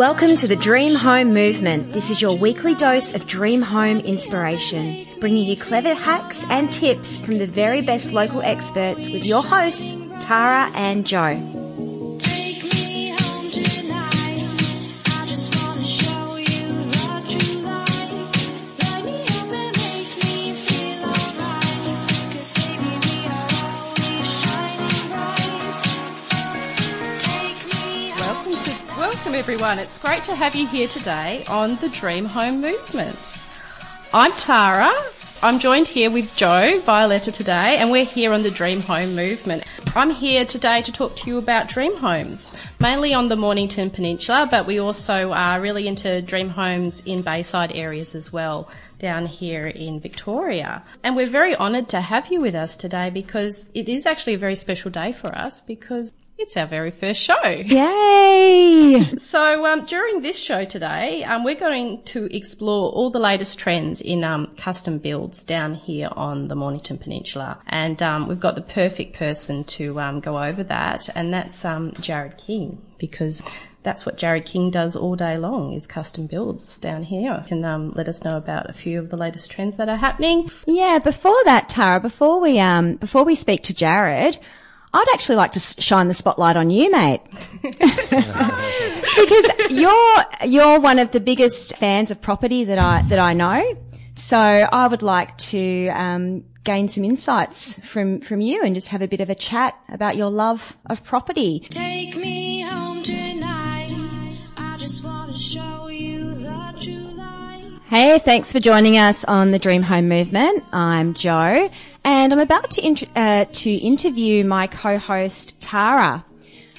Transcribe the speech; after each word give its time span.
Welcome 0.00 0.34
to 0.36 0.48
the 0.48 0.56
Dream 0.56 0.94
Home 0.94 1.34
Movement. 1.34 1.92
This 1.92 2.08
is 2.08 2.22
your 2.22 2.34
weekly 2.34 2.74
dose 2.74 3.14
of 3.14 3.26
dream 3.26 3.60
home 3.60 3.98
inspiration, 3.98 5.06
bringing 5.20 5.46
you 5.46 5.58
clever 5.58 5.92
hacks 5.92 6.46
and 6.48 6.72
tips 6.72 7.18
from 7.18 7.36
the 7.36 7.44
very 7.44 7.82
best 7.82 8.14
local 8.14 8.40
experts 8.40 9.10
with 9.10 9.26
your 9.26 9.42
hosts, 9.42 9.98
Tara 10.18 10.72
and 10.74 11.06
Jo. 11.06 11.59
Everyone. 29.40 29.78
It's 29.78 29.96
great 29.96 30.22
to 30.24 30.34
have 30.34 30.54
you 30.54 30.68
here 30.68 30.86
today 30.86 31.46
on 31.48 31.76
the 31.76 31.88
Dream 31.88 32.26
Home 32.26 32.60
Movement. 32.60 33.40
I'm 34.12 34.32
Tara. 34.32 34.92
I'm 35.42 35.58
joined 35.58 35.88
here 35.88 36.10
with 36.10 36.36
Jo 36.36 36.78
Violeta 36.82 37.32
today, 37.32 37.78
and 37.78 37.90
we're 37.90 38.04
here 38.04 38.34
on 38.34 38.42
the 38.42 38.50
Dream 38.50 38.82
Home 38.82 39.16
Movement. 39.16 39.64
I'm 39.96 40.10
here 40.10 40.44
today 40.44 40.82
to 40.82 40.92
talk 40.92 41.16
to 41.16 41.30
you 41.30 41.38
about 41.38 41.70
dream 41.70 41.96
homes, 41.96 42.54
mainly 42.78 43.14
on 43.14 43.28
the 43.28 43.34
Mornington 43.34 43.88
Peninsula, 43.88 44.46
but 44.50 44.66
we 44.66 44.78
also 44.78 45.32
are 45.32 45.58
really 45.58 45.88
into 45.88 46.20
dream 46.20 46.50
homes 46.50 47.00
in 47.06 47.22
Bayside 47.22 47.72
areas 47.72 48.14
as 48.14 48.30
well, 48.30 48.68
down 48.98 49.24
here 49.24 49.66
in 49.66 50.00
Victoria. 50.00 50.84
And 51.02 51.16
we're 51.16 51.26
very 51.26 51.56
honoured 51.56 51.88
to 51.88 52.02
have 52.02 52.30
you 52.30 52.42
with 52.42 52.54
us 52.54 52.76
today 52.76 53.08
because 53.08 53.70
it 53.72 53.88
is 53.88 54.04
actually 54.04 54.34
a 54.34 54.38
very 54.38 54.54
special 54.54 54.90
day 54.90 55.14
for 55.14 55.34
us 55.34 55.62
because 55.62 56.12
it's 56.40 56.56
our 56.56 56.66
very 56.66 56.90
first 56.90 57.20
show. 57.20 57.44
Yay! 57.44 59.06
So 59.20 59.66
um, 59.66 59.84
during 59.84 60.22
this 60.22 60.38
show 60.42 60.64
today, 60.64 61.22
um, 61.24 61.44
we're 61.44 61.58
going 61.58 62.02
to 62.06 62.34
explore 62.34 62.90
all 62.90 63.10
the 63.10 63.18
latest 63.18 63.58
trends 63.58 64.00
in 64.00 64.24
um, 64.24 64.54
custom 64.56 64.98
builds 64.98 65.44
down 65.44 65.74
here 65.74 66.08
on 66.12 66.48
the 66.48 66.54
Mornington 66.54 66.98
Peninsula, 66.98 67.60
and 67.66 68.02
um, 68.02 68.26
we've 68.26 68.40
got 68.40 68.54
the 68.54 68.62
perfect 68.62 69.14
person 69.14 69.62
to 69.64 70.00
um, 70.00 70.20
go 70.20 70.42
over 70.42 70.64
that, 70.64 71.08
and 71.14 71.32
that's 71.32 71.64
um, 71.64 71.92
Jarrad 71.92 72.38
King 72.38 72.80
because. 72.98 73.42
That's 73.82 74.04
what 74.04 74.18
Jarrad 74.18 74.44
King 74.44 74.70
does 74.70 74.94
all 74.94 75.16
day 75.16 75.38
long 75.38 75.72
is 75.72 75.86
custom 75.86 76.26
builds 76.26 76.78
down 76.78 77.02
here. 77.02 77.42
Can 77.48 77.64
um, 77.64 77.94
let 77.96 78.10
us 78.10 78.22
know 78.22 78.36
about 78.36 78.68
a 78.68 78.74
few 78.74 78.98
of 78.98 79.08
the 79.08 79.16
latest 79.16 79.50
trends 79.50 79.78
that 79.78 79.88
are 79.88 79.96
happening. 79.96 80.50
Yeah, 80.66 80.98
before 80.98 81.42
that, 81.46 81.70
Tara, 81.70 81.98
before 81.98 82.42
we 82.42 82.58
um 82.58 82.96
before 82.96 83.24
we 83.24 83.34
speak 83.34 83.62
to 83.62 83.72
Jarrad, 83.72 84.36
I'd 84.92 85.06
actually 85.12 85.36
like 85.36 85.52
to 85.52 85.60
shine 85.60 86.08
the 86.08 86.14
spotlight 86.14 86.56
on 86.56 86.70
you, 86.70 86.90
mate. 86.90 87.20
because 87.62 87.84
you're 89.70 90.24
you're 90.44 90.80
one 90.80 90.98
of 90.98 91.12
the 91.12 91.20
biggest 91.20 91.76
fans 91.76 92.10
of 92.10 92.20
property 92.20 92.64
that 92.64 92.78
I 92.78 93.02
that 93.02 93.18
I 93.18 93.32
know. 93.32 93.76
So 94.16 94.36
I 94.36 94.88
would 94.88 95.02
like 95.02 95.38
to 95.38 95.88
um, 95.88 96.44
gain 96.64 96.88
some 96.88 97.04
insights 97.04 97.78
from 97.86 98.20
from 98.20 98.40
you 98.40 98.62
and 98.62 98.74
just 98.74 98.88
have 98.88 99.02
a 99.02 99.08
bit 99.08 99.20
of 99.20 99.30
a 99.30 99.36
chat 99.36 99.78
about 99.88 100.16
your 100.16 100.30
love 100.30 100.76
of 100.86 101.04
property. 101.04 101.66
Take 101.70 102.16
me 102.16 102.62
home 102.62 103.04
tonight. 103.04 104.38
I 104.56 104.76
just 104.76 105.04
wanna 105.04 105.36
show 105.36 105.86
you 105.86 106.34
like. 106.34 106.60
Hey, 107.90 108.20
thanks 108.20 108.52
for 108.52 108.60
joining 108.60 108.98
us 108.98 109.24
on 109.24 109.50
the 109.50 109.58
Dream 109.58 109.82
Home 109.82 110.08
Movement. 110.08 110.62
I'm 110.72 111.12
Jo, 111.12 111.68
and 112.04 112.32
I'm 112.32 112.38
about 112.38 112.70
to 112.72 112.86
int- 112.86 113.08
uh, 113.14 113.44
to 113.44 113.70
interview 113.70 114.44
my 114.44 114.66
co-host 114.66 115.60
Tara. 115.60 116.24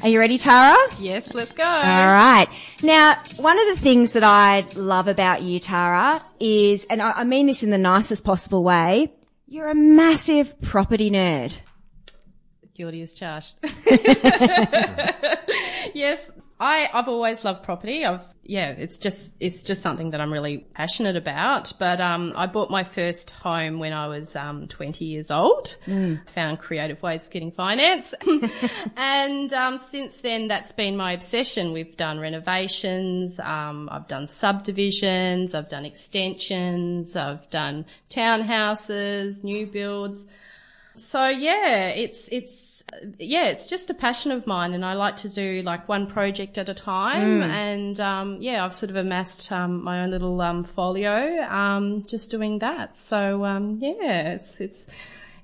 Are 0.03 0.09
you 0.09 0.19
ready, 0.19 0.39
Tara? 0.39 0.75
Yes, 0.99 1.31
let's 1.33 1.51
go. 1.51 1.63
All 1.63 1.71
right. 1.73 2.47
Now, 2.81 3.15
one 3.37 3.59
of 3.59 3.75
the 3.75 3.81
things 3.81 4.13
that 4.13 4.23
I 4.23 4.65
love 4.75 5.07
about 5.07 5.43
you, 5.43 5.59
Tara, 5.59 6.23
is, 6.39 6.85
and 6.85 7.03
I, 7.03 7.11
I 7.11 7.23
mean 7.23 7.45
this 7.45 7.61
in 7.61 7.69
the 7.69 7.77
nicest 7.77 8.23
possible 8.23 8.63
way, 8.63 9.13
you're 9.47 9.67
a 9.67 9.75
massive 9.75 10.59
property 10.61 11.11
nerd. 11.11 11.59
Guilty 12.73 13.03
as 13.03 13.13
charged. 13.13 13.53
yes, 15.93 16.31
I, 16.61 16.89
I've 16.93 17.07
always 17.07 17.43
loved 17.43 17.63
property. 17.63 18.05
I've, 18.05 18.21
yeah, 18.43 18.69
it's 18.69 18.99
just, 18.99 19.33
it's 19.39 19.63
just 19.63 19.81
something 19.81 20.11
that 20.11 20.21
I'm 20.21 20.31
really 20.31 20.59
passionate 20.75 21.15
about. 21.15 21.73
But, 21.79 21.99
um, 21.99 22.33
I 22.35 22.45
bought 22.45 22.69
my 22.69 22.83
first 22.83 23.31
home 23.31 23.79
when 23.79 23.93
I 23.93 24.07
was, 24.07 24.35
um, 24.35 24.67
20 24.67 25.03
years 25.03 25.31
old. 25.31 25.75
Found 26.35 26.59
creative 26.59 27.01
ways 27.01 27.23
of 27.23 27.31
getting 27.31 27.51
finance. 27.51 28.13
and, 28.95 29.51
um, 29.53 29.79
since 29.79 30.17
then, 30.21 30.47
that's 30.49 30.71
been 30.71 30.95
my 30.95 31.13
obsession. 31.13 31.73
We've 31.73 31.97
done 31.97 32.19
renovations. 32.19 33.39
Um, 33.39 33.89
I've 33.91 34.07
done 34.07 34.27
subdivisions. 34.27 35.55
I've 35.55 35.69
done 35.69 35.83
extensions. 35.83 37.15
I've 37.15 37.49
done 37.49 37.85
townhouses, 38.11 39.43
new 39.43 39.65
builds. 39.65 40.27
So 40.95 41.27
yeah, 41.27 41.87
it's 41.87 42.27
it's 42.27 42.80
yeah, 43.17 43.45
it's 43.45 43.67
just 43.67 43.89
a 43.89 43.93
passion 43.93 44.31
of 44.31 44.45
mine, 44.45 44.73
and 44.73 44.85
I 44.85 44.93
like 44.93 45.15
to 45.17 45.29
do 45.29 45.61
like 45.63 45.87
one 45.87 46.07
project 46.07 46.57
at 46.57 46.69
a 46.69 46.73
time. 46.73 47.41
And 47.41 47.99
um, 47.99 48.37
yeah, 48.41 48.63
I've 48.63 48.75
sort 48.75 48.89
of 48.89 48.95
amassed 48.95 49.51
um, 49.51 49.83
my 49.83 50.03
own 50.03 50.11
little 50.11 50.39
um, 50.41 50.63
folio, 50.63 51.41
um, 51.43 52.05
just 52.07 52.31
doing 52.31 52.59
that. 52.59 52.97
So 52.97 53.45
um, 53.45 53.79
yeah, 53.81 54.33
it's 54.33 54.59
it's 54.59 54.85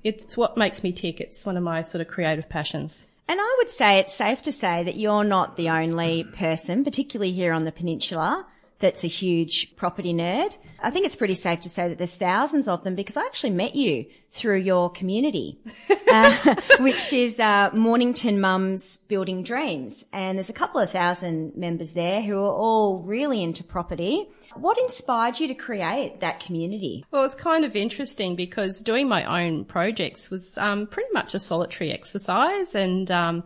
it's 0.04 0.36
what 0.36 0.56
makes 0.56 0.82
me 0.82 0.92
tick. 0.92 1.20
It's 1.20 1.44
one 1.44 1.56
of 1.56 1.62
my 1.62 1.82
sort 1.82 2.00
of 2.00 2.08
creative 2.08 2.48
passions. 2.48 3.06
And 3.30 3.38
I 3.38 3.54
would 3.58 3.68
say 3.68 3.98
it's 3.98 4.14
safe 4.14 4.40
to 4.42 4.52
say 4.52 4.84
that 4.84 4.96
you're 4.96 5.24
not 5.24 5.56
the 5.56 5.68
only 5.68 6.24
person, 6.24 6.82
particularly 6.82 7.32
here 7.32 7.52
on 7.52 7.64
the 7.64 7.72
peninsula, 7.72 8.46
that's 8.78 9.04
a 9.04 9.08
huge 9.08 9.74
property 9.76 10.14
nerd. 10.14 10.54
I 10.80 10.90
think 10.90 11.06
it's 11.06 11.16
pretty 11.16 11.34
safe 11.34 11.60
to 11.60 11.68
say 11.68 11.88
that 11.88 11.98
there's 11.98 12.14
thousands 12.14 12.68
of 12.68 12.84
them 12.84 12.94
because 12.94 13.16
I 13.16 13.24
actually 13.24 13.50
met 13.50 13.74
you 13.74 14.06
through 14.30 14.58
your 14.58 14.90
community, 14.90 15.58
uh, 16.12 16.54
which 16.78 17.12
is 17.12 17.40
uh, 17.40 17.70
Mornington 17.72 18.40
Mums 18.40 18.98
Building 18.98 19.42
Dreams. 19.42 20.04
And 20.12 20.38
there's 20.38 20.50
a 20.50 20.54
couple 20.54 20.80
of 20.80 20.90
thousand 20.90 21.56
members 21.56 21.92
there 21.92 22.22
who 22.22 22.36
are 22.36 22.52
all 22.52 23.00
really 23.00 23.42
into 23.42 23.64
property. 23.64 24.28
What 24.54 24.78
inspired 24.78 25.40
you 25.40 25.48
to 25.48 25.54
create 25.54 26.20
that 26.20 26.40
community? 26.40 27.04
Well, 27.10 27.24
it's 27.24 27.34
kind 27.34 27.64
of 27.64 27.74
interesting 27.74 28.36
because 28.36 28.80
doing 28.80 29.08
my 29.08 29.44
own 29.44 29.64
projects 29.64 30.30
was 30.30 30.56
um, 30.58 30.86
pretty 30.86 31.10
much 31.12 31.34
a 31.34 31.40
solitary 31.40 31.90
exercise, 31.92 32.74
and 32.74 33.10
um, 33.10 33.44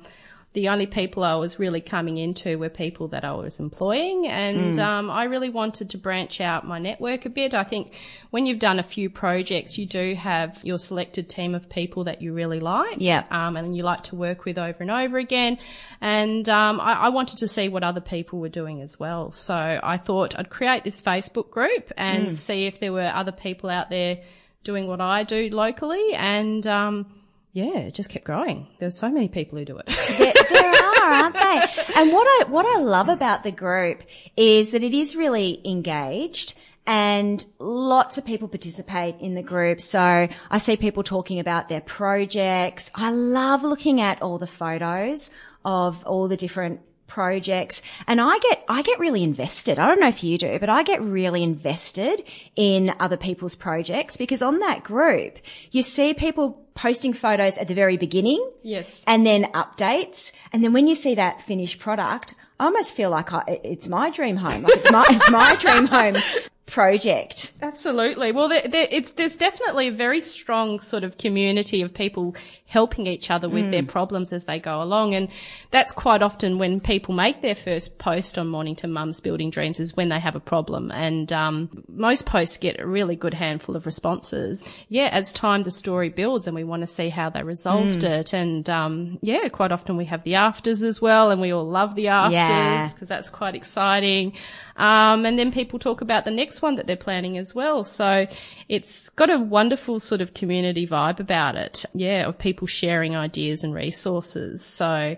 the 0.54 0.68
only 0.68 0.86
people 0.86 1.24
I 1.24 1.34
was 1.36 1.58
really 1.58 1.80
coming 1.80 2.18
into 2.18 2.58
were 2.58 2.68
people 2.68 3.08
that 3.08 3.24
I 3.24 3.32
was 3.32 3.58
employing, 3.58 4.26
and 4.26 4.78
um, 4.78 5.10
I 5.10 5.24
really 5.24 5.48
wanted 5.48 5.90
to 5.90 5.98
branch 5.98 6.42
out 6.42 6.66
my 6.66 6.78
network 6.78 7.24
a 7.24 7.30
bit. 7.30 7.54
I 7.54 7.64
think 7.64 7.92
when 8.30 8.44
you've 8.44 8.58
done 8.58 8.78
a 8.78 8.82
few 8.82 9.08
projects, 9.08 9.78
you 9.78 9.86
do 9.86 10.14
have 10.14 10.58
your 10.62 10.78
selected 10.78 11.28
team 11.30 11.54
of 11.54 11.70
people 11.70 12.04
that 12.04 12.20
you 12.20 12.34
really 12.34 12.60
like, 12.60 12.96
Yeah. 12.98 13.24
um, 13.30 13.56
and 13.56 13.74
you 13.74 13.82
like 13.82 14.02
to 14.04 14.14
work 14.16 14.44
with 14.44 14.58
over 14.58 14.76
and 14.80 14.90
over 14.90 15.16
again. 15.18 15.56
And 16.02 16.46
um, 16.48 16.80
I, 16.80 16.94
I 16.94 17.08
wanted 17.08 17.38
to 17.38 17.48
see 17.48 17.68
what 17.70 17.82
other 17.82 18.00
people 18.02 18.38
were 18.38 18.48
doing 18.50 18.82
as 18.82 18.98
well. 19.00 19.32
So 19.32 19.54
I 19.54 19.96
thought 19.96 20.38
I'd 20.38 20.50
create 20.50 20.84
this 20.84 21.00
Facebook 21.00 21.50
group 21.50 21.92
and 21.96 22.36
see 22.36 22.66
if 22.66 22.78
there 22.78 22.92
were 22.92 23.06
other 23.14 23.32
people 23.32 23.70
out 23.70 23.88
there 23.88 24.18
doing 24.64 24.86
what 24.86 25.00
I 25.00 25.24
do 25.24 25.48
locally. 25.50 26.12
And 26.14 26.66
um, 26.66 27.06
yeah, 27.52 27.78
it 27.80 27.94
just 27.94 28.08
kept 28.08 28.24
growing. 28.24 28.66
There's 28.78 28.96
so 28.96 29.10
many 29.10 29.28
people 29.28 29.58
who 29.58 29.64
do 29.66 29.78
it. 29.78 29.86
there, 30.18 30.32
there 30.48 30.70
are, 30.70 31.12
aren't 31.12 31.34
they? 31.34 31.82
And 31.96 32.12
what 32.12 32.26
I 32.26 32.48
what 32.48 32.64
I 32.64 32.80
love 32.80 33.08
about 33.08 33.42
the 33.42 33.52
group 33.52 34.02
is 34.36 34.70
that 34.70 34.82
it 34.82 34.94
is 34.94 35.14
really 35.14 35.60
engaged. 35.64 36.54
And 36.84 37.44
lots 37.60 38.18
of 38.18 38.24
people 38.24 38.48
participate 38.48 39.16
in 39.20 39.34
the 39.34 39.42
group. 39.42 39.80
So 39.80 40.28
I 40.50 40.58
see 40.58 40.76
people 40.76 41.04
talking 41.04 41.38
about 41.38 41.68
their 41.68 41.80
projects. 41.80 42.90
I 42.94 43.10
love 43.10 43.62
looking 43.62 44.00
at 44.00 44.20
all 44.20 44.38
the 44.38 44.48
photos 44.48 45.30
of 45.64 46.02
all 46.04 46.26
the 46.26 46.36
different 46.36 46.80
projects 47.06 47.82
and 48.06 48.20
I 48.20 48.38
get, 48.38 48.64
I 48.68 48.80
get 48.82 48.98
really 48.98 49.22
invested. 49.22 49.78
I 49.78 49.86
don't 49.86 50.00
know 50.00 50.08
if 50.08 50.24
you 50.24 50.38
do, 50.38 50.58
but 50.58 50.70
I 50.70 50.82
get 50.82 51.02
really 51.02 51.42
invested 51.42 52.24
in 52.56 52.94
other 52.98 53.18
people's 53.18 53.54
projects 53.54 54.16
because 54.16 54.40
on 54.40 54.60
that 54.60 54.82
group, 54.82 55.36
you 55.70 55.82
see 55.82 56.14
people 56.14 56.61
posting 56.74 57.12
photos 57.12 57.58
at 57.58 57.68
the 57.68 57.74
very 57.74 57.96
beginning 57.96 58.50
yes. 58.62 59.02
and 59.06 59.26
then 59.26 59.44
updates. 59.52 60.32
And 60.52 60.64
then 60.64 60.72
when 60.72 60.86
you 60.86 60.94
see 60.94 61.14
that 61.14 61.42
finished 61.42 61.78
product, 61.78 62.34
I 62.58 62.66
almost 62.66 62.94
feel 62.94 63.10
like 63.10 63.32
I, 63.32 63.60
it's 63.64 63.88
my 63.88 64.10
dream 64.10 64.36
home. 64.36 64.62
Like 64.62 64.76
it's 64.76 64.92
my, 64.92 65.04
it's 65.08 65.30
my 65.30 65.56
dream 65.56 65.86
home. 65.86 66.16
project. 66.72 67.52
Absolutely. 67.60 68.32
Well, 68.32 68.48
there, 68.48 68.66
there, 68.66 68.88
it's, 68.90 69.10
there's 69.10 69.36
definitely 69.36 69.88
a 69.88 69.92
very 69.92 70.20
strong 70.22 70.80
sort 70.80 71.04
of 71.04 71.18
community 71.18 71.82
of 71.82 71.92
people 71.92 72.34
helping 72.64 73.06
each 73.06 73.30
other 73.30 73.50
with 73.50 73.70
their 73.70 73.82
problems 73.82 74.32
as 74.32 74.44
they 74.44 74.58
go 74.58 74.82
along. 74.82 75.14
And 75.14 75.28
that's 75.70 75.92
quite 75.92 76.22
often 76.22 76.56
when 76.58 76.80
people 76.80 77.12
make 77.14 77.42
their 77.42 77.54
first 77.54 77.98
post 77.98 78.38
on 78.38 78.48
Mornington 78.48 78.90
Mums 78.94 79.20
Building 79.20 79.50
Dreams 79.50 79.78
is 79.78 79.94
when 79.94 80.08
they 80.08 80.18
have 80.18 80.34
a 80.36 80.40
problem. 80.40 80.90
And, 80.90 81.30
um, 81.34 81.84
most 81.86 82.24
posts 82.24 82.56
get 82.56 82.80
a 82.80 82.86
really 82.86 83.14
good 83.14 83.34
handful 83.34 83.76
of 83.76 83.84
responses. 83.84 84.64
Yeah, 84.88 85.10
as 85.12 85.34
time 85.34 85.64
the 85.64 85.70
story 85.70 86.08
builds 86.08 86.46
and 86.46 86.56
we 86.56 86.64
want 86.64 86.80
to 86.80 86.86
see 86.86 87.10
how 87.10 87.28
they 87.28 87.42
resolved 87.42 88.04
it. 88.04 88.32
And, 88.32 88.70
um, 88.70 89.18
yeah, 89.20 89.46
quite 89.48 89.70
often 89.70 89.98
we 89.98 90.06
have 90.06 90.22
the 90.24 90.36
afters 90.36 90.82
as 90.82 90.98
well 90.98 91.30
and 91.30 91.42
we 91.42 91.52
all 91.52 91.68
love 91.68 91.94
the 91.94 92.08
afters 92.08 92.32
Yeah. 92.32 92.88
because 92.90 93.08
that's 93.08 93.28
quite 93.28 93.54
exciting. 93.54 94.32
Um, 94.76 95.26
and 95.26 95.38
then 95.38 95.52
people 95.52 95.78
talk 95.78 96.00
about 96.00 96.24
the 96.24 96.30
next 96.30 96.62
one 96.62 96.76
that 96.76 96.86
they're 96.86 96.96
planning 96.96 97.38
as 97.38 97.54
well. 97.54 97.84
So 97.84 98.26
it's 98.68 99.08
got 99.10 99.30
a 99.30 99.38
wonderful 99.38 100.00
sort 100.00 100.20
of 100.20 100.34
community 100.34 100.86
vibe 100.86 101.20
about 101.20 101.56
it. 101.56 101.84
Yeah, 101.94 102.26
of 102.26 102.38
people 102.38 102.66
sharing 102.66 103.14
ideas 103.16 103.64
and 103.64 103.74
resources. 103.74 104.64
So, 104.64 105.16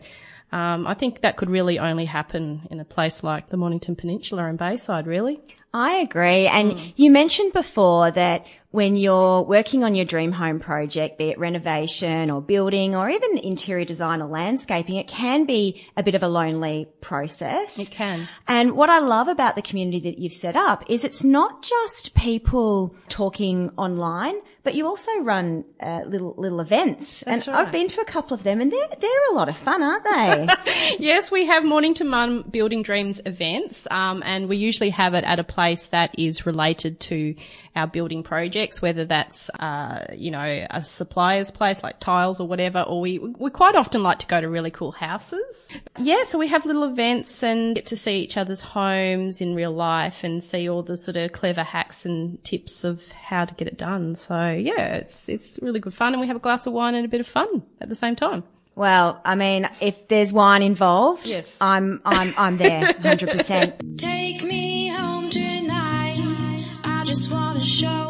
um, 0.53 0.87
I 0.87 0.95
think 0.95 1.23
that 1.23 1.37
could 1.37 1.51
really 1.51 1.81
only 1.81 2.05
happen 2.05 2.69
in 2.71 2.79
a 2.79 2.85
place 2.85 3.25
like 3.25 3.49
the 3.49 3.57
Mornington 3.57 3.97
Peninsula 3.97 4.47
and 4.47 4.57
Bayside, 4.57 5.07
really. 5.07 5.41
I 5.73 5.97
agree. 5.97 6.47
And 6.47 6.93
you 6.95 7.11
mentioned 7.11 7.53
before 7.53 8.13
that 8.13 8.47
when 8.75 8.97
you're 8.97 9.43
working 9.43 9.85
on 9.85 9.95
your 9.95 10.05
dream 10.05 10.33
home 10.33 10.59
project, 10.59 11.17
be 11.17 11.29
it 11.29 11.39
renovation 11.39 12.29
or 12.29 12.43
building 12.43 12.97
or 12.97 13.09
even 13.09 13.39
interior 13.39 13.85
design 13.85 14.21
or 14.21 14.27
landscaping, 14.27 14.97
it 14.97 15.07
can 15.07 15.45
be 15.45 15.87
a 15.97 16.03
bit 16.03 16.17
of 16.17 16.25
a 16.25 16.27
lonely 16.27 16.89
process. 17.01 17.79
It 17.79 17.93
can. 17.93 18.27
And 18.49 18.73
what 18.73 18.91
I 18.91 18.99
love 18.99 19.29
about 19.29 19.55
the 19.55 19.63
community 19.63 20.01
that 20.11 20.19
you've 20.19 20.33
set 20.33 20.57
up 20.57 20.83
is 20.91 21.05
it's 21.05 21.23
not 21.23 21.63
just 21.63 22.17
people 22.17 22.97
talking 23.09 23.71
online, 23.77 24.35
but 24.65 24.75
you 24.75 24.87
also 24.87 25.13
run 25.21 25.65
uh, 25.79 26.01
little 26.07 26.35
little 26.37 26.59
events. 26.61 27.21
That's 27.21 27.47
and 27.47 27.55
right. 27.55 27.67
I've 27.67 27.73
been 27.73 27.87
to 27.89 28.01
a 28.01 28.05
couple 28.05 28.35
of 28.35 28.43
them, 28.43 28.61
and 28.61 28.73
they're 28.73 28.89
they're 28.99 29.31
a 29.31 29.35
lot 29.35 29.49
of 29.49 29.57
fun, 29.57 29.83
aren't 29.83 30.05
they? 30.05 30.49
Yes, 30.99 31.31
we 31.31 31.47
have 31.47 31.65
Mornington 31.65 32.09
Mum 32.09 32.43
Building 32.51 32.83
Dreams 32.83 33.21
events, 33.25 33.87
um, 33.91 34.23
and 34.25 34.49
we 34.49 34.57
usually 34.57 34.91
have 34.91 35.15
it 35.15 35.25
at 35.25 35.39
a 35.39 35.45
place 35.45 35.87
that 35.89 36.19
is 36.19 36.47
related 36.47 37.01
to 37.01 37.35
our 37.77 37.87
building 37.87 38.23
projects, 38.65 38.83
whether 38.83 39.05
that's, 39.05 39.51
uh, 39.61 40.07
you 40.17 40.31
know, 40.31 40.67
a 40.71 40.83
supplier's 40.83 41.51
place 41.51 41.83
like 41.83 42.01
tiles 42.01 42.41
or 42.41 42.49
whatever, 42.49 42.83
or 42.83 43.01
we, 43.01 43.19
we 43.19 43.51
quite 43.51 43.75
often 43.75 44.03
like 44.03 44.19
to 44.21 44.27
go 44.27 44.41
to 44.41 44.49
really 44.49 44.71
cool 44.71 44.93
houses. 44.93 45.71
Yeah, 45.99 46.25
so 46.25 46.39
we 46.39 46.49
have 46.49 46.65
little 46.65 46.85
events 46.85 47.43
and 47.43 47.75
get 47.75 47.87
to 47.87 47.97
see 47.97 48.19
each 48.21 48.37
other's 48.37 48.61
homes 48.61 49.41
in 49.41 49.55
real 49.55 49.73
life 49.73 50.25
and 50.25 50.43
see 50.43 50.69
all 50.69 50.83
the 50.83 50.97
sort 50.97 51.17
of 51.17 51.33
clever 51.33 51.63
hacks 51.63 52.07
and 52.07 52.43
tips 52.45 52.85
of 52.85 53.03
how 53.13 53.45
to 53.45 53.55
get 53.55 53.69
it 53.69 53.77
done. 53.77 54.17
So 54.17 54.51
yeah, 54.51 54.95
it's, 54.97 55.29
it's 55.29 55.59
really 55.61 55.81
good 55.81 55.95
fun 55.95 56.15
and 56.15 56.21
we 56.21 56.27
have 56.29 56.37
a 56.37 56.41
glass 56.41 56.67
of 56.67 56.73
wine 56.73 56.95
and 56.95 57.05
a 57.05 57.09
bit 57.09 57.21
of 57.21 57.27
fun 57.29 57.63
at 57.81 57.89
the 57.89 57.95
same 57.95 58.17
time. 58.17 58.45
well, 58.77 59.21
I 59.25 59.35
mean, 59.35 59.69
if 59.81 60.09
there's 60.09 60.33
wine 60.33 60.63
involved, 60.63 61.27
Yes. 61.27 61.59
I'm 61.61 62.01
I'm 62.05 62.33
I'm 62.37 62.57
there, 62.59 62.93
hundred 63.03 63.31
percent. 63.31 63.75
Take 63.99 64.43
me 64.43 64.89
home 64.89 65.31
tonight. 65.31 66.65
I 66.83 67.05
just 67.05 67.31
wanna 67.33 67.61
show 67.63 68.04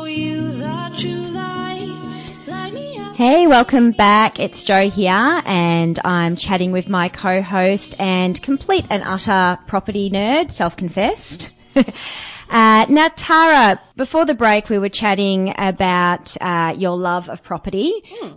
Hey, 3.27 3.47
welcome 3.47 3.93
back. 3.93 4.39
It's 4.39 4.63
Jo 4.65 4.91
here, 4.91 5.11
and 5.47 5.99
I'm 6.05 6.37
chatting 6.37 6.73
with 6.73 6.91
my 6.91 7.09
co-host 7.09 7.99
and 7.99 8.41
complete 8.43 8.85
and 8.91 9.03
utter 9.03 9.59
property 9.67 10.11
nerd, 10.11 10.53
self-confessed. 10.53 11.51
Uh, 12.51 12.85
now, 12.91 13.09
Tara, 13.17 13.81
before 13.97 14.27
the 14.27 14.35
break, 14.35 14.69
we 14.69 14.79
were 14.79 14.91
chatting 14.91 15.55
about 15.57 16.37
uh, 16.43 16.75
your 16.77 16.95
love 16.95 17.31
of 17.31 17.43
property, 17.43 17.91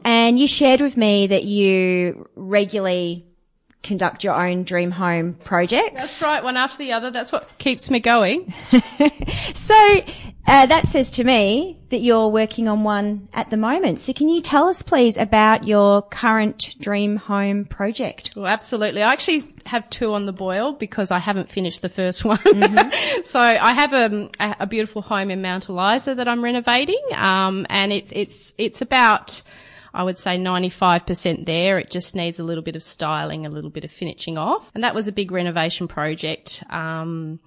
and 0.05 0.39
you 0.39 0.47
shared 0.47 0.79
with 0.79 0.95
me 0.95 1.27
that 1.27 1.43
you 1.43 2.27
regularly 2.33 3.26
conduct 3.87 4.23
your 4.23 4.35
own 4.35 4.63
dream 4.63 4.91
home 4.91 5.33
projects. 5.43 6.01
That's 6.01 6.21
right, 6.21 6.43
one 6.43 6.57
after 6.57 6.77
the 6.77 6.91
other. 6.91 7.09
That's 7.09 7.31
what 7.31 7.49
keeps 7.57 7.89
me 7.89 7.99
going. 7.99 8.53
So 9.53 10.01
uh, 10.45 10.65
that 10.67 10.87
says 10.87 11.11
to 11.11 11.23
me 11.23 11.77
that 11.89 11.99
you're 11.99 12.29
working 12.29 12.67
on 12.67 12.83
one 12.83 13.27
at 13.33 13.49
the 13.49 13.57
moment. 13.57 13.99
So 13.99 14.13
can 14.13 14.29
you 14.29 14.41
tell 14.41 14.69
us, 14.69 14.81
please, 14.81 15.17
about 15.17 15.67
your 15.67 16.03
current 16.03 16.75
dream 16.79 17.17
home 17.17 17.65
project? 17.65 18.31
Well, 18.35 18.47
absolutely. 18.47 19.03
I 19.03 19.11
actually 19.11 19.53
have 19.65 19.89
two 19.89 20.13
on 20.13 20.25
the 20.25 20.31
boil 20.31 20.73
because 20.73 21.11
I 21.11 21.19
haven't 21.19 21.51
finished 21.51 21.81
the 21.81 21.89
first 21.89 22.23
one. 22.25 22.39
so 23.25 23.39
I 23.39 23.73
have 23.73 23.93
um, 23.93 24.29
a, 24.39 24.55
a 24.61 24.67
beautiful 24.67 25.01
home 25.01 25.31
in 25.31 25.41
Mount 25.41 25.67
Eliza 25.67 26.15
that 26.15 26.27
I'm 26.27 26.43
renovating, 26.43 27.01
um, 27.13 27.65
and 27.69 27.91
it's 27.91 28.13
it's 28.13 28.53
it's 28.57 28.81
about. 28.81 29.41
I 29.97 30.03
would 30.03 30.19
say 30.19 30.37
95% 30.37 31.47
there. 31.47 31.79
It 31.79 31.89
just 31.89 32.15
needs 32.15 32.37
a 32.37 32.43
little 32.43 32.63
bit 32.63 32.75
of 32.75 32.83
styling, 32.83 33.47
a 33.47 33.49
little 33.49 33.71
bit 33.71 33.83
of 33.83 33.89
finishing 33.89 34.37
off. 34.37 34.69
And 34.75 34.83
that 34.83 34.93
was 34.93 35.07
a 35.07 35.11
big 35.11 35.31
renovation 35.31 35.87
project. 35.87 36.63
Um, 36.69 37.39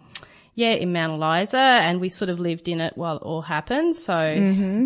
yeah, 0.55 0.73
in 0.73 0.93
Mount 0.93 1.13
Eliza, 1.13 1.57
and 1.57 2.01
we 2.01 2.09
sort 2.09 2.29
of 2.29 2.41
lived 2.41 2.69
in 2.69 2.81
it 2.81 2.97
while 2.97 3.17
it 3.17 3.23
all 3.23 3.41
happened. 3.41 3.97
So 3.97 4.13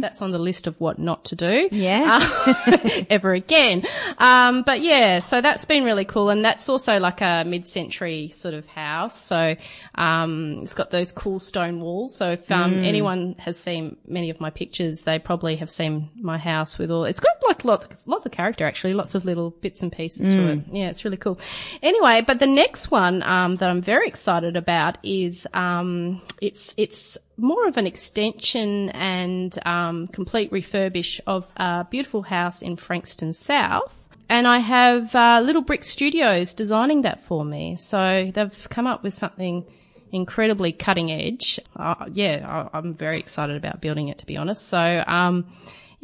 that's 0.01 0.23
on 0.23 0.31
the 0.31 0.39
list 0.39 0.67
of 0.67 0.79
what 0.81 0.99
not 0.99 1.25
to 1.27 1.37
do. 1.37 1.69
Yeah. 1.73 2.21
Uh, 2.47 3.05
ever 3.11 3.33
again. 3.33 3.85
Um, 4.19 4.63
but 4.63 4.81
yeah, 4.81 5.21
so 5.21 5.41
that's 5.41 5.65
been 5.65 5.85
really 5.85 6.05
cool. 6.05 6.31
And 6.31 6.45
that's 6.45 6.69
also 6.69 6.99
like 6.99 7.21
a 7.21 7.45
mid-century 7.47 8.31
sort 8.35 8.55
of 8.55 8.67
house. 8.67 9.21
So, 9.21 9.57
um, 9.95 10.61
it's 10.63 10.75
got 10.75 10.91
those 10.91 11.13
cool 11.13 11.41
stone 11.41 11.81
walls. 11.81 12.15
So 12.15 12.33
if, 12.33 12.51
um, 12.51 12.75
anyone 12.85 13.35
has 13.39 13.57
seen 13.57 13.97
many 14.07 14.31
of 14.31 14.41
my 14.41 14.51
pictures, 14.51 15.03
they 15.03 15.19
probably 15.19 15.57
have 15.57 15.71
seen 15.71 16.11
my 16.15 16.39
house 16.39 16.79
with 16.79 16.91
all, 16.91 17.05
it's 17.05 17.21
got 17.21 17.33
like 17.47 17.65
lots, 17.65 18.07
lots 18.07 18.27
of 18.27 18.33
character 18.33 18.67
actually, 18.67 18.95
lots 18.95 19.15
of 19.15 19.25
little 19.25 19.51
bits 19.51 19.83
and 19.83 19.91
pieces 19.91 20.29
to 20.29 20.53
it. 20.53 20.59
Yeah, 20.73 20.91
it's 20.91 21.05
really 21.05 21.17
cool. 21.17 21.39
Anyway, 21.83 22.23
but 22.27 22.39
the 22.39 22.47
next 22.47 22.91
one, 22.91 23.23
um, 23.23 23.57
that 23.57 23.71
I'm 23.71 23.83
very 23.83 24.07
excited 24.07 24.57
about 24.57 24.99
is, 25.03 25.47
um, 25.55 26.21
it's, 26.41 26.75
it's, 26.77 27.19
more 27.37 27.67
of 27.67 27.77
an 27.77 27.87
extension 27.87 28.91
and 28.91 29.59
um, 29.67 30.06
complete 30.06 30.53
refurbish 30.53 31.21
of 31.27 31.45
a 31.56 31.85
beautiful 31.91 32.23
house 32.23 32.62
in 32.62 32.77
Frankston 32.77 33.33
South. 33.33 33.93
And 34.29 34.47
I 34.47 34.59
have 34.59 35.15
uh, 35.15 35.41
Little 35.45 35.62
Brick 35.62 35.85
Studios 35.85 36.55
designing 36.55 37.03
that 37.03 37.25
for 37.25 37.45
me. 37.45 37.77
So 37.77 38.31
they've 38.33 38.69
come 38.71 38.87
up 38.87 39.03
with 39.03 39.15
something 39.15 39.65
incredibly 40.12 40.73
cutting 40.73 41.11
edge. 41.11 41.59
Uh, 41.77 42.06
yeah, 42.12 42.69
I, 42.73 42.79
I'm 42.79 42.95
very 42.95 43.19
excited 43.19 43.56
about 43.56 43.81
building 43.81 44.09
it, 44.09 44.19
to 44.19 44.27
be 44.27 44.37
honest. 44.37 44.69
So, 44.69 45.05
um, 45.06 45.47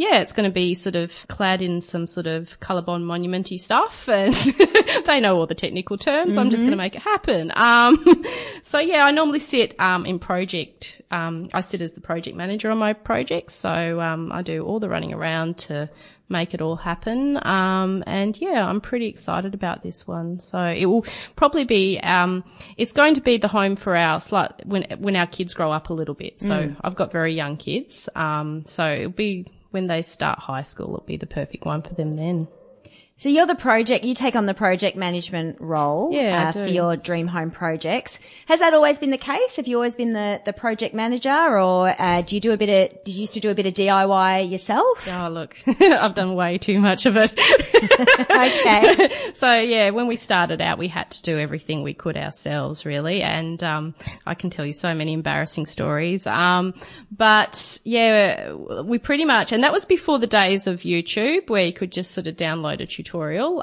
yeah, 0.00 0.22
it's 0.22 0.32
going 0.32 0.48
to 0.48 0.52
be 0.52 0.74
sort 0.74 0.96
of 0.96 1.26
clad 1.28 1.60
in 1.60 1.82
some 1.82 2.06
sort 2.06 2.26
of 2.26 2.58
colorbond 2.60 3.04
monumenty 3.04 3.60
stuff 3.60 4.08
and 4.08 4.34
they 5.04 5.20
know 5.20 5.36
all 5.36 5.46
the 5.46 5.54
technical 5.54 5.98
terms. 5.98 6.38
I'm 6.38 6.48
just 6.48 6.62
going 6.62 6.70
to 6.70 6.76
make 6.78 6.96
it 6.96 7.02
happen. 7.02 7.52
Um, 7.54 8.24
so 8.62 8.78
yeah, 8.78 9.04
I 9.04 9.10
normally 9.10 9.40
sit, 9.40 9.78
um, 9.78 10.06
in 10.06 10.18
project, 10.18 11.02
um, 11.10 11.50
I 11.52 11.60
sit 11.60 11.82
as 11.82 11.92
the 11.92 12.00
project 12.00 12.34
manager 12.34 12.70
on 12.70 12.78
my 12.78 12.94
projects. 12.94 13.54
So, 13.54 14.00
um, 14.00 14.32
I 14.32 14.40
do 14.40 14.64
all 14.64 14.80
the 14.80 14.88
running 14.88 15.12
around 15.12 15.58
to 15.68 15.90
make 16.30 16.54
it 16.54 16.62
all 16.62 16.76
happen. 16.76 17.38
Um, 17.44 18.02
and 18.06 18.40
yeah, 18.40 18.66
I'm 18.66 18.80
pretty 18.80 19.06
excited 19.06 19.52
about 19.52 19.82
this 19.82 20.06
one. 20.06 20.38
So 20.38 20.62
it 20.62 20.86
will 20.86 21.04
probably 21.36 21.64
be, 21.64 21.98
um, 21.98 22.42
it's 22.78 22.94
going 22.94 23.14
to 23.16 23.20
be 23.20 23.36
the 23.36 23.48
home 23.48 23.76
for 23.76 23.94
our 23.94 24.18
slight, 24.22 24.64
when, 24.64 24.86
when 24.98 25.14
our 25.14 25.26
kids 25.26 25.52
grow 25.52 25.70
up 25.70 25.90
a 25.90 25.92
little 25.92 26.14
bit. 26.14 26.40
So 26.40 26.74
I've 26.80 26.94
got 26.94 27.12
very 27.12 27.34
young 27.34 27.58
kids. 27.58 28.08
Um, 28.14 28.64
so 28.64 28.90
it'll 28.90 29.10
be, 29.10 29.46
when 29.70 29.86
they 29.86 30.02
start 30.02 30.38
high 30.38 30.62
school, 30.62 30.94
it'll 30.94 31.04
be 31.06 31.16
the 31.16 31.26
perfect 31.26 31.64
one 31.64 31.82
for 31.82 31.94
them 31.94 32.16
then. 32.16 32.48
So 33.20 33.28
you're 33.28 33.46
the 33.46 33.54
project, 33.54 34.02
you 34.02 34.14
take 34.14 34.34
on 34.34 34.46
the 34.46 34.54
project 34.54 34.96
management 34.96 35.60
role 35.60 36.08
Yeah, 36.10 36.48
uh, 36.48 36.52
for 36.52 36.64
your 36.64 36.96
dream 36.96 37.26
home 37.26 37.50
projects. 37.50 38.18
Has 38.46 38.60
that 38.60 38.72
always 38.72 38.96
been 38.96 39.10
the 39.10 39.18
case? 39.18 39.56
Have 39.56 39.66
you 39.66 39.76
always 39.76 39.94
been 39.94 40.14
the, 40.14 40.40
the 40.46 40.54
project 40.54 40.94
manager 40.94 41.60
or 41.60 41.94
uh, 42.00 42.22
do 42.22 42.34
you 42.34 42.40
do 42.40 42.52
a 42.52 42.56
bit 42.56 42.70
of, 42.70 43.04
did 43.04 43.14
you 43.14 43.20
used 43.20 43.34
to 43.34 43.40
do 43.40 43.50
a 43.50 43.54
bit 43.54 43.66
of 43.66 43.74
DIY 43.74 44.50
yourself? 44.50 45.06
Oh, 45.06 45.28
look, 45.28 45.54
I've 45.66 46.14
done 46.14 46.34
way 46.34 46.56
too 46.56 46.80
much 46.80 47.04
of 47.04 47.18
it. 47.18 47.38
okay. 48.30 49.30
so 49.34 49.52
yeah, 49.52 49.90
when 49.90 50.06
we 50.06 50.16
started 50.16 50.62
out, 50.62 50.78
we 50.78 50.88
had 50.88 51.10
to 51.10 51.22
do 51.22 51.38
everything 51.38 51.82
we 51.82 51.92
could 51.92 52.16
ourselves, 52.16 52.86
really. 52.86 53.20
And 53.20 53.62
um, 53.62 53.94
I 54.24 54.34
can 54.34 54.48
tell 54.48 54.64
you 54.64 54.72
so 54.72 54.94
many 54.94 55.12
embarrassing 55.12 55.66
stories. 55.66 56.26
Um, 56.26 56.72
but 57.12 57.80
yeah, 57.84 58.54
we 58.54 58.98
pretty 58.98 59.26
much, 59.26 59.52
and 59.52 59.62
that 59.62 59.72
was 59.72 59.84
before 59.84 60.18
the 60.18 60.26
days 60.26 60.66
of 60.66 60.80
YouTube, 60.80 61.50
where 61.50 61.64
you 61.64 61.74
could 61.74 61.92
just 61.92 62.12
sort 62.12 62.26
of 62.26 62.36
download 62.36 62.80
a 62.80 62.86
tutorial. 62.86 63.09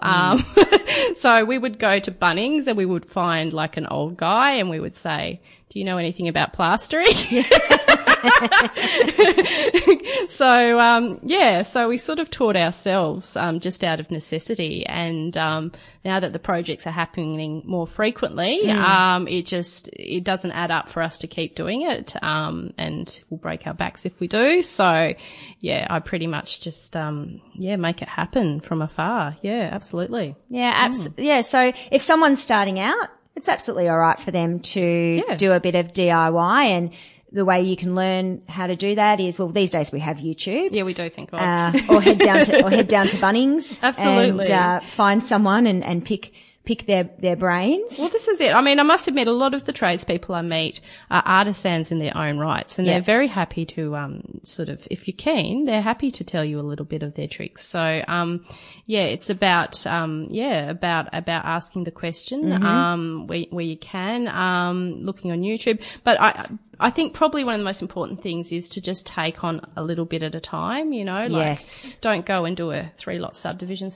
Um, 0.02 0.46
so 1.16 1.46
we 1.46 1.58
would 1.58 1.80
go 1.80 2.00
to 2.00 2.12
Bunnings 2.12 2.68
and 2.68 2.78
we 2.78 2.86
would 2.86 3.06
find 3.06 3.54
like 3.54 3.78
an 3.78 3.88
old 3.88 4.18
guy, 4.18 4.54
and 4.54 4.70
we 4.70 4.80
would 4.80 4.96
say, 4.96 5.42
"Do 5.70 5.80
you 5.80 5.86
know 5.86 5.98
anything 5.98 6.28
about 6.28 6.54
plastering?" 6.54 7.08
so 10.30 10.80
um, 10.80 11.20
yeah, 11.24 11.62
so 11.62 11.88
we 11.90 11.98
sort 11.98 12.20
of 12.20 12.30
taught 12.30 12.56
ourselves 12.56 13.36
um, 13.36 13.60
just 13.60 13.84
out 13.84 14.00
of 14.00 14.10
necessity, 14.12 14.86
and 14.86 15.36
um, 15.38 15.72
now 16.06 16.20
that 16.20 16.34
the 16.34 16.40
projects 16.40 16.88
are 16.88 16.92
happening 16.92 17.64
more 17.66 17.88
frequently, 17.88 18.70
um, 18.70 19.28
it 19.28 19.46
just 19.46 19.90
it 19.94 20.24
doesn't 20.24 20.52
add 20.52 20.72
up 20.72 20.90
for 20.90 21.02
us 21.02 21.20
to 21.20 21.28
keep 21.28 21.56
doing 21.56 21.82
it, 21.84 22.22
um, 22.24 22.74
and 22.78 23.24
we'll 23.30 23.40
break 23.40 23.66
our 23.68 23.74
backs 23.74 24.06
if 24.06 24.20
we 24.20 24.28
do. 24.28 24.62
So 24.62 25.14
yeah, 25.60 25.88
I 25.90 26.00
pretty 26.00 26.28
much 26.28 26.62
just 26.62 26.96
um, 26.96 27.42
yeah 27.56 27.76
make 27.76 28.02
it 28.02 28.10
happen 28.10 28.60
from 28.62 28.82
afar. 28.82 29.38
Yeah, 29.42 29.70
absolutely. 29.72 30.36
Yeah, 30.50 30.72
abs- 30.74 31.10
yeah. 31.18 31.42
So 31.42 31.72
if 31.92 32.02
someone's 32.02 32.42
starting 32.42 32.80
out, 32.80 33.10
it's 33.36 33.50
absolutely 33.50 33.88
all 33.90 33.98
right 34.00 34.20
for 34.20 34.32
them 34.32 34.60
to 34.60 35.24
Yeah. 35.28 35.36
do 35.36 35.54
a 35.54 35.60
bit 35.60 35.76
of 35.76 35.94
DIY 35.94 36.66
and 36.66 36.92
the 37.32 37.44
way 37.44 37.62
you 37.62 37.76
can 37.76 37.94
learn 37.96 38.42
how 38.48 38.68
to 38.68 38.76
do 38.76 38.96
that 38.96 39.20
is, 39.20 39.38
well, 39.38 39.50
these 39.50 39.72
days 39.72 39.92
we 39.92 40.00
have 40.00 40.18
YouTube. 40.18 40.70
Yeah, 40.72 40.84
we 40.84 40.94
do 40.94 41.10
think 41.10 41.34
of. 41.34 41.40
Uh, 41.40 41.74
or 41.90 42.02
head 42.02 42.20
down 42.20 42.46
to, 42.46 42.64
or 42.66 42.70
head 42.70 42.88
down 42.88 43.08
to 43.08 43.18
Bunnings. 43.18 43.80
Absolutely. 43.84 44.46
And, 44.46 44.54
uh, 44.54 44.80
find 44.96 45.24
someone 45.24 45.68
and, 45.68 45.84
and 45.84 46.06
pick, 46.06 46.32
pick 46.64 46.86
their, 46.86 47.10
their 47.20 47.36
brains. 47.36 47.98
Well, 48.00 48.10
this 48.10 48.28
is 48.30 48.40
it. 48.40 48.54
I 48.54 48.62
mean, 48.62 48.80
I 48.80 48.84
must 48.84 49.08
admit, 49.10 49.28
a 49.28 49.34
lot 49.34 49.54
of 49.54 49.66
the 49.66 49.74
tradespeople 49.74 50.36
I 50.36 50.42
meet 50.42 50.80
are 51.12 51.22
artisans 51.26 51.92
in 51.92 52.00
their 52.00 52.16
own 52.16 52.38
rights, 52.38 52.78
and 52.78 52.88
Yeah. 52.88 52.94
they're 52.94 53.02
very 53.06 53.28
happy 53.28 53.66
to 53.68 53.96
um, 53.98 54.40
sort 54.44 54.70
of, 54.70 54.86
if 54.90 55.08
you're 55.08 55.16
keen, 55.18 55.66
they're 55.66 55.82
happy 55.82 56.12
to 56.12 56.24
tell 56.24 56.46
you 56.46 56.60
a 56.60 56.64
little 56.64 56.86
bit 56.86 57.04
of 57.04 57.14
their 57.16 57.28
tricks. 57.28 57.66
So, 57.68 58.04
um, 58.08 58.46
yeah, 58.86 59.04
it's 59.04 59.30
about 59.30 59.86
um, 59.86 60.28
yeah, 60.30 60.70
about 60.70 61.10
about 61.14 61.44
asking 61.44 61.84
the 61.84 61.92
question 61.92 62.52
um, 62.64 63.28
where 63.28 63.44
where 63.50 63.66
you 63.66 63.78
can, 63.78 64.28
um, 64.30 65.02
looking 65.02 65.32
on 65.32 65.42
YouTube. 65.42 65.82
But 66.06 66.22
I. 66.22 66.46
I 66.80 66.90
think 66.92 67.14
probably 67.14 67.44
one 67.44 67.56
of 67.56 67.60
the 67.60 67.66
most 67.66 67.82
important 67.82 68.22
things 68.22 68.52
is 68.52 68.70
to 68.70 68.82
just 68.82 69.08
take 69.08 69.44
on 69.44 69.62
a 69.76 69.84
little 69.84 70.06
bit 70.06 70.22
at 70.24 70.36
a 70.36 70.40
time, 70.40 70.94
you 70.94 71.04
know, 71.06 71.26
like 71.28 71.58
Yes. 71.58 71.98
don't 72.02 72.26
go 72.26 72.46
and 72.46 72.56
do 72.56 72.72
a 72.72 72.92
three 72.98 73.18
lot 73.20 73.36
subdivision, 73.36 73.90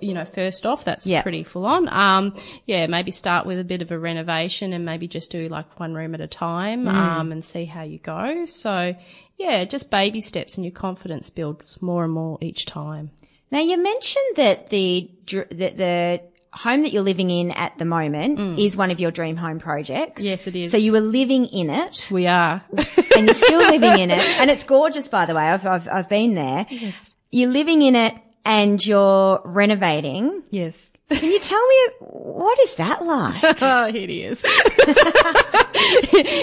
you 0.00 0.14
know, 0.14 0.24
first 0.34 0.64
off. 0.64 0.84
That's 0.84 1.06
Yeah. 1.06 1.22
pretty 1.22 1.42
full 1.44 1.66
on. 1.66 1.88
Um, 1.88 2.34
yeah, 2.66 2.86
maybe 2.86 3.10
start 3.10 3.46
with 3.46 3.58
a 3.58 3.64
bit 3.64 3.82
of 3.82 3.90
a 3.92 3.98
renovation 3.98 4.72
and 4.72 4.84
maybe 4.84 5.08
just 5.08 5.30
do 5.30 5.48
like 5.48 5.78
one 5.78 5.94
room 5.94 6.14
at 6.14 6.20
a 6.20 6.26
time, 6.26 6.84
Mm. 6.84 6.94
um, 6.94 7.32
and 7.32 7.44
see 7.44 7.66
how 7.66 7.82
you 7.82 7.98
go. 7.98 8.46
So 8.46 8.94
yeah, 9.38 9.64
just 9.64 9.90
baby 9.90 10.20
steps 10.22 10.56
and 10.56 10.64
your 10.64 10.72
confidence 10.72 11.28
builds 11.28 11.80
more 11.82 12.04
and 12.04 12.12
more 12.12 12.38
each 12.40 12.64
time. 12.64 13.10
Now 13.50 13.60
you 13.60 13.76
mentioned 13.76 14.36
that 14.36 14.70
the, 14.70 15.10
that 15.50 15.76
the 15.76 16.20
home 16.56 16.82
that 16.82 16.92
you're 16.92 17.02
living 17.02 17.30
in 17.30 17.50
at 17.52 17.76
the 17.78 17.84
moment 17.84 18.58
is 18.58 18.76
one 18.76 18.90
of 18.90 18.98
your 18.98 19.10
dream 19.10 19.36
home 19.36 19.58
projects. 19.58 20.22
Mm. 20.22 20.26
Yes, 20.26 20.46
it 20.46 20.56
is. 20.56 20.70
So 20.70 20.78
you 20.78 20.92
were 20.92 21.00
living 21.00 21.46
in 21.46 21.70
it. 21.70 22.08
We 22.10 22.26
are. 22.26 22.62
and 23.16 23.26
you're 23.26 23.34
still 23.34 23.60
living 23.60 23.98
in 23.98 24.10
it. 24.10 24.22
And 24.40 24.50
it's 24.50 24.64
gorgeous, 24.64 25.06
by 25.08 25.26
the 25.26 25.34
way. 25.34 25.42
I've, 25.42 25.66
I've, 25.66 25.88
I've 25.88 26.08
been 26.08 26.34
there. 26.34 26.66
Yes. 26.70 26.94
You're 27.30 27.50
living 27.50 27.82
in 27.82 27.94
it 27.94 28.14
and 28.44 28.84
you're 28.84 29.40
renovating. 29.44 30.42
yes. 30.50 30.92
Can 31.08 31.30
you 31.30 31.38
tell 31.38 31.64
me 31.64 31.86
what 32.00 32.58
is 32.60 32.74
that 32.76 33.04
like? 33.04 33.40
oh, 33.62 33.86
it 33.86 34.10
is. 34.10 34.42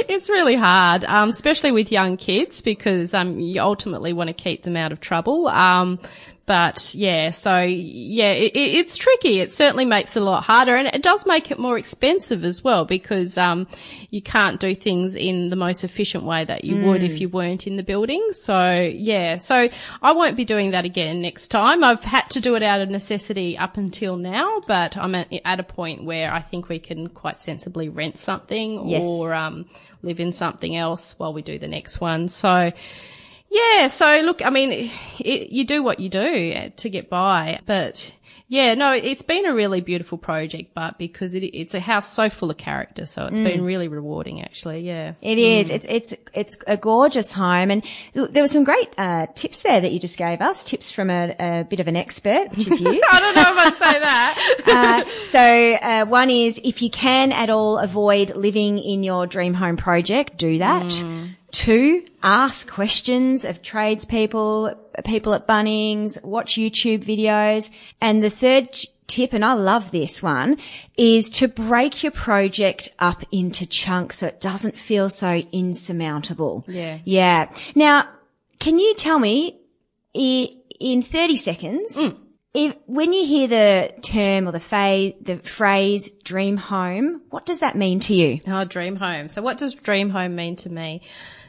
it's 0.08 0.30
really 0.30 0.56
hard, 0.56 1.04
um, 1.04 1.30
especially 1.30 1.74
with 1.74 1.92
young 1.92 2.16
kids 2.16 2.62
because 2.62 3.14
um, 3.14 3.42
you 3.42 3.62
ultimately 3.62 4.14
want 4.14 4.30
to 4.30 4.34
keep 4.34 4.64
them 4.64 4.78
out 4.78 4.94
of 4.94 5.02
trouble. 5.02 5.50
Um, 5.50 6.00
but 6.46 6.94
yeah, 6.94 7.32
so 7.32 7.62
yeah, 7.62 8.32
it, 8.32 8.52
it, 8.54 8.76
it's 8.76 8.98
tricky. 8.98 9.40
It 9.40 9.54
certainly 9.54 9.86
makes 9.86 10.18
it 10.18 10.22
a 10.22 10.26
lot 10.26 10.44
harder, 10.44 10.76
and 10.76 10.88
it 10.90 11.02
does 11.02 11.26
make 11.26 11.52
it 11.52 11.58
more 11.58 11.78
expensive 11.78 12.44
as 12.44 12.62
well 12.64 12.84
because 12.84 13.38
um, 13.38 13.66
you 14.10 14.22
can't 14.22 14.60
do 14.60 14.76
things 14.76 15.16
in 15.16 15.50
the 15.50 15.56
most 15.56 15.86
efficient 15.86 16.26
way 16.26 16.44
that 16.44 16.66
you 16.66 16.86
would 16.86 17.02
if 17.02 17.22
you 17.22 17.30
weren't 17.30 17.66
in 17.66 17.78
the 17.78 17.84
building. 17.84 18.28
So 18.32 18.74
yeah, 18.82 19.38
so 19.38 19.70
I 20.02 20.12
won't 20.12 20.36
be 20.36 20.44
doing 20.44 20.72
that 20.72 20.84
again 20.84 21.22
next 21.22 21.48
time. 21.48 21.82
I've 21.82 22.04
had 22.04 22.30
to 22.32 22.42
do 22.42 22.56
it 22.56 22.64
out 22.64 22.82
of 22.82 22.90
necessity 22.90 23.58
up 23.58 23.78
until 23.78 24.18
now, 24.18 24.62
but 24.68 24.98
I'm 24.98 25.16
at, 25.16 25.32
at 25.46 25.60
a 25.62 25.64
point 25.64 26.04
where 26.04 26.34
I 26.34 26.42
think 26.42 26.68
we 26.68 26.80
can 26.80 27.08
quite 27.08 27.40
sensibly 27.40 27.88
rent 27.88 28.20
something 28.20 28.90
Yes. 28.90 29.04
or 29.06 29.34
um, 29.34 29.66
live 30.02 30.20
in 30.20 30.34
something 30.34 30.76
else 30.76 31.16
while 31.18 31.32
we 31.34 31.42
do 31.42 31.58
the 31.58 31.70
next 31.70 32.02
one. 32.02 32.28
So. 32.28 32.72
Yeah, 33.54 33.88
so 33.88 34.22
look, 34.22 34.44
I 34.44 34.50
mean, 34.50 34.90
it, 35.20 35.52
you 35.52 35.64
do 35.64 35.84
what 35.84 36.00
you 36.00 36.10
do 36.10 36.72
to 36.76 36.90
get 36.90 37.08
by, 37.08 37.60
but 37.68 38.12
yeah, 38.48 38.74
no, 38.74 38.92
it's 38.92 39.22
been 39.22 39.46
a 39.46 39.54
really 39.54 39.82
beautiful 39.82 40.18
project, 40.18 40.74
but 40.74 40.98
because 40.98 41.34
it, 41.34 41.44
it's 41.44 41.74
a 41.74 41.80
house 41.80 42.12
so 42.12 42.30
full 42.30 42.52
of 42.52 42.58
character, 42.58 43.06
so 43.06 43.26
it's 43.26 43.40
been 43.40 43.64
really 43.64 43.88
rewarding 43.88 44.42
actually, 44.42 44.82
yeah. 44.82 45.14
It 45.22 45.38
is. 45.40 45.70
It's, 45.70 45.88
it's, 45.88 46.14
it's 46.34 46.58
a 46.68 46.78
gorgeous 46.78 47.32
home. 47.32 47.72
And 47.72 47.84
there 48.14 48.44
were 48.44 48.48
some 48.48 48.64
great, 48.64 48.90
uh, 48.98 49.28
tips 49.34 49.62
there 49.64 49.82
that 49.82 49.92
you 49.92 50.00
just 50.00 50.18
gave 50.18 50.42
us. 50.42 50.64
Tips 50.64 50.92
from 50.92 51.10
a, 51.10 51.36
a 51.40 51.64
bit 51.64 51.80
of 51.80 51.88
an 51.88 51.96
expert, 51.96 52.50
which 52.56 52.68
is 52.68 52.82
you. 52.82 53.02
I 53.12 53.20
don't 53.20 53.36
know 53.36 53.42
if 53.42 53.58
I 53.58 53.70
say 53.72 54.00
that. 54.00 54.60
Uh, 54.74 55.06
so 55.26 55.40
uh, 55.40 56.06
one 56.06 56.30
is 56.32 56.60
if 56.64 56.82
you 56.82 56.90
can 56.90 57.32
at 57.32 57.50
all 57.50 57.78
avoid 57.78 58.36
living 58.36 58.80
in 58.80 59.04
your 59.04 59.28
dream 59.28 59.54
home 59.54 59.78
project, 59.78 60.36
do 60.38 60.58
that. 60.58 60.92
Two, 61.54 62.04
ask 62.24 62.68
questions 62.68 63.46
of 63.46 63.62
tradespeople, 63.62 64.74
people 65.06 65.36
at 65.36 65.48
Bunnings, 65.48 66.22
watch 66.24 66.56
YouTube 66.56 67.06
videos. 67.06 67.70
And 68.02 68.24
the 68.24 68.32
third 68.32 68.76
tip, 69.06 69.34
and 69.34 69.46
I 69.46 69.54
love 69.54 69.92
this 69.92 70.24
one, 70.24 70.58
is 70.98 71.30
to 71.30 71.48
break 71.48 72.02
your 72.02 72.12
project 72.12 72.90
up 72.98 73.24
into 73.32 73.68
chunks 73.68 74.18
so 74.18 74.28
it 74.28 74.42
doesn't 74.42 74.80
feel 74.80 75.12
so 75.12 75.44
insurmountable. 75.52 76.66
Yeah. 76.68 76.98
Yeah. 77.06 77.52
Now, 77.76 78.10
can 78.60 78.80
you 78.80 78.96
tell 78.96 79.20
me 79.20 79.60
in 80.16 81.04
30 81.04 81.36
seconds, 81.36 81.98
mm. 81.98 82.18
if, 82.56 82.76
when 82.88 83.14
you 83.14 83.28
hear 83.28 83.48
the 83.48 83.94
term 84.02 84.48
or 84.48 84.52
the, 84.52 84.60
fa- 84.60 85.14
the 85.22 85.38
phrase 85.38 86.10
dream 86.24 86.58
home, 86.58 87.22
what 87.30 87.46
does 87.46 87.60
that 87.60 87.76
mean 87.76 88.00
to 88.02 88.16
you? 88.16 88.40
Oh, 88.48 88.66
dream 88.66 88.96
home. 88.96 89.28
So 89.28 89.44
what 89.44 89.60
does 89.60 89.76
dream 89.76 90.10
home 90.10 90.36
mean 90.36 90.56
to 90.58 90.70
me? 90.72 91.04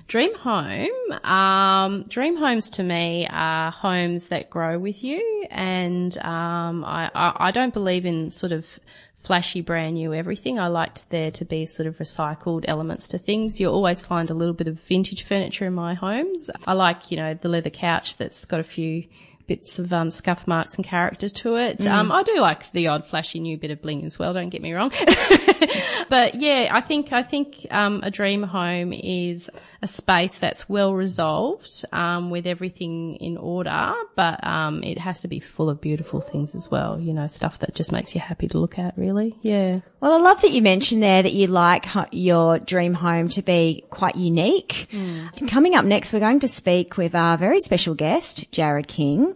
Dream 0.07 0.35
home, 0.35 1.13
um, 1.25 2.05
dream 2.09 2.37
homes 2.37 2.71
to 2.71 2.83
me 2.83 3.27
are 3.31 3.71
homes 3.71 4.29
that 4.29 4.51
grow 4.51 4.79
with 4.79 5.03
you. 5.03 5.47
And, 5.51 6.17
um, 6.19 6.85
I, 6.85 7.11
I, 7.15 7.49
I 7.49 7.51
don't 7.51 7.73
believe 7.73 8.05
in 8.05 8.31
sort 8.31 8.53
of 8.53 8.67
flashy 9.25 9.63
brand 9.63 9.95
new 9.95 10.13
everything. 10.13 10.59
I 10.59 10.67
liked 10.67 11.09
there 11.09 11.31
to 11.33 11.45
be 11.45 11.65
sort 11.67 11.87
of 11.87 11.97
recycled 11.97 12.67
elements 12.69 13.09
to 13.09 13.19
things. 13.19 13.59
You'll 13.59 13.75
always 13.75 14.03
find 14.03 14.29
a 14.29 14.35
little 14.35 14.55
bit 14.55 14.69
of 14.69 14.79
vintage 14.81 15.25
furniture 15.25 15.67
in 15.67 15.73
my 15.73 15.95
homes. 15.95 16.51
I 16.67 16.75
like, 16.75 17.11
you 17.11 17.17
know, 17.17 17.35
the 17.35 17.49
leather 17.49 17.71
couch 17.71 18.19
that's 18.19 18.45
got 18.45 18.61
a 18.61 18.65
few 18.65 19.05
bits 19.47 19.79
of 19.79 19.93
um, 19.93 20.11
scuff 20.11 20.47
marks 20.47 20.77
and 20.77 20.85
character 20.85 21.29
to 21.29 21.57
it. 21.57 21.87
Um, 21.87 22.11
I 22.11 22.23
do 22.23 22.39
like 22.39 22.71
the 22.73 22.89
odd 22.89 23.07
flashy 23.07 23.41
new 23.41 23.59
bit 23.59 23.71
of 23.71 23.83
bling 23.83 24.05
as 24.05 24.19
well. 24.19 24.33
Don't 24.33 24.49
get 24.49 24.63
me 24.63 24.73
wrong, 24.73 24.91
but 26.09 26.35
yeah, 26.35 26.69
I 26.73 26.81
think 26.81 27.13
I 27.13 27.23
think 27.23 27.67
um, 27.71 28.01
a 28.03 28.11
dream 28.11 28.43
home 28.43 28.93
is 28.93 29.51
a 29.83 29.87
space 29.87 30.39
that's 30.39 30.69
well 30.69 30.95
resolved 30.95 31.85
um, 31.93 32.31
with 32.31 32.47
everything 32.47 33.17
in 33.17 33.37
order, 33.37 33.93
but 34.17 34.45
um, 34.45 34.83
it 34.83 34.99
has 34.99 35.21
to 35.21 35.29
be 35.29 35.41
full 35.41 35.69
of 35.69 35.81
beautiful 35.81 36.21
things 36.21 36.55
as 36.55 36.71
well. 36.71 36.99
You 36.99 37.13
know, 37.13 37.27
stuff 37.27 37.59
that 37.61 37.75
just 37.75 37.93
makes 37.93 38.15
you 38.15 38.21
happy 38.21 38.49
to 38.49 38.59
look 38.59 38.79
at. 38.79 38.97
Really, 38.97 39.37
yeah. 39.43 39.81
Well, 40.01 40.13
I 40.13 40.19
love 40.19 40.43
that 40.43 40.51
you 40.51 40.63
mentioned 40.63 41.03
there 41.03 41.23
that 41.23 41.33
you 41.33 41.47
like 41.47 41.87
your 42.13 42.59
dream 42.59 42.93
home 42.95 43.29
to 43.31 43.43
be 43.43 43.85
quite 43.91 44.17
unique. 44.17 44.89
And 44.93 45.49
coming 45.49 45.75
up 45.75 45.85
next, 45.85 46.13
we're 46.13 46.21
going 46.21 46.41
to 46.41 46.49
speak 46.49 46.97
with 46.97 47.15
our 47.15 47.39
very 47.39 47.61
special 47.61 47.95
guest, 47.95 48.51
Jarrad 48.53 48.87
King, 48.87 49.34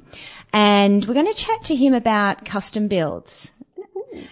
and 0.53 1.05
we're 1.05 1.15
going 1.15 1.33
to 1.33 1.35
chat 1.35 1.63
to 1.65 1.77
him 1.77 1.95
about 1.95 2.45
custom 2.45 2.89
builds. 2.89 3.51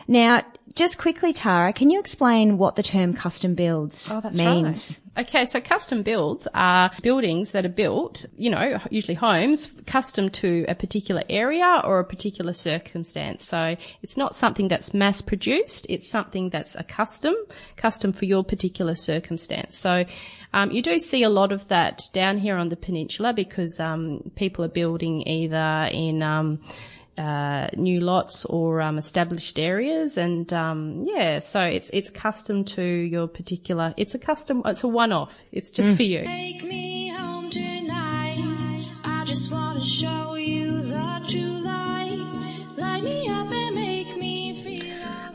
Now, 0.09 0.43
just 0.75 0.99
quickly, 0.99 1.33
Tara, 1.33 1.73
can 1.73 1.89
you 1.89 1.99
explain 1.99 2.59
what 2.59 2.77
the 2.77 2.83
term 2.83 3.15
custom 3.15 3.55
builds 3.55 4.11
Oh, 4.13 4.21
that's 4.21 4.37
means? 4.37 5.01
right. 5.17 5.27
Okay, 5.27 5.47
so 5.47 5.59
custom 5.63 6.03
builds 6.03 6.47
are 6.53 6.91
buildings 7.01 7.53
that 7.53 7.65
are 7.65 7.71
built, 7.71 8.27
you 8.37 8.51
know, 8.51 8.79
usually 8.91 9.15
homes, 9.15 9.73
custom 9.87 10.29
to 10.29 10.67
a 10.69 10.75
particular 10.75 11.23
area 11.31 11.81
or 11.83 12.01
a 12.01 12.05
particular 12.05 12.53
circumstance. 12.53 13.43
So 13.43 13.77
it's 14.03 14.19
not 14.19 14.35
something 14.35 14.69
that's 14.69 14.93
mass 14.93 15.23
produced, 15.23 15.87
it's 15.89 16.07
something 16.07 16.51
that's 16.51 16.75
a 16.75 16.85
custom, 16.85 17.35
custom 17.77 18.13
for 18.13 18.27
your 18.27 18.45
particular 18.45 18.95
circumstance. 18.95 19.79
So 19.79 20.05
um, 20.57 20.71
you 20.71 20.81
do 20.81 20.99
see 20.99 21.23
a 21.23 21.29
lot 21.29 21.53
of 21.53 21.69
that 21.69 22.05
down 22.15 22.39
here 22.39 22.57
on 22.57 22.71
the 22.71 22.77
peninsula 22.77 23.35
because 23.35 23.79
um, 23.79 24.31
people 24.37 24.65
are 24.65 24.69
building 24.69 25.21
either 25.29 25.91
in 25.93 26.23
um, 26.23 26.61
uh, 27.19 27.69
new 27.77 28.01
lots 28.01 28.47
or 28.47 28.81
um, 28.81 28.97
established 28.97 29.59
areas, 29.59 30.17
and 30.17 30.51
um, 30.55 31.05
yeah, 31.07 31.41
so 31.41 31.61
it's 31.61 31.91
it's 31.91 32.09
custom 32.09 32.65
to 32.65 32.83
your 32.83 33.29
particular. 33.29 33.93
It's 33.99 34.15
a 34.15 34.19
custom. 34.19 34.63
It's 34.65 34.83
a 34.83 34.89
one-off. 34.89 35.31
It's 35.53 35.69
just 35.69 35.95
for 35.95 36.05
you. 36.05 36.25
Take 36.25 36.65
me 36.65 37.11
home 37.11 37.51
tonight. 37.51 38.89
I 39.05 39.25
just 39.27 39.53
wanna 39.53 39.83
show 39.83 40.37
you 40.37 40.81
the 40.81 41.27
true 41.29 41.56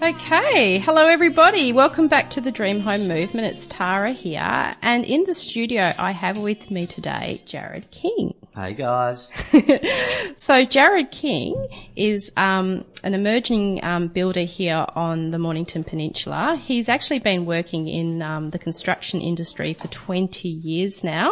Okay, 0.03 0.79
hello 0.79 1.05
everybody. 1.05 1.71
Welcome 1.71 2.07
back 2.07 2.31
to 2.31 2.41
the 2.41 2.51
Dream 2.51 2.79
Home 2.79 3.07
Movement. 3.07 3.45
It's 3.45 3.67
Tara 3.67 4.13
here, 4.13 4.75
and 4.81 5.05
in 5.05 5.25
the 5.25 5.35
studio 5.35 5.93
I 5.99 6.09
have 6.09 6.39
with 6.39 6.71
me 6.71 6.87
today 6.87 7.43
Jarrad 7.45 7.91
King. 7.91 8.33
Hey 8.55 8.73
guys. 8.73 9.29
So 10.37 10.65
Jarrad 10.65 11.11
King 11.11 11.67
is 11.95 12.33
um, 12.35 12.83
an 13.03 13.13
emerging 13.13 13.83
um, 13.83 14.07
builder 14.07 14.41
here 14.43 14.87
on 14.95 15.29
the 15.29 15.37
Mornington 15.37 15.83
Peninsula. 15.83 16.59
He's 16.59 16.89
actually 16.89 17.19
been 17.19 17.45
working 17.45 17.87
in 17.87 18.23
um, 18.23 18.49
the 18.49 18.57
construction 18.57 19.21
industry 19.21 19.75
for 19.75 19.87
20 19.89 20.47
years 20.49 21.03
now, 21.03 21.31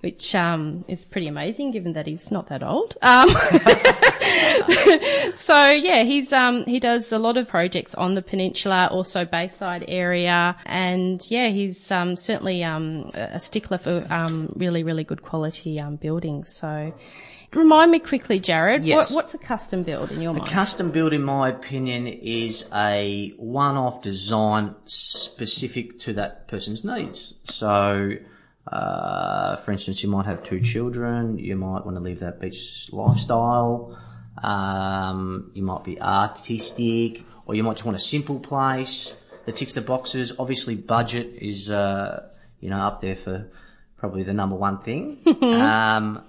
which 0.00 0.34
um, 0.34 0.84
is 0.88 1.04
pretty 1.04 1.28
amazing 1.28 1.70
given 1.70 1.92
that 1.92 2.06
he's 2.06 2.30
not 2.30 2.48
that 2.48 2.62
old. 2.62 2.96
Um, 3.02 3.28
so 5.34 5.70
yeah, 5.70 6.02
he's 6.04 6.32
um, 6.32 6.64
he 6.64 6.80
does 6.80 7.12
a 7.12 7.18
lot 7.18 7.36
of 7.36 7.48
projects 7.48 7.94
on 7.94 8.14
the 8.14 8.22
peninsula, 8.22 8.88
also 8.90 9.24
Bayside 9.24 9.84
area, 9.88 10.56
and 10.64 11.20
yeah, 11.30 11.48
he's 11.48 11.90
um, 11.90 12.16
certainly 12.16 12.64
um, 12.64 13.10
a 13.14 13.38
stickler 13.38 13.78
for 13.78 14.06
um, 14.10 14.52
really 14.56 14.82
really 14.82 15.04
good 15.04 15.22
quality 15.22 15.80
um, 15.80 15.96
buildings. 15.96 16.54
So. 16.54 16.94
Remind 17.52 17.90
me 17.90 17.98
quickly, 17.98 18.40
Jarrad. 18.40 18.84
Yes. 18.84 19.10
What, 19.10 19.24
what's 19.24 19.34
a 19.34 19.38
custom 19.38 19.82
build 19.82 20.12
in 20.12 20.20
your 20.20 20.32
mind? 20.32 20.46
A 20.46 20.50
custom 20.52 20.92
build, 20.92 21.12
in 21.12 21.24
my 21.24 21.48
opinion, 21.48 22.06
is 22.06 22.70
a 22.72 23.34
one-off 23.38 24.02
design 24.02 24.76
specific 24.84 25.98
to 26.00 26.12
that 26.12 26.46
person's 26.46 26.84
needs. 26.84 27.34
So, 27.42 28.12
uh, 28.66 29.56
for 29.56 29.72
instance, 29.72 30.02
you 30.02 30.08
might 30.08 30.26
have 30.26 30.42
two 30.42 30.60
children. 30.60 31.38
You 31.38 31.56
might 31.56 31.84
want 31.84 31.96
to 31.96 32.02
live 32.02 32.20
that 32.20 32.40
beach 32.40 32.90
lifestyle. 32.92 33.98
Um, 34.42 35.50
you 35.54 35.62
might 35.62 35.84
be 35.84 36.00
artistic, 36.00 37.24
or 37.46 37.54
you 37.54 37.62
might 37.62 37.74
just 37.74 37.84
want 37.84 37.96
a 37.96 38.00
simple 38.00 38.38
place 38.38 39.16
that 39.46 39.56
ticks 39.56 39.74
the 39.74 39.80
boxes. 39.80 40.32
Obviously, 40.38 40.76
budget 40.76 41.34
is, 41.40 41.70
uh, 41.70 42.28
you 42.60 42.70
know, 42.70 42.78
up 42.78 43.00
there 43.00 43.16
for 43.16 43.50
probably 43.96 44.22
the 44.22 44.32
number 44.32 44.56
one 44.56 44.78
thing. 44.78 45.18
um, 45.42 46.22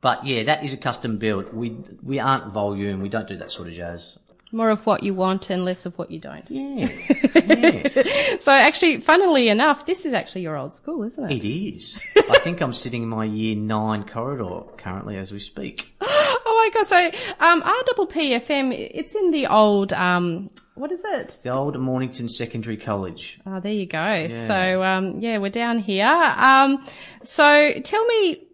but 0.00 0.24
yeah, 0.26 0.44
that 0.44 0.64
is 0.64 0.72
a 0.72 0.76
custom 0.76 1.18
build. 1.18 1.52
We 1.52 1.76
we 2.02 2.18
aren't 2.18 2.52
volume. 2.52 3.00
We 3.00 3.08
don't 3.08 3.28
do 3.28 3.36
that 3.36 3.50
sort 3.50 3.68
of 3.68 3.74
jazz. 3.74 4.18
More 4.50 4.70
of 4.70 4.86
what 4.86 5.02
you 5.02 5.12
want 5.12 5.50
and 5.50 5.64
less 5.64 5.84
of 5.84 5.98
what 5.98 6.10
you 6.10 6.18
don't. 6.18 6.50
Yeah. 6.50 6.88
yes. 7.34 8.42
So 8.42 8.52
actually, 8.52 9.00
funnily 9.00 9.48
enough, 9.48 9.84
this 9.84 10.06
is 10.06 10.14
actually 10.14 10.42
your 10.42 10.56
old 10.56 10.72
school, 10.72 11.02
isn't 11.02 11.30
it? 11.30 11.44
It 11.44 11.48
is. 11.48 12.02
I 12.16 12.38
think 12.38 12.62
I'm 12.62 12.72
sitting 12.72 13.02
in 13.02 13.08
my 13.08 13.24
year 13.24 13.56
nine 13.56 14.04
corridor 14.04 14.62
currently 14.78 15.16
as 15.16 15.32
we 15.32 15.38
speak. 15.38 15.94
Oh 16.50 16.54
my 16.54 16.70
god! 16.74 16.86
So 16.86 16.96
um, 17.40 17.62
RPPFM, 17.62 18.72
it's 18.72 19.14
in 19.14 19.30
the 19.30 19.46
old 19.46 19.92
um, 19.92 20.50
what 20.78 20.92
is 20.92 21.02
it? 21.04 21.40
The 21.42 21.50
old 21.50 21.78
Mornington 21.78 22.28
Secondary 22.28 22.76
College. 22.76 23.40
Oh, 23.46 23.60
there 23.60 23.72
you 23.72 23.86
go. 23.86 24.28
So 24.28 24.82
um, 24.82 25.20
yeah, 25.20 25.38
we're 25.38 25.50
down 25.50 25.78
here. 25.78 26.06
Um, 26.06 26.84
so 27.22 27.74
tell 27.82 28.04
me, 28.06 28.46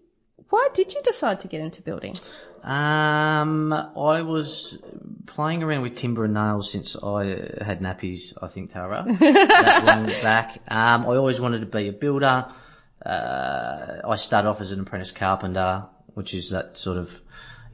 why 0.49 0.69
did 0.73 0.95
you 0.95 1.03
decide 1.03 1.41
to 1.41 1.49
get 1.49 1.61
into 1.61 1.83
building? 1.83 2.17
Um, 2.65 3.73
I 3.73 4.23
was 4.23 4.79
playing 5.27 5.63
around 5.63 5.83
with 5.83 5.97
timber 5.97 6.25
and 6.25 6.35
nails 6.35 6.71
since 6.73 6.97
I 6.97 7.25
had 7.63 7.81
nappies, 7.81 8.33
I 8.41 8.49
think, 8.49 8.73
Tara. 8.73 9.05
that 9.21 9.85
long 9.85 10.07
back. 10.23 10.59
Um, 10.69 11.03
I 11.03 11.17
always 11.17 11.41
wanted 11.41 11.61
to 11.61 11.67
be 11.67 11.89
a 11.89 11.93
builder. 11.93 12.47
Uh, 13.05 13.97
I 14.09 14.17
started 14.17 14.49
off 14.49 14.63
as 14.63 14.71
an 14.71 14.81
apprentice 14.81 15.13
carpenter, 15.13 15.85
which 16.15 16.33
is 16.33 16.51
that 16.51 16.79
sort 16.79 16.97
of, 16.97 17.13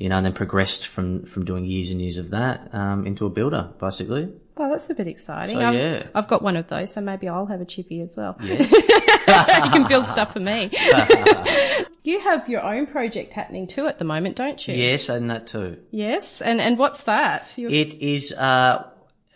you 0.01 0.09
know, 0.09 0.17
and 0.17 0.25
then 0.25 0.33
progressed 0.33 0.89
from, 0.89 1.27
from 1.27 1.45
doing 1.45 1.67
years 1.67 1.91
and 1.91 2.01
years 2.01 2.17
of 2.17 2.31
that, 2.31 2.75
um, 2.75 3.07
into 3.07 3.27
a 3.27 3.31
builder, 3.31 3.69
basically. 3.79 4.33
Oh, 4.57 4.71
that's 4.71 4.89
a 4.89 4.95
bit 4.95 5.07
exciting. 5.07 5.57
So, 5.57 5.71
yeah. 5.71 6.07
I've 6.15 6.27
got 6.27 6.43
one 6.43 6.57
of 6.57 6.69
those, 6.69 6.93
so 6.95 7.03
maybe 7.03 7.29
I'll 7.29 7.45
have 7.47 7.61
a 7.61 7.67
chippy 7.67 8.01
as 8.01 8.17
well. 8.17 8.35
Yes. 8.43 8.73
you 8.73 9.71
can 9.71 9.87
build 9.87 10.09
stuff 10.09 10.33
for 10.33 10.41
me. 10.41 10.71
you 12.03 12.19
have 12.21 12.49
your 12.49 12.63
own 12.63 12.87
project 12.87 13.35
happening 13.35 13.67
too 13.67 13.87
at 13.87 13.99
the 13.99 14.05
moment, 14.07 14.37
don't 14.37 14.67
you? 14.67 14.75
yes, 14.75 15.11
and 15.11 15.31
that 15.31 15.47
too. 15.47 15.77
Yes, 15.91 16.41
and 16.41 16.61
and 16.63 16.79
what's 16.79 17.05
that? 17.05 17.53
You're- 17.59 17.75
It 17.75 17.95
is 18.03 18.33
uh, 18.33 18.87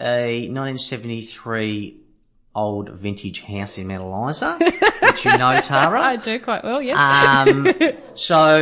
a 0.00 0.48
1973 0.48 2.00
old 2.54 2.88
vintage 2.90 3.42
house 3.42 3.78
in 3.78 3.86
Mount 3.88 4.02
Eliza, 4.04 4.56
which 5.02 5.24
you 5.24 5.36
know, 5.36 5.60
Tara. 5.60 6.00
I 6.00 6.16
do 6.16 6.38
quite 6.38 6.62
well. 6.64 6.80
Yes. 6.80 6.98
Um, 6.98 7.68
so 8.14 8.58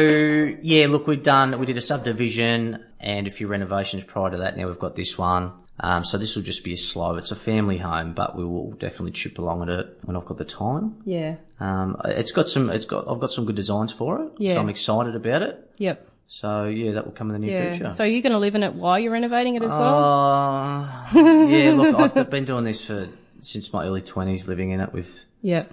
yeah, 0.62 0.86
look, 0.88 1.06
we've 1.06 1.22
done, 1.22 1.58
we 1.58 1.66
did 1.66 1.76
a 1.76 1.80
subdivision 1.82 2.84
and 3.00 3.26
a 3.26 3.30
few 3.30 3.46
renovations 3.48 4.04
prior 4.04 4.30
to 4.30 4.38
that. 4.38 4.56
Now 4.56 4.66
we've 4.68 4.78
got 4.78 4.96
this 4.96 5.18
one. 5.18 5.52
Um, 5.80 6.04
so 6.04 6.16
this 6.18 6.36
will 6.36 6.42
just 6.42 6.62
be 6.62 6.74
a 6.74 6.76
slow. 6.76 7.16
It's 7.16 7.32
a 7.32 7.36
family 7.36 7.78
home, 7.78 8.12
but 8.14 8.36
we 8.36 8.44
will 8.44 8.70
definitely 8.72 9.10
chip 9.12 9.38
along 9.38 9.62
at 9.62 9.68
it 9.68 9.98
when 10.02 10.16
I've 10.16 10.24
got 10.26 10.38
the 10.38 10.44
time. 10.44 10.96
yeah. 11.04 11.36
Um, 11.60 11.96
it's 12.04 12.32
got 12.32 12.48
some, 12.50 12.70
it's 12.70 12.84
got, 12.86 13.06
I've 13.08 13.20
got 13.20 13.30
some 13.30 13.44
good 13.44 13.54
designs 13.56 13.92
for 13.92 14.20
it. 14.22 14.32
Yeah. 14.38 14.54
So 14.54 14.60
I'm 14.60 14.68
excited 14.68 15.14
about 15.14 15.42
it. 15.42 15.70
Yep. 15.78 16.08
So 16.26 16.64
yeah, 16.64 16.92
that 16.92 17.04
will 17.04 17.12
come 17.12 17.30
in 17.32 17.40
the 17.40 17.46
near 17.46 17.62
Yeah. 17.62 17.70
future. 17.76 17.92
So 17.94 18.04
you're 18.04 18.22
going 18.22 18.32
to 18.32 18.38
live 18.38 18.54
in 18.54 18.62
it 18.62 18.74
while 18.74 18.98
you're 18.98 19.12
renovating 19.12 19.54
it 19.56 19.62
as 19.62 19.70
well? 19.70 19.94
Uh, 20.04 21.46
yeah, 21.46 21.72
look, 21.72 22.16
I've 22.16 22.30
been 22.30 22.44
doing 22.44 22.64
this 22.64 22.84
for 22.84 23.08
since 23.42 23.72
my 23.72 23.84
early 23.86 24.00
twenties, 24.02 24.48
living 24.48 24.70
in 24.70 24.80
it 24.80 24.92
with 24.92 25.08
Yep. 25.42 25.72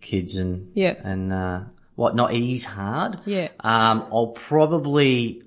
kids 0.00 0.36
and 0.36 0.70
Yeah. 0.74 0.94
and 1.02 1.32
uh, 1.32 1.60
whatnot. 1.96 2.32
It 2.32 2.42
is 2.42 2.64
hard. 2.64 3.20
Yeah. 3.26 3.48
Um, 3.60 4.06
I'll 4.12 4.28
probably 4.28 5.42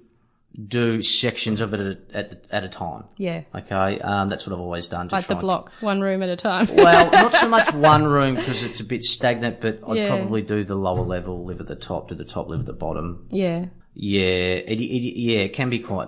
do 0.68 1.02
sections 1.02 1.62
of 1.62 1.74
it 1.74 1.80
at, 1.80 1.98
at, 2.14 2.46
at 2.52 2.64
a 2.66 2.68
time. 2.68 3.06
Yeah. 3.16 3.44
Okay, 3.56 4.02
um, 4.02 4.28
that's 4.28 4.46
what 4.46 4.52
I've 4.54 4.60
always 4.60 4.86
done. 4.88 5.08
To 5.08 5.16
Like 5.16 5.28
the 5.28 5.34
and- 5.36 5.42
block, 5.42 5.72
one 5.80 6.02
room 6.02 6.22
at 6.24 6.30
a 6.30 6.36
time. 6.36 6.68
Well, 6.76 7.10
not 7.10 7.34
so 7.36 7.48
much 7.48 7.74
one 7.74 8.04
room 8.04 8.36
because 8.36 8.62
it's 8.62 8.82
a 8.82 8.84
bit 8.84 9.02
stagnant, 9.04 9.62
but 9.62 9.80
I'd 9.88 9.96
Yeah. 9.96 10.08
probably 10.10 10.42
do 10.42 10.66
the 10.66 10.76
lower 10.76 11.06
level, 11.06 11.46
live 11.46 11.62
at 11.62 11.68
the 11.68 11.76
top, 11.78 12.10
do 12.10 12.16
the 12.16 12.26
top, 12.26 12.50
live 12.50 12.60
at 12.60 12.66
the 12.66 12.74
bottom. 12.74 13.28
yeah. 13.32 13.68
Yeah, 13.94 14.22
it, 14.22 14.80
it, 14.80 15.20
yeah, 15.20 15.40
it 15.40 15.54
can 15.54 15.70
be 15.70 15.80
quite 15.80 16.08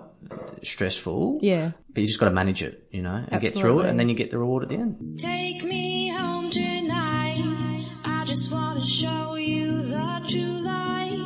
stressful. 0.63 1.39
Yeah. 1.41 1.71
But 1.93 2.01
you 2.01 2.07
just 2.07 2.19
got 2.19 2.29
to 2.29 2.36
manage 2.36 2.63
it, 2.63 2.88
you 2.91 3.01
know, 3.01 3.23
and 3.27 3.41
get 3.41 3.53
through 3.53 3.81
it, 3.81 3.89
and 3.89 3.99
then 3.99 4.09
you 4.09 4.15
get 4.15 4.31
the 4.31 4.38
reward 4.38 4.63
at 4.63 4.69
the 4.69 4.75
end. 4.75 5.19
Take 5.19 5.63
me 5.63 6.09
home 6.09 6.49
tonight. 6.49 7.89
I 8.03 8.25
just 8.25 8.51
wanna 8.51 8.81
show 8.81 9.36
you 9.36 9.83
the 9.83 10.25
true 10.29 10.62
light. 10.62 11.19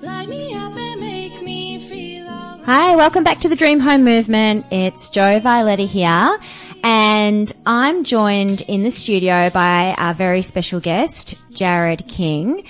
Light 0.00 0.28
me 0.28 0.54
up 0.54 0.72
and 0.76 1.00
make 1.00 1.42
me 1.42 1.80
feel 1.80 2.26
alright. 2.26 2.64
Hi, 2.64 2.96
welcome 2.96 3.22
back 3.22 3.40
to 3.40 3.48
the 3.48 3.56
Dream 3.56 3.80
Home 3.80 4.04
Movement. 4.04 4.66
It's 4.72 5.10
Jo 5.10 5.40
Violeta 5.40 5.86
here, 5.86 6.38
and 6.82 7.52
I'm 7.66 8.02
joined 8.04 8.62
in 8.62 8.82
the 8.82 8.90
studio 8.90 9.50
by 9.50 9.94
our 9.98 10.14
very 10.14 10.42
special 10.42 10.80
guest, 10.80 11.34
Jarrad 11.52 12.08
King. 12.08 12.64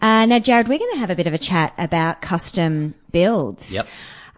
Uh, 0.00 0.26
now, 0.26 0.38
Jarrad, 0.38 0.68
we're 0.68 0.78
going 0.78 0.92
to 0.92 0.98
have 0.98 1.10
a 1.10 1.14
bit 1.16 1.26
of 1.26 1.32
a 1.32 1.38
chat 1.38 1.72
about 1.78 2.20
custom 2.22 2.94
builds. 3.10 3.74
Yep. 3.74 3.88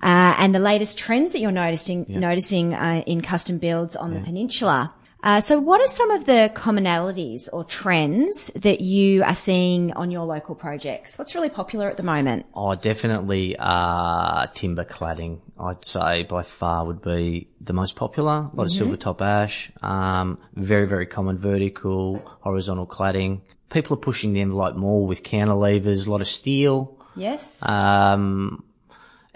Uh, 0.03 0.35
and 0.39 0.55
the 0.55 0.59
latest 0.59 0.99
trends 0.99 1.33
that 1.33 1.41
you're 1.41 1.51
noticing, 1.51 2.07
noticing 2.09 2.75
uh, 2.75 3.03
in 3.07 3.21
custom 3.21 3.59
builds 3.59 3.97
on 3.97 4.15
the 4.15 4.21
peninsula. 4.21 4.93
Uh, 5.23 5.41
so 5.41 5.59
what 5.59 5.81
are 5.81 5.89
some 5.89 6.11
of 6.13 6.25
the 6.25 6.53
commonalities 6.55 7.49
or 7.53 7.65
trends 7.65 8.49
that 8.55 8.81
you 8.81 9.25
are 9.25 9.35
seeing 9.35 9.93
on 9.95 10.11
your 10.13 10.25
local 10.25 10.55
projects? 10.55 11.19
What's 11.19 11.35
really 11.35 11.49
popular 11.49 11.91
at 11.91 11.97
the 11.97 12.05
moment? 12.05 12.47
Oh, 12.55 12.77
definitely 12.77 13.57
uh, 13.59 14.47
timber 14.55 14.85
cladding. 14.85 15.41
I'd 15.59 15.85
say 15.85 16.23
by 16.23 16.43
far 16.43 16.87
would 16.87 17.03
be 17.03 17.49
the 17.61 17.73
most 17.73 17.97
popular. 17.97 18.33
A 18.33 18.51
lot 18.55 18.67
of 18.67 18.71
silver 18.73 18.97
top 18.97 19.21
ash. 19.21 19.73
Um, 19.83 20.39
very 20.55 20.87
very 20.87 21.07
common 21.07 21.39
vertical, 21.39 22.23
horizontal 22.43 22.87
cladding. 22.87 23.41
People 23.71 23.97
are 23.97 24.01
pushing 24.01 24.33
the 24.33 24.43
envelope 24.43 24.77
more 24.77 25.07
with 25.07 25.25
cantilevers. 25.25 26.07
A 26.07 26.11
lot 26.11 26.21
of 26.21 26.29
steel. 26.29 26.97
Yes. 27.17 27.67
Um, 27.69 28.63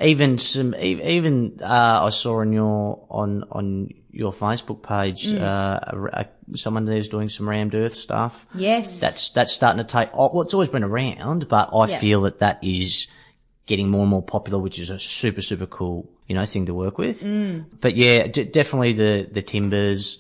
even 0.01 0.39
some, 0.39 0.75
even 0.75 1.59
uh, 1.63 2.05
I 2.05 2.09
saw 2.11 2.41
on 2.41 2.53
your 2.53 3.07
on 3.11 3.45
on 3.51 3.91
your 4.13 4.33
Facebook 4.33 4.83
page, 4.83 5.33
uh, 5.33 5.79
a, 5.83 6.27
a, 6.53 6.57
someone 6.57 6.85
there's 6.85 7.09
doing 7.09 7.29
some 7.29 7.49
rammed 7.49 7.75
earth 7.75 7.97
stuff. 7.97 8.47
yes. 8.55 8.99
That's 9.01 9.31
that's 9.31 9.53
starting 9.53 9.85
to 9.85 9.91
take. 9.91 10.09
Oh, 10.15 10.31
well, 10.33 10.43
it's 10.43 10.55
always 10.55 10.69
been 10.71 10.85
around, 10.85 11.49
but 11.49 11.71
I 11.75 11.87
Yeah. 11.89 11.99
feel 11.99 12.23
that 12.23 12.41
that 12.41 12.59
is 12.63 13.07
getting 13.67 13.89
more 13.89 14.01
and 14.03 14.11
more 14.11 14.23
popular, 14.23 14.59
which 14.59 14.79
is 14.79 14.91
a 14.91 14.99
super 14.99 15.43
super 15.43 15.67
cool 15.67 16.11
you 16.27 16.35
know 16.35 16.47
thing 16.47 16.67
to 16.67 16.75
work 16.75 16.99
with. 16.99 17.21
Mm. 17.23 17.67
But 17.81 17.97
yeah, 17.97 18.27
d- 18.27 18.45
definitely 18.45 18.95
the 18.95 19.29
the 19.31 19.43
timbers, 19.43 20.19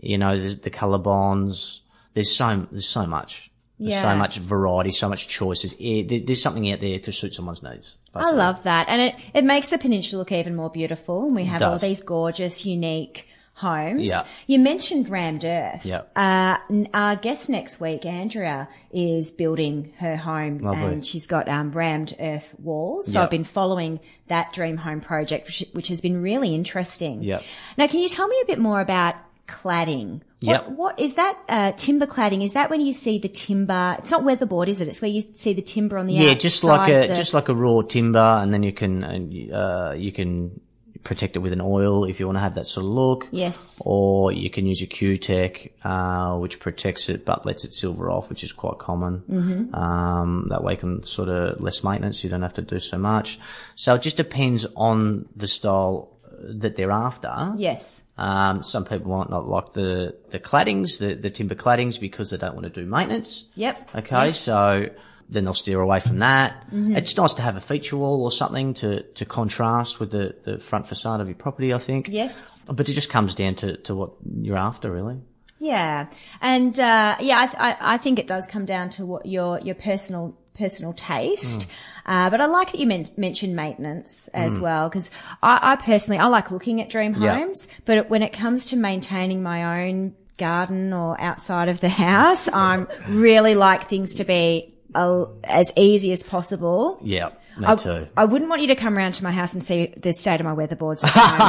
you 0.00 0.18
know, 0.18 0.48
the, 0.48 0.54
the 0.54 0.70
color 0.70 0.98
bonds. 0.98 1.80
There's 2.14 2.34
so 2.34 2.66
there's 2.70 2.86
so 2.86 3.06
much. 3.06 3.50
There's 3.80 3.92
Yeah. 3.94 4.02
so 4.02 4.16
much 4.16 4.36
variety, 4.38 4.92
so 4.92 5.08
much 5.08 5.26
choices. 5.26 5.76
There- 5.78 6.20
there's 6.24 6.40
something 6.42 6.70
out 6.70 6.80
there 6.80 6.98
to 7.00 7.10
suit 7.12 7.34
someone's 7.34 7.62
needs. 7.64 7.96
I 8.14 8.30
love 8.30 8.62
that. 8.64 8.88
And 8.88 9.00
it, 9.00 9.14
it 9.34 9.44
makes 9.44 9.70
the 9.70 9.78
peninsula 9.78 10.20
look 10.20 10.32
even 10.32 10.54
more 10.54 10.70
beautiful. 10.70 11.26
And 11.26 11.34
we 11.34 11.44
have 11.44 11.62
all 11.62 11.78
these 11.78 12.02
gorgeous, 12.02 12.64
unique 12.66 13.26
homes. 13.56 14.02
Yeah. 14.02 14.24
You 14.48 14.58
mentioned 14.58 15.08
rammed 15.08 15.44
earth. 15.44 15.86
Yeah. 15.86 16.02
Uh, 16.16 16.58
our 16.92 17.14
guest 17.16 17.48
next 17.48 17.80
week, 17.80 18.04
Andrea, 18.04 18.68
is 18.92 19.30
building 19.30 19.92
her 19.98 20.16
home 20.16 20.58
Lovely. 20.58 20.82
and 20.94 21.06
she's 21.06 21.26
got 21.28 21.48
um, 21.48 21.70
rammed 21.70 22.16
earth 22.18 22.52
walls. 22.58 23.06
So 23.12 23.18
Yeah. 23.18 23.24
I've 23.24 23.30
been 23.30 23.44
following 23.44 24.00
that 24.26 24.52
dream 24.52 24.76
home 24.76 25.00
project, 25.00 25.46
which, 25.46 25.64
which 25.72 25.88
has 25.88 26.00
been 26.00 26.20
really 26.20 26.52
interesting. 26.54 27.22
Yeah. 27.22 27.40
Now, 27.78 27.86
can 27.86 28.00
you 28.00 28.08
tell 28.08 28.26
me 28.26 28.36
a 28.42 28.46
bit 28.46 28.58
more 28.58 28.80
about 28.80 29.14
cladding? 29.46 30.20
Yep. 30.40 30.68
What, 30.68 30.76
what 30.76 31.00
is 31.00 31.14
that 31.14 31.38
uh, 31.48 31.72
timber 31.72 32.06
cladding? 32.06 32.42
Is 32.44 32.52
that 32.52 32.68
when 32.70 32.80
you 32.80 32.92
see 32.92 33.18
the 33.18 33.28
timber? 33.28 33.96
It's 33.98 34.10
not 34.10 34.22
weatherboard, 34.24 34.68
is 34.68 34.80
it? 34.80 34.88
It's 34.88 35.00
where 35.00 35.10
you 35.10 35.22
see 35.32 35.54
the 35.54 35.62
timber 35.62 35.96
on 35.98 36.06
the 36.06 36.14
Yeah, 36.14 36.34
just 36.34 36.62
like 36.64 36.90
a 36.90 37.08
the- 37.08 37.14
just 37.14 37.32
like 37.34 37.48
a 37.48 37.54
raw 37.54 37.80
timber, 37.82 38.18
and 38.18 38.52
then 38.52 38.62
you 38.62 38.72
can 38.72 39.04
uh, 39.04 39.94
you 39.96 40.12
can 40.12 40.60
protect 41.02 41.36
it 41.36 41.40
with 41.40 41.52
an 41.52 41.60
oil 41.60 42.04
if 42.06 42.18
you 42.18 42.24
want 42.24 42.36
to 42.36 42.40
have 42.40 42.54
that 42.54 42.66
sort 42.66 42.82
of 42.86 42.90
look. 42.90 43.28
yes. 43.30 43.78
Or 43.84 44.32
you 44.32 44.48
can 44.48 44.64
use 44.64 44.80
a 44.80 44.86
Cutek, 44.86 45.72
uh, 45.84 46.38
which 46.38 46.58
protects 46.60 47.10
it 47.10 47.26
but 47.26 47.44
lets 47.44 47.62
it 47.64 47.74
silver 47.74 48.10
off, 48.10 48.30
which 48.30 48.42
is 48.42 48.52
quite 48.52 48.78
common. 48.78 49.22
Mm-hmm. 49.30 49.74
Um, 49.74 50.46
that 50.48 50.64
way 50.64 50.72
you 50.72 50.78
can 50.78 51.02
sort 51.04 51.28
of 51.28 51.60
less 51.60 51.84
maintenance. 51.84 52.24
You 52.24 52.30
don't 52.30 52.40
have 52.40 52.54
to 52.54 52.62
do 52.62 52.80
so 52.80 52.96
much. 52.96 53.38
So 53.74 53.94
it 53.94 54.00
just 54.02 54.16
depends 54.16 54.64
on 54.76 55.28
the 55.36 55.46
style 55.46 56.13
that 56.60 56.76
they're 56.76 56.90
after. 56.90 57.52
Yes. 57.56 58.02
Um, 58.18 58.62
some 58.62 58.84
people 58.84 59.16
might 59.16 59.30
not 59.30 59.48
like 59.48 59.72
the, 59.72 60.14
the 60.30 60.38
claddings, 60.38 60.98
the, 60.98 61.14
the 61.14 61.30
timber 61.30 61.54
claddings 61.54 61.98
because 61.98 62.30
they 62.30 62.36
don't 62.36 62.54
want 62.54 62.64
to 62.64 62.70
do 62.80 62.86
maintenance. 62.86 63.46
Yep. 63.56 63.90
Okay, 63.96 64.26
Yes. 64.26 64.38
so 64.40 64.88
then 65.28 65.44
they'll 65.44 65.54
steer 65.54 65.80
away 65.80 66.00
from 66.00 66.18
that. 66.18 66.66
Mm-hmm. 66.66 66.96
It's 66.96 67.16
nice 67.16 67.34
to 67.34 67.42
have 67.42 67.56
a 67.56 67.60
feature 67.60 67.96
wall 67.96 68.22
or 68.22 68.30
something 68.30 68.74
to, 68.74 69.02
to 69.02 69.24
contrast 69.24 69.98
with 69.98 70.10
the, 70.10 70.34
the 70.44 70.58
front 70.58 70.86
facade 70.88 71.20
of 71.20 71.28
your 71.28 71.34
property, 71.36 71.72
I 71.72 71.78
think. 71.78 72.08
Yes. 72.10 72.64
But 72.70 72.88
it 72.88 72.92
just 72.92 73.10
comes 73.10 73.34
down 73.34 73.54
to, 73.56 73.76
to 73.78 73.94
what 73.94 74.12
you're 74.40 74.58
after, 74.58 74.92
really. 74.92 75.16
Yeah, 75.60 76.08
and 76.42 76.78
uh, 76.78 77.16
yeah, 77.20 77.38
I, 77.40 77.46
th- 77.46 77.58
I, 77.58 77.94
I 77.94 77.98
think 77.98 78.18
it 78.18 78.26
does 78.26 78.46
come 78.46 78.66
down 78.66 78.90
to 78.90 79.06
what 79.06 79.24
your 79.24 79.60
your 79.60 79.76
personal 79.76 80.36
personal 80.58 80.92
taste. 80.92 81.70
Uh, 82.06 82.28
but 82.30 82.40
I 82.40 82.46
like 82.46 82.72
that 82.72 82.80
you 82.80 82.86
men- 82.86 83.06
mentioned 83.16 83.56
maintenance 83.56 84.28
as 84.28 84.58
well 84.58 84.88
because 84.88 85.10
I, 85.42 85.72
I 85.72 85.76
personally 85.76 86.18
I 86.18 86.26
like 86.26 86.50
looking 86.50 86.80
at 86.82 86.90
dream 86.90 87.14
Yeah. 87.18 87.38
homes, 87.38 87.66
but 87.84 88.10
when 88.10 88.22
it 88.22 88.32
comes 88.32 88.66
to 88.66 88.76
maintaining 88.76 89.42
my 89.42 89.86
own 89.86 90.14
garden 90.36 90.92
or 90.92 91.18
outside 91.20 91.68
of 91.68 91.80
the 91.80 91.88
house, 91.88 92.48
I'm 92.52 92.88
really 93.08 93.54
like 93.54 93.88
things 93.88 94.14
to 94.14 94.24
be 94.24 94.74
uh, 94.94 95.24
as 95.44 95.72
easy 95.76 96.12
as 96.12 96.22
possible. 96.22 96.98
Yeah, 97.02 97.30
me 97.58 97.66
I, 97.66 97.74
too. 97.76 98.06
I 98.16 98.24
wouldn't 98.24 98.48
want 98.50 98.62
you 98.62 98.68
to 98.68 98.76
come 98.76 98.96
around 98.96 99.12
to 99.14 99.24
my 99.24 99.32
house 99.32 99.54
and 99.54 99.62
see 99.62 99.94
the 99.96 100.12
state 100.12 100.40
of 100.40 100.46
my 100.46 100.54
weatherboards 100.54 101.04
at 101.04 101.12
the 101.14 101.44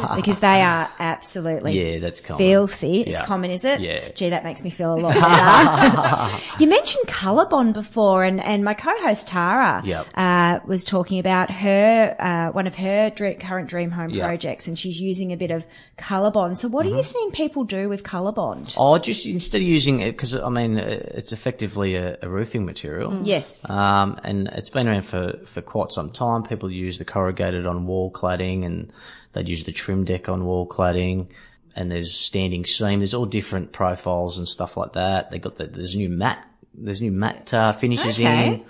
moment 0.00 0.16
because 0.16 0.40
they 0.40 0.62
are 0.62 0.88
absolutely 0.98 1.92
Yeah, 1.92 1.98
that's 1.98 2.20
common. 2.20 2.38
filthy. 2.38 3.02
It's 3.02 3.20
common, 3.22 3.50
is 3.50 3.64
it? 3.64 3.80
Yeah. 3.80 4.10
Gee, 4.12 4.30
that 4.30 4.44
makes 4.44 4.62
me 4.64 4.70
feel 4.70 4.94
a 4.94 4.96
lot 4.96 5.14
better. 5.14 6.44
you 6.62 6.68
mentioned 6.68 7.06
Colorbond 7.06 7.72
before, 7.72 8.24
and, 8.24 8.40
and 8.42 8.64
my 8.64 8.74
co-host 8.74 9.28
Tara 9.28 9.82
Yep. 9.84 10.06
uh, 10.14 10.58
was 10.66 10.84
talking 10.84 11.18
about 11.18 11.50
her 11.50 12.16
uh, 12.18 12.52
one 12.52 12.66
of 12.66 12.74
her 12.74 13.10
dre- 13.10 13.34
current 13.36 13.68
dream 13.68 13.90
home 13.90 14.10
Yep. 14.10 14.24
projects, 14.24 14.66
and 14.68 14.78
she's 14.78 15.00
using 15.00 15.32
a 15.32 15.36
bit 15.36 15.50
of 15.50 15.64
Colorbond. 15.98 16.58
So, 16.58 16.68
what 16.68 16.82
Mm-hmm. 16.86 16.94
are 16.94 16.96
you 16.98 17.02
seeing 17.04 17.30
people 17.30 17.64
do 17.64 17.88
with 17.88 18.02
Colorbond? 18.02 18.74
Oh, 18.76 18.98
just 18.98 19.24
instead 19.26 19.58
of 19.60 19.66
using 19.68 20.00
it, 20.00 20.12
because 20.12 20.34
I 20.34 20.48
mean, 20.48 20.76
it's 20.78 21.32
effectively 21.32 21.94
a, 21.94 22.18
a 22.22 22.28
roofing 22.28 22.64
material. 22.64 23.20
Yes. 23.22 23.68
Um, 23.70 24.18
and 24.24 24.48
it's 24.48 24.68
been 24.70 24.88
around 24.88 25.04
for, 25.04 25.38
for 25.48 25.62
quite 25.62 25.92
some 25.92 26.10
time. 26.10 26.42
People 26.42 26.70
use 26.70 26.98
the 26.98 27.04
corrugated 27.04 27.66
on 27.66 27.86
wall 27.86 28.10
cladding 28.10 28.64
and 28.64 28.92
they'd 29.32 29.48
use 29.48 29.64
the 29.64 29.72
Trimdek 29.72 30.28
on 30.28 30.44
wall 30.44 30.66
cladding. 30.66 31.28
And 31.74 31.90
there's 31.90 32.14
standing 32.14 32.66
seam. 32.66 33.00
There's 33.00 33.14
all 33.14 33.24
different 33.24 33.72
profiles 33.72 34.36
and 34.36 34.46
stuff 34.46 34.76
like 34.76 34.92
that. 34.92 35.30
They 35.30 35.38
got 35.38 35.56
the, 35.56 35.66
there's 35.66 35.96
new 35.96 36.10
matte, 36.10 36.44
there's 36.74 37.00
new 37.00 37.12
matte, 37.12 37.54
uh, 37.54 37.72
finishes 37.72 38.18
Okay. 38.18 38.46
in. 38.46 38.64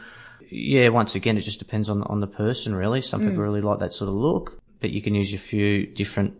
Yeah, 0.48 0.90
once 0.90 1.14
again, 1.14 1.36
it 1.36 1.40
just 1.40 1.58
depends 1.58 1.88
on, 1.88 2.02
on 2.04 2.20
the 2.20 2.26
person 2.26 2.74
really. 2.74 3.00
Some 3.00 3.20
people 3.22 3.42
really 3.42 3.60
like 3.60 3.80
that 3.80 3.92
sort 3.92 4.08
of 4.08 4.14
look, 4.14 4.60
but 4.80 4.90
you 4.90 5.02
can 5.02 5.14
use 5.14 5.34
a 5.34 5.38
few 5.38 5.86
different, 5.86 6.34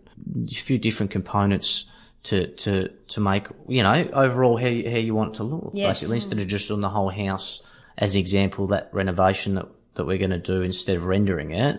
a 0.47 0.55
few 0.55 0.79
different 0.79 1.11
components 1.11 1.87
to, 2.25 2.47
to, 2.49 2.90
to 3.09 3.21
make, 3.21 3.49
you 3.66 3.83
know, 3.83 4.09
overall 4.12 4.57
how 4.57 4.66
you, 4.68 4.88
how 4.88 4.99
you 4.99 5.14
want 5.14 5.35
it 5.35 5.37
to 5.38 5.45
look. 5.45 5.73
Yes. 5.75 5.99
Basically, 5.99 6.18
instead 6.18 6.38
of 6.38 6.47
just 6.47 6.71
on 6.71 6.81
the 6.81 6.90
whole 6.90 7.11
house, 7.11 7.62
as 7.99 8.14
an 8.14 8.21
example, 8.21 8.68
that 8.68 8.90
renovation 8.92 9.57
that, 9.57 9.66
that 9.94 10.07
we're 10.07 10.18
going 10.18 10.31
to 10.31 10.38
do 10.38 10.62
instead 10.62 10.96
of 10.96 11.05
rendering 11.05 11.50
it, 11.50 11.78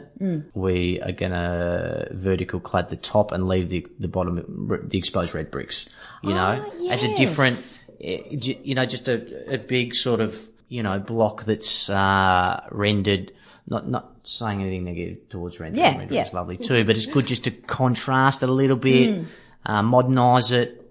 we 0.54 1.02
are 1.02 1.12
going 1.12 1.32
to 1.32 2.10
vertical 2.12 2.60
clad 2.60 2.90
the 2.90 2.96
top 2.96 3.32
and 3.32 3.48
leave 3.48 3.70
the, 3.70 3.88
the 4.00 4.08
bottom, 4.08 4.86
the 4.88 4.98
exposed 4.98 5.34
red 5.34 5.50
bricks, 5.50 5.88
you 6.22 6.30
know, 6.30 6.72
as 6.92 7.04
a 7.04 7.16
different, 7.16 7.58
eh, 8.00 8.20
you 8.30 8.76
know, 8.76 8.86
just 8.86 9.08
a, 9.08 9.54
a 9.54 9.58
big 9.58 9.96
sort 9.96 10.20
of, 10.22 10.40
you 10.68 10.84
know, 10.84 11.00
block 11.00 11.46
that's, 11.46 11.90
uh, 11.90 12.62
rendered, 12.72 13.32
not, 13.68 13.90
not 13.90 14.12
saying 14.24 14.62
anything 14.62 14.84
negative 14.84 15.30
towards 15.30 15.60
rendering. 15.60 15.84
Yeah, 15.84 15.98
rendering 15.98 16.14
yeah. 16.14 16.28
is 16.28 16.34
lovely 16.34 16.58
too, 16.58 16.86
but 16.86 16.96
it's 16.96 17.08
good 17.08 17.26
just 17.26 17.46
to 17.46 17.52
contrast 17.52 18.44
a 18.44 18.48
little 18.48 18.78
bit, 18.78 19.26
uh, 19.66 19.82
modernize 19.82 20.52
it, 20.52 20.83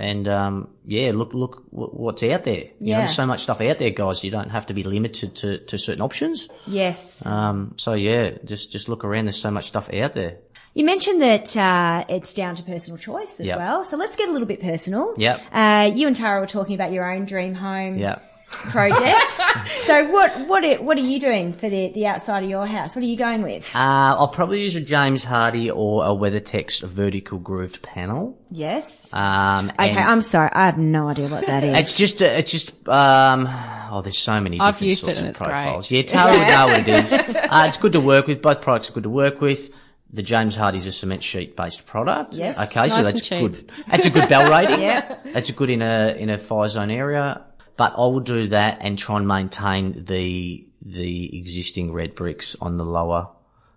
and 0.00 0.26
um, 0.28 0.68
yeah, 0.86 1.12
look 1.14 1.32
look 1.34 1.62
what's 1.70 2.22
out 2.22 2.44
there. 2.44 2.54
You 2.56 2.64
know, 2.64 2.72
Yeah. 2.80 2.98
there's 3.00 3.14
so 3.14 3.26
much 3.26 3.42
stuff 3.42 3.60
out 3.60 3.78
there, 3.78 3.90
guys. 3.90 4.24
You 4.24 4.30
don't 4.30 4.50
have 4.50 4.66
to 4.66 4.74
be 4.74 4.82
limited 4.82 5.36
to, 5.36 5.58
to 5.58 5.78
certain 5.78 6.02
options. 6.02 6.48
yes. 6.66 7.24
Um, 7.26 7.74
so 7.76 7.92
yeah, 7.94 8.30
just 8.44 8.72
just 8.72 8.88
look 8.88 9.04
around. 9.04 9.26
There's 9.26 9.40
so 9.40 9.50
much 9.50 9.68
stuff 9.68 9.92
out 9.92 10.14
there. 10.14 10.38
You 10.72 10.84
mentioned 10.84 11.20
that 11.20 11.56
uh, 11.56 12.04
it's 12.08 12.32
down 12.32 12.54
to 12.54 12.62
personal 12.62 12.96
choice 12.96 13.40
as 13.40 13.46
Yep. 13.48 13.58
well. 13.58 13.84
So 13.84 13.96
let's 13.96 14.16
get 14.16 14.28
a 14.28 14.32
little 14.32 14.46
bit 14.46 14.60
personal. 14.62 15.14
Yeah. 15.16 15.40
Uh, 15.52 15.90
you 15.92 16.06
and 16.06 16.14
Tara 16.14 16.40
were 16.40 16.46
talking 16.46 16.74
about 16.76 16.92
your 16.92 17.10
own 17.12 17.24
dream 17.26 17.54
home 17.54 17.98
Yeah. 17.98 18.20
Project. 18.50 19.38
so 19.84 20.08
what 20.10 20.48
what 20.48 20.64
are, 20.64 20.82
what 20.82 20.96
are 20.96 21.00
you 21.02 21.20
doing 21.20 21.52
for 21.52 21.68
the 21.70 21.92
the 21.94 22.06
outside 22.06 22.42
of 22.42 22.50
your 22.50 22.66
house? 22.66 22.94
What 22.96 23.02
are 23.02 23.08
you 23.08 23.16
going 23.16 23.42
with? 23.42 23.64
Uh, 23.74 23.78
I'll 23.78 24.28
probably 24.28 24.60
use 24.60 24.74
a 24.76 24.80
James 24.80 25.24
Hardie 25.24 25.70
or 25.74 26.04
a 26.04 26.08
WeatherTex 26.08 26.82
vertical 26.86 27.38
grooved 27.38 27.80
panel. 27.82 28.38
yes. 28.50 29.12
Um, 29.14 29.70
okay, 29.70 29.96
I'm 29.96 30.20
sorry. 30.22 30.50
I 30.52 30.66
have 30.66 30.78
no 30.78 31.08
idea 31.08 31.28
what 31.28 31.46
that 31.46 31.64
is. 31.64 31.78
It's 31.78 31.96
just, 31.96 32.20
a, 32.22 32.38
it's 32.38 32.50
just, 32.50 32.70
um, 32.88 33.46
oh, 33.90 34.02
there's 34.02 34.18
so 34.18 34.40
many 34.40 34.58
I've 34.60 34.74
different 34.74 34.90
used 34.90 35.02
it 35.02 35.06
sorts 35.06 35.18
and 35.20 35.28
of 35.28 35.30
it's 35.30 35.38
great. 35.38 35.48
profiles. 35.48 35.90
Yeah, 35.90 36.02
Tara 36.02 36.32
would 36.32 36.48
know 36.48 36.66
what 36.66 36.88
it 36.88 36.88
is. 36.88 37.36
Uh, 37.50 37.64
it's 37.66 37.78
good 37.78 37.92
to 37.94 38.00
work 38.00 38.26
with. 38.28 38.42
Both 38.42 38.60
products 38.62 38.90
are 38.90 38.92
good 38.92 39.02
to 39.04 39.10
work 39.10 39.40
with. 39.40 39.70
The 40.12 40.22
James 40.22 40.56
Hardie's 40.56 40.86
a 40.86 40.92
cement 40.92 41.22
sheet 41.22 41.56
based 41.56 41.84
product. 41.86 42.34
Yes. 42.34 42.58
Okay, 42.58 42.88
so 42.88 43.02
that's 43.02 43.28
good. 43.28 43.70
That's 43.88 44.06
a 44.06 44.10
good 44.10 44.28
BAL 44.28 44.50
rating. 44.66 44.80
Yeah. 44.80 45.18
That's 45.32 45.48
a 45.48 45.52
good 45.52 45.68
in 45.70 45.82
a, 45.82 46.14
in 46.18 46.30
a 46.30 46.38
fire 46.38 46.68
zone 46.68 46.90
area. 46.90 47.44
But 47.80 47.94
I 47.96 48.00
will 48.00 48.20
do 48.20 48.48
that 48.48 48.80
and 48.82 48.98
try 48.98 49.16
and 49.16 49.26
maintain 49.26 50.04
the, 50.04 50.66
the 50.84 51.38
existing 51.38 51.94
red 51.94 52.14
bricks 52.14 52.54
on 52.60 52.76
the 52.76 52.84
lower, 52.84 53.28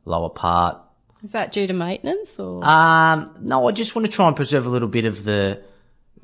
lower 0.03 0.27
part. 0.27 0.77
Is 1.23 1.31
that 1.31 1.53
due 1.53 1.67
to 1.67 1.71
maintenance 1.71 2.37
or? 2.37 2.65
Um, 2.65 3.33
no, 3.39 3.65
I 3.65 3.71
just 3.71 3.95
want 3.95 4.05
to 4.05 4.11
try 4.11 4.27
and 4.27 4.35
preserve 4.35 4.65
a 4.65 4.69
little 4.69 4.89
bit 4.89 5.05
of 5.05 5.23
the, 5.23 5.61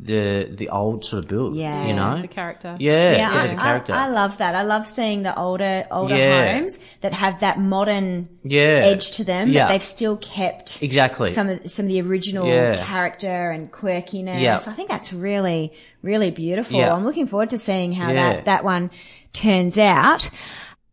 the, 0.01 0.49
the 0.55 0.69
old 0.69 1.03
sort 1.03 1.23
of 1.25 1.29
build. 1.29 1.55
Yeah. 1.55 1.85
You 1.87 1.93
know? 1.93 2.21
the 2.21 2.27
character. 2.27 2.77
Yeah, 2.79 3.11
yeah, 3.11 3.17
yeah, 3.17 3.41
I, 3.43 3.47
the 3.47 3.53
I- 3.53 3.63
character. 3.63 3.93
I, 3.93 4.07
love 4.07 4.37
that. 4.37 4.55
I 4.55 4.61
love 4.63 4.87
seeing 4.87 5.23
the 5.23 5.37
older 5.37 5.85
older 5.91 6.15
Yeah. 6.15 6.53
homes 6.57 6.79
that 7.01 7.13
have 7.13 7.41
that 7.41 7.59
modern 7.59 8.29
yeah. 8.43 8.61
edge 8.85 9.11
to 9.17 9.23
them, 9.23 9.49
Yeah. 9.49 9.65
but 9.65 9.73
they've 9.73 9.83
still 9.83 10.17
kept 10.17 10.81
Exactly. 10.81 11.33
some 11.33 11.49
of 11.49 11.69
some 11.69 11.85
of 11.85 11.89
the 11.89 12.01
original 12.01 12.47
Yeah. 12.47 12.83
character 12.85 13.51
and 13.51 13.71
quirkiness. 13.71 14.41
Yeah. 14.41 14.55
I 14.55 14.73
think 14.73 14.89
that's 14.89 15.11
really 15.11 15.73
really 16.01 16.31
beautiful. 16.31 16.77
Yeah. 16.79 16.93
I'm 16.93 17.03
looking 17.03 17.27
forward 17.27 17.49
to 17.49 17.57
seeing 17.57 17.91
how 17.91 18.11
Yeah. 18.11 18.33
that 18.35 18.45
that 18.45 18.63
one 18.63 18.91
turns 19.33 19.77
out. 19.77 20.29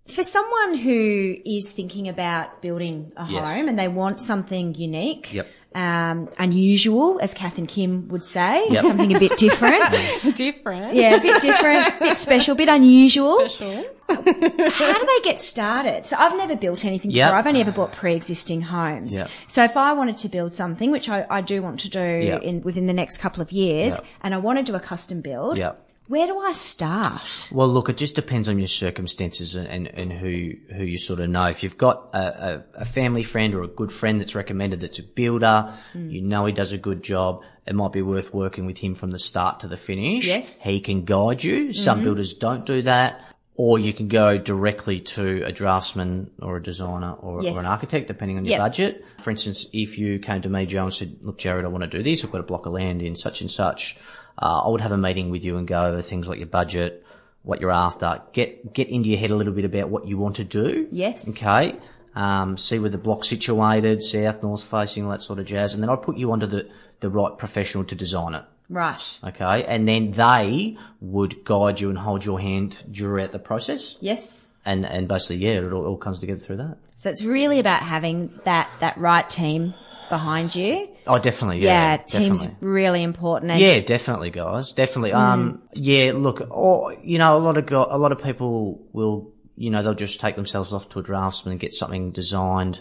For 0.08 0.22
someone 0.22 0.76
who 0.76 1.34
is 1.44 1.70
thinking 1.70 2.08
about 2.08 2.62
building 2.62 3.10
a 3.16 3.26
Yes. 3.28 3.48
home 3.48 3.68
and 3.68 3.76
they 3.78 3.88
want 3.88 4.20
something 4.20 4.74
unique, 4.74 5.32
Yep. 5.32 5.46
Um, 5.76 6.28
unusual, 6.38 7.18
as 7.22 7.34
Kath 7.34 7.58
and 7.58 7.68
Kim 7.68 8.08
would 8.08 8.24
say, 8.24 8.64
Yep. 8.70 8.82
something 8.82 9.14
a 9.14 9.18
bit 9.20 9.36
different. 9.46 9.84
Different. 10.36 10.94
yeah, 10.94 11.14
a 11.16 11.20
bit 11.20 11.40
different, 11.42 11.86
a 11.88 11.98
bit 12.00 12.18
special, 12.18 12.52
a 12.52 12.56
bit 12.56 12.68
unusual. 12.68 13.48
Special. 13.48 13.84
How 14.08 14.94
do 14.98 15.06
they 15.06 15.20
get 15.24 15.42
started? 15.42 16.06
So 16.06 16.16
I've 16.16 16.36
never 16.36 16.56
built 16.56 16.84
anything 16.84 17.10
Yep. 17.10 17.26
before. 17.26 17.38
I've 17.38 17.46
only 17.46 17.60
ever 17.60 17.72
bought 17.72 17.92
pre-existing 17.92 18.62
homes. 18.62 19.14
Yep. 19.14 19.30
So 19.48 19.64
if 19.64 19.76
I 19.76 19.92
wanted 19.92 20.16
to 20.18 20.28
build 20.28 20.54
something, 20.54 20.90
which 20.90 21.08
I, 21.08 21.26
I 21.28 21.40
do 21.40 21.62
want 21.62 21.80
to 21.80 21.88
do 21.90 21.98
Yep. 22.00 22.42
in 22.42 22.60
within 22.62 22.86
the 22.86 22.92
next 22.92 23.18
couple 23.18 23.42
of 23.42 23.52
years, 23.52 23.94
Yep. 23.94 24.04
and 24.22 24.34
I 24.34 24.38
want 24.38 24.58
to 24.58 24.64
do 24.64 24.74
a 24.74 24.80
custom 24.80 25.20
build, 25.20 25.58
Yep. 25.58 25.85
Where 26.08 26.26
do 26.26 26.38
I 26.38 26.52
start? 26.52 27.48
Well, 27.50 27.68
look, 27.68 27.88
it 27.88 27.96
just 27.96 28.14
depends 28.14 28.48
on 28.48 28.58
your 28.58 28.68
circumstances 28.68 29.54
and, 29.56 29.66
and, 29.66 29.86
and 29.88 30.12
who 30.12 30.52
who 30.74 30.84
you 30.84 30.98
sort 30.98 31.18
of 31.20 31.28
know. 31.30 31.46
If 31.46 31.62
you've 31.62 31.76
got 31.78 32.10
a, 32.12 32.18
a, 32.18 32.64
a 32.82 32.84
family 32.84 33.24
friend 33.24 33.54
or 33.54 33.62
a 33.62 33.68
good 33.68 33.90
friend 33.90 34.20
that's 34.20 34.34
recommended 34.34 34.80
that's 34.80 34.98
a 35.00 35.02
builder, 35.02 35.74
Hmm. 35.92 36.08
you 36.10 36.20
know 36.22 36.46
he 36.46 36.52
does 36.52 36.72
a 36.72 36.78
good 36.78 37.02
job, 37.02 37.42
it 37.66 37.74
might 37.74 37.92
be 37.92 38.02
worth 38.02 38.32
working 38.32 38.66
with 38.66 38.78
him 38.78 38.94
from 38.94 39.10
the 39.10 39.18
start 39.18 39.60
to 39.60 39.68
the 39.68 39.76
finish. 39.76 40.26
Yes. 40.26 40.60
Mm-hmm. 40.60 40.70
He 40.70 40.80
can 40.80 41.04
guide 41.04 41.42
you. 41.42 41.72
Some 41.72 42.02
builders 42.04 42.34
don't 42.34 42.64
do 42.64 42.82
that. 42.82 43.20
Or 43.58 43.78
you 43.78 43.94
can 43.94 44.08
go 44.08 44.36
directly 44.36 45.00
to 45.00 45.42
a 45.46 45.50
draftsman 45.50 46.30
or 46.42 46.58
a 46.58 46.62
designer 46.62 47.12
or, 47.14 47.42
Yes. 47.42 47.56
or 47.56 47.60
an 47.60 47.64
architect, 47.64 48.06
depending 48.06 48.36
on 48.36 48.44
your 48.44 48.50
Yep. 48.50 48.60
budget. 48.60 49.04
For 49.22 49.30
instance, 49.30 49.70
if 49.72 49.96
you 49.96 50.18
came 50.18 50.42
to 50.42 50.48
me, 50.50 50.66
Jo, 50.66 50.84
and 50.84 50.92
said, 50.92 51.16
look, 51.22 51.38
Jarrad, 51.38 51.64
I 51.64 51.68
want 51.68 51.82
to 51.82 51.88
do 51.88 52.02
this. 52.02 52.22
I've 52.22 52.30
got 52.30 52.40
a 52.40 52.44
block 52.44 52.66
of 52.66 52.74
land 52.74 53.00
in 53.00 53.16
such 53.16 53.40
and 53.40 53.50
such. 53.50 53.96
Uh, 54.40 54.62
I 54.64 54.68
would 54.68 54.80
have 54.80 54.92
a 54.92 54.98
meeting 54.98 55.30
with 55.30 55.44
you 55.44 55.56
and 55.56 55.66
go 55.66 55.86
over 55.86 56.02
things 56.02 56.28
like 56.28 56.38
your 56.38 56.46
budget, 56.46 57.04
what 57.42 57.60
you're 57.60 57.70
after. 57.70 58.20
Get, 58.32 58.72
get 58.72 58.88
into 58.88 59.08
your 59.08 59.18
head 59.18 59.30
a 59.30 59.36
little 59.36 59.52
bit 59.52 59.64
about 59.64 59.88
what 59.88 60.06
you 60.06 60.18
want 60.18 60.36
to 60.36 60.44
do. 60.44 60.88
Yes. 60.90 61.30
Okay. 61.30 61.78
Um, 62.14 62.56
see 62.56 62.78
where 62.78 62.90
the 62.90 62.98
block's 62.98 63.28
situated, 63.28 64.02
south, 64.02 64.42
north 64.42 64.64
facing, 64.64 65.04
all 65.04 65.10
that 65.10 65.22
sort 65.22 65.38
of 65.38 65.46
jazz. 65.46 65.74
And 65.74 65.82
then 65.82 65.90
I'd 65.90 66.02
put 66.02 66.16
you 66.16 66.32
onto 66.32 66.46
the, 66.46 66.68
the 67.00 67.10
right 67.10 67.36
professional 67.36 67.84
to 67.84 67.94
design 67.94 68.34
it. 68.34 68.44
Right. 68.68 69.18
Okay. 69.22 69.64
And 69.64 69.86
then 69.86 70.12
they 70.12 70.76
would 71.00 71.44
guide 71.44 71.80
you 71.80 71.88
and 71.88 71.98
hold 71.98 72.24
your 72.24 72.40
hand 72.40 72.76
throughout 72.94 73.32
the 73.32 73.38
process. 73.38 73.96
Yes. 74.00 74.46
And, 74.64 74.84
and 74.84 75.06
basically, 75.06 75.36
yeah, 75.36 75.60
it 75.60 75.72
all, 75.72 75.84
all 75.84 75.96
comes 75.96 76.18
together 76.18 76.40
through 76.40 76.56
that. 76.56 76.78
So 76.96 77.10
it's 77.10 77.22
really 77.22 77.60
about 77.60 77.82
having 77.82 78.40
that, 78.44 78.70
that 78.80 78.98
right 78.98 79.28
team 79.28 79.74
behind 80.08 80.54
you. 80.54 80.88
Oh, 81.06 81.18
definitely. 81.18 81.60
Yeah, 81.62 81.92
Yeah. 81.92 81.96
team's 81.98 82.42
definitely. 82.42 82.68
really 82.68 83.02
important. 83.02 83.50
And 83.52 83.60
Yeah, 83.60 83.80
definitely, 83.80 84.30
guys. 84.30 84.72
Definitely. 84.72 85.10
Mm. 85.12 85.16
Um, 85.16 85.62
yeah. 85.74 86.12
Look, 86.14 86.46
or 86.50 86.94
you 87.02 87.18
know, 87.18 87.36
a 87.36 87.38
lot 87.38 87.56
of 87.56 87.66
go- 87.66 87.88
a 87.90 87.98
lot 87.98 88.12
of 88.12 88.22
people 88.22 88.80
will, 88.92 89.30
you 89.56 89.70
know, 89.70 89.82
they'll 89.82 89.94
just 89.94 90.20
take 90.20 90.36
themselves 90.36 90.72
off 90.72 90.88
to 90.90 90.98
a 90.98 91.02
draftsman 91.02 91.52
and 91.52 91.60
get 91.60 91.74
something 91.74 92.10
designed, 92.10 92.80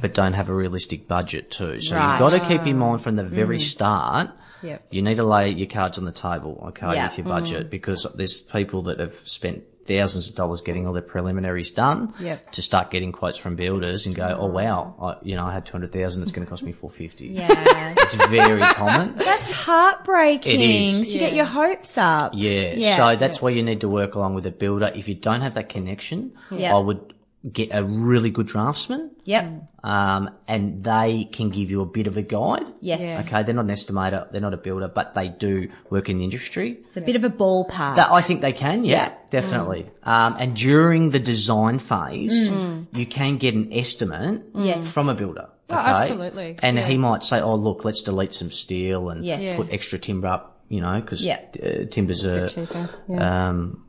but 0.00 0.14
don't 0.14 0.34
have 0.34 0.48
a 0.48 0.54
realistic 0.54 1.08
budget 1.08 1.50
too. 1.50 1.80
So 1.80 1.96
Right. 1.96 2.02
Mm. 2.04 2.10
you've 2.20 2.30
got 2.32 2.40
to 2.40 2.46
keep 2.48 2.66
in 2.66 2.78
mind 2.78 3.02
from 3.02 3.16
the 3.16 3.24
very 3.24 3.58
start. 3.58 4.30
Yep. 4.62 4.86
You 4.90 5.02
need 5.02 5.14
to 5.16 5.24
lay 5.24 5.50
your 5.50 5.68
cards 5.68 5.98
on 5.98 6.04
the 6.04 6.12
table, 6.12 6.62
okay, 6.68 6.94
Yeah. 6.94 7.06
with 7.08 7.18
your 7.18 7.26
budget, 7.28 7.70
because 7.70 8.06
there's 8.16 8.40
people 8.40 8.82
that 8.82 8.98
have 8.98 9.14
spent 9.22 9.62
thousands 9.88 10.28
of 10.28 10.36
dollars 10.36 10.60
getting 10.60 10.86
all 10.86 10.92
their 10.92 11.02
preliminaries 11.02 11.70
done 11.72 12.14
Yep. 12.20 12.52
to 12.52 12.62
start 12.62 12.90
getting 12.92 13.10
quotes 13.10 13.38
from 13.38 13.56
builders 13.56 14.06
and 14.06 14.14
go, 14.14 14.36
oh 14.38 14.48
mm. 14.48 14.52
wow, 14.52 14.94
I, 15.02 15.24
you 15.26 15.34
know, 15.34 15.44
I 15.46 15.52
had 15.54 15.66
two 15.66 15.72
hundred 15.72 15.92
thousand, 15.92 16.22
it's 16.22 16.30
going 16.30 16.46
to 16.46 16.50
cost 16.50 16.62
me 16.62 16.72
four 16.72 16.90
fifty. 16.90 17.26
Yeah. 17.38 17.94
It's 17.96 18.14
very 18.26 18.60
common. 18.74 19.16
That's 19.16 19.50
heartbreaking 19.50 20.60
It 20.60 20.64
is. 21.00 21.12
to 21.12 21.18
get 21.18 21.30
Yeah. 21.32 21.36
your 21.38 21.44
hopes 21.46 21.98
up. 21.98 22.32
Yeah. 22.34 22.74
Yeah. 22.76 22.96
So 22.96 23.16
that's 23.16 23.40
why 23.42 23.50
you 23.50 23.62
need 23.62 23.80
to 23.80 23.88
work 23.88 24.14
along 24.14 24.34
with 24.34 24.46
a 24.46 24.50
builder. 24.50 24.92
If 24.94 25.08
you 25.08 25.14
don't 25.14 25.40
have 25.40 25.54
that 25.54 25.68
connection, 25.68 26.32
Yeah. 26.50 26.76
I 26.76 26.78
would 26.78 27.14
get 27.52 27.68
a 27.72 27.84
really 27.84 28.30
good 28.30 28.46
draftsman, 28.48 29.10
Yep. 29.24 29.62
um, 29.84 30.30
and 30.48 30.82
they 30.82 31.28
can 31.30 31.50
give 31.50 31.70
you 31.70 31.80
a 31.82 31.86
bit 31.86 32.06
of 32.08 32.16
a 32.16 32.22
guide. 32.22 32.66
Yes. 32.80 33.26
Okay, 33.26 33.44
they're 33.44 33.54
not 33.54 33.64
an 33.66 33.70
estimator, 33.70 34.30
they're 34.32 34.40
not 34.40 34.54
a 34.54 34.58
builder, 34.58 34.88
but 34.88 35.14
they 35.14 35.28
do 35.28 35.68
work 35.88 36.08
in 36.08 36.18
the 36.18 36.24
industry. 36.24 36.78
It's 36.86 36.96
a 36.96 37.00
bit 37.00 37.14
of 37.14 37.22
a 37.22 37.30
ballpark. 37.30 37.94
That 37.96 38.10
I 38.10 38.22
think 38.22 38.40
they 38.40 38.52
can, 38.52 38.84
yeah, 38.84 38.96
Yeah. 38.96 39.12
definitely. 39.30 39.86
Um, 40.02 40.34
and 40.38 40.56
during 40.56 41.10
the 41.10 41.20
design 41.20 41.78
phase, 41.78 42.50
you 42.92 43.06
can 43.06 43.36
get 43.38 43.54
an 43.54 43.72
estimate 43.72 44.42
Yes. 44.54 44.92
from 44.92 45.08
a 45.08 45.14
builder. 45.14 45.46
Oh, 45.70 45.74
absolutely. 45.74 46.56
And 46.60 46.76
Yeah. 46.76 46.86
he 46.86 46.96
might 46.98 47.22
say, 47.22 47.40
"Oh, 47.40 47.54
look, 47.54 47.84
let's 47.84 48.02
delete 48.02 48.32
some 48.34 48.50
steel 48.50 49.10
and 49.10 49.24
Yes. 49.24 49.56
Put 49.62 49.72
extra 49.72 49.98
timber 49.98 50.26
up," 50.28 50.60
you 50.68 50.80
know, 50.80 51.00
because 51.00 51.20
Yeah. 51.22 51.38
uh, 51.62 51.84
timbers 51.90 52.26
are, 52.26 52.48
cheaper, 52.48 52.88
yeah. 53.08 53.48
um, 53.48 53.84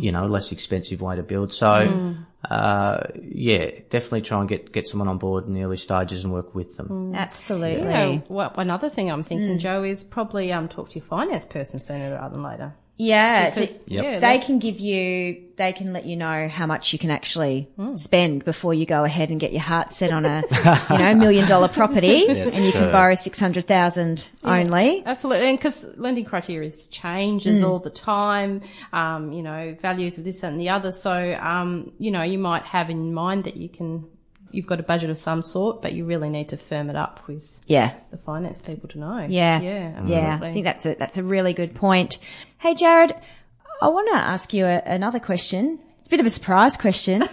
you 0.00 0.10
know, 0.10 0.26
less 0.26 0.52
expensive 0.52 1.02
way 1.02 1.16
to 1.16 1.22
build. 1.22 1.52
So, 1.52 2.14
uh, 2.50 3.08
yeah, 3.22 3.70
definitely 3.90 4.22
try 4.22 4.40
and 4.40 4.48
get 4.48 4.72
get 4.72 4.86
someone 4.86 5.08
on 5.08 5.18
board 5.18 5.46
in 5.46 5.54
the 5.54 5.62
early 5.62 5.76
stages 5.76 6.24
and 6.24 6.32
work 6.32 6.54
with 6.54 6.76
them. 6.76 7.14
Absolutely. 7.14 7.78
You 7.78 7.84
know, 7.84 8.22
what, 8.28 8.54
another 8.56 8.88
thing 8.88 9.10
I'm 9.10 9.24
thinking, 9.24 9.58
Jo, 9.58 9.82
is 9.82 10.04
probably 10.04 10.52
um, 10.52 10.68
talk 10.68 10.90
to 10.90 10.98
your 10.98 11.06
finance 11.06 11.44
person 11.44 11.80
sooner 11.80 12.14
rather 12.14 12.34
than 12.34 12.42
later. 12.42 12.74
Yeah. 12.98 13.50
so 13.50 13.60
Yep. 13.60 13.70
yeah, 13.86 14.18
they 14.20 14.38
they- 14.38 14.44
can 14.44 14.58
give 14.58 14.78
you, 14.80 15.42
they 15.56 15.72
can 15.72 15.92
let 15.92 16.06
you 16.06 16.16
know 16.16 16.48
how 16.48 16.66
much 16.66 16.92
you 16.92 16.98
can 16.98 17.10
actually 17.10 17.68
Hmm. 17.76 17.94
spend 17.94 18.44
before 18.44 18.72
you 18.74 18.86
go 18.86 19.04
ahead 19.04 19.30
and 19.30 19.38
get 19.40 19.52
your 19.52 19.62
heart 19.62 19.92
set 19.92 20.10
on 20.12 20.24
a, 20.24 20.42
you 20.90 20.98
know, 20.98 21.14
million 21.14 21.46
dollar 21.46 21.68
property 21.68 22.26
That's 22.28 22.56
and 22.56 22.64
you 22.66 22.72
can 22.72 22.82
true. 22.82 22.92
borrow 22.92 23.14
600,000 23.14 24.28
only. 24.44 25.02
Absolutely, 25.06 25.48
and 25.48 25.58
because 25.58 25.86
lending 25.96 26.24
criteria 26.24 26.70
changes 26.90 27.62
Mm. 27.62 27.68
all 27.68 27.78
the 27.78 27.90
time, 27.90 28.62
um, 28.92 29.32
you 29.32 29.42
know, 29.42 29.76
values 29.80 30.18
of 30.18 30.24
this 30.24 30.42
and 30.42 30.60
the 30.60 30.68
other. 30.70 30.92
So, 30.92 31.34
um, 31.40 31.92
you 31.98 32.10
know, 32.10 32.22
you 32.22 32.38
might 32.38 32.62
have 32.64 32.90
in 32.90 33.12
mind 33.14 33.44
that 33.44 33.56
you 33.56 33.68
can, 33.68 34.04
you've 34.50 34.66
got 34.66 34.80
a 34.80 34.82
budget 34.82 35.10
of 35.10 35.18
some 35.18 35.42
sort, 35.42 35.82
but 35.82 35.92
you 35.92 36.04
really 36.04 36.28
need 36.30 36.48
to 36.50 36.56
firm 36.56 36.88
it 36.90 36.96
up 36.96 37.20
with 37.26 37.44
Yeah. 37.66 37.92
the 38.10 38.16
finance 38.18 38.60
people 38.62 38.88
to 38.90 38.98
know. 38.98 39.26
Yeah. 39.28 39.60
yeah, 39.60 39.92
absolutely. 39.96 40.14
Yeah. 40.14 40.38
I 40.42 40.52
think 40.52 40.64
that's 40.64 40.86
a, 40.86 40.94
that's 40.94 41.18
a 41.18 41.22
really 41.22 41.52
good 41.54 41.74
point. 41.74 42.18
Hey, 42.66 42.74
Jarrad, 42.74 43.16
I 43.80 43.86
want 43.86 44.08
to 44.10 44.16
ask 44.16 44.52
you 44.52 44.66
a, 44.66 44.82
another 44.84 45.20
question. 45.20 45.78
It's 46.00 46.08
a 46.08 46.10
bit 46.10 46.18
of 46.18 46.26
a 46.26 46.30
surprise 46.30 46.76
question. 46.76 47.22
All 47.22 47.28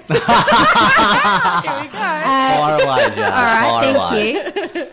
Fire 1.89 2.75
away, 2.75 3.15
Jo. 3.15 3.21
right. 3.21 3.63
Fire 3.63 3.95
away. 3.95 4.51
Thank 4.53 4.75
you. 4.75 4.87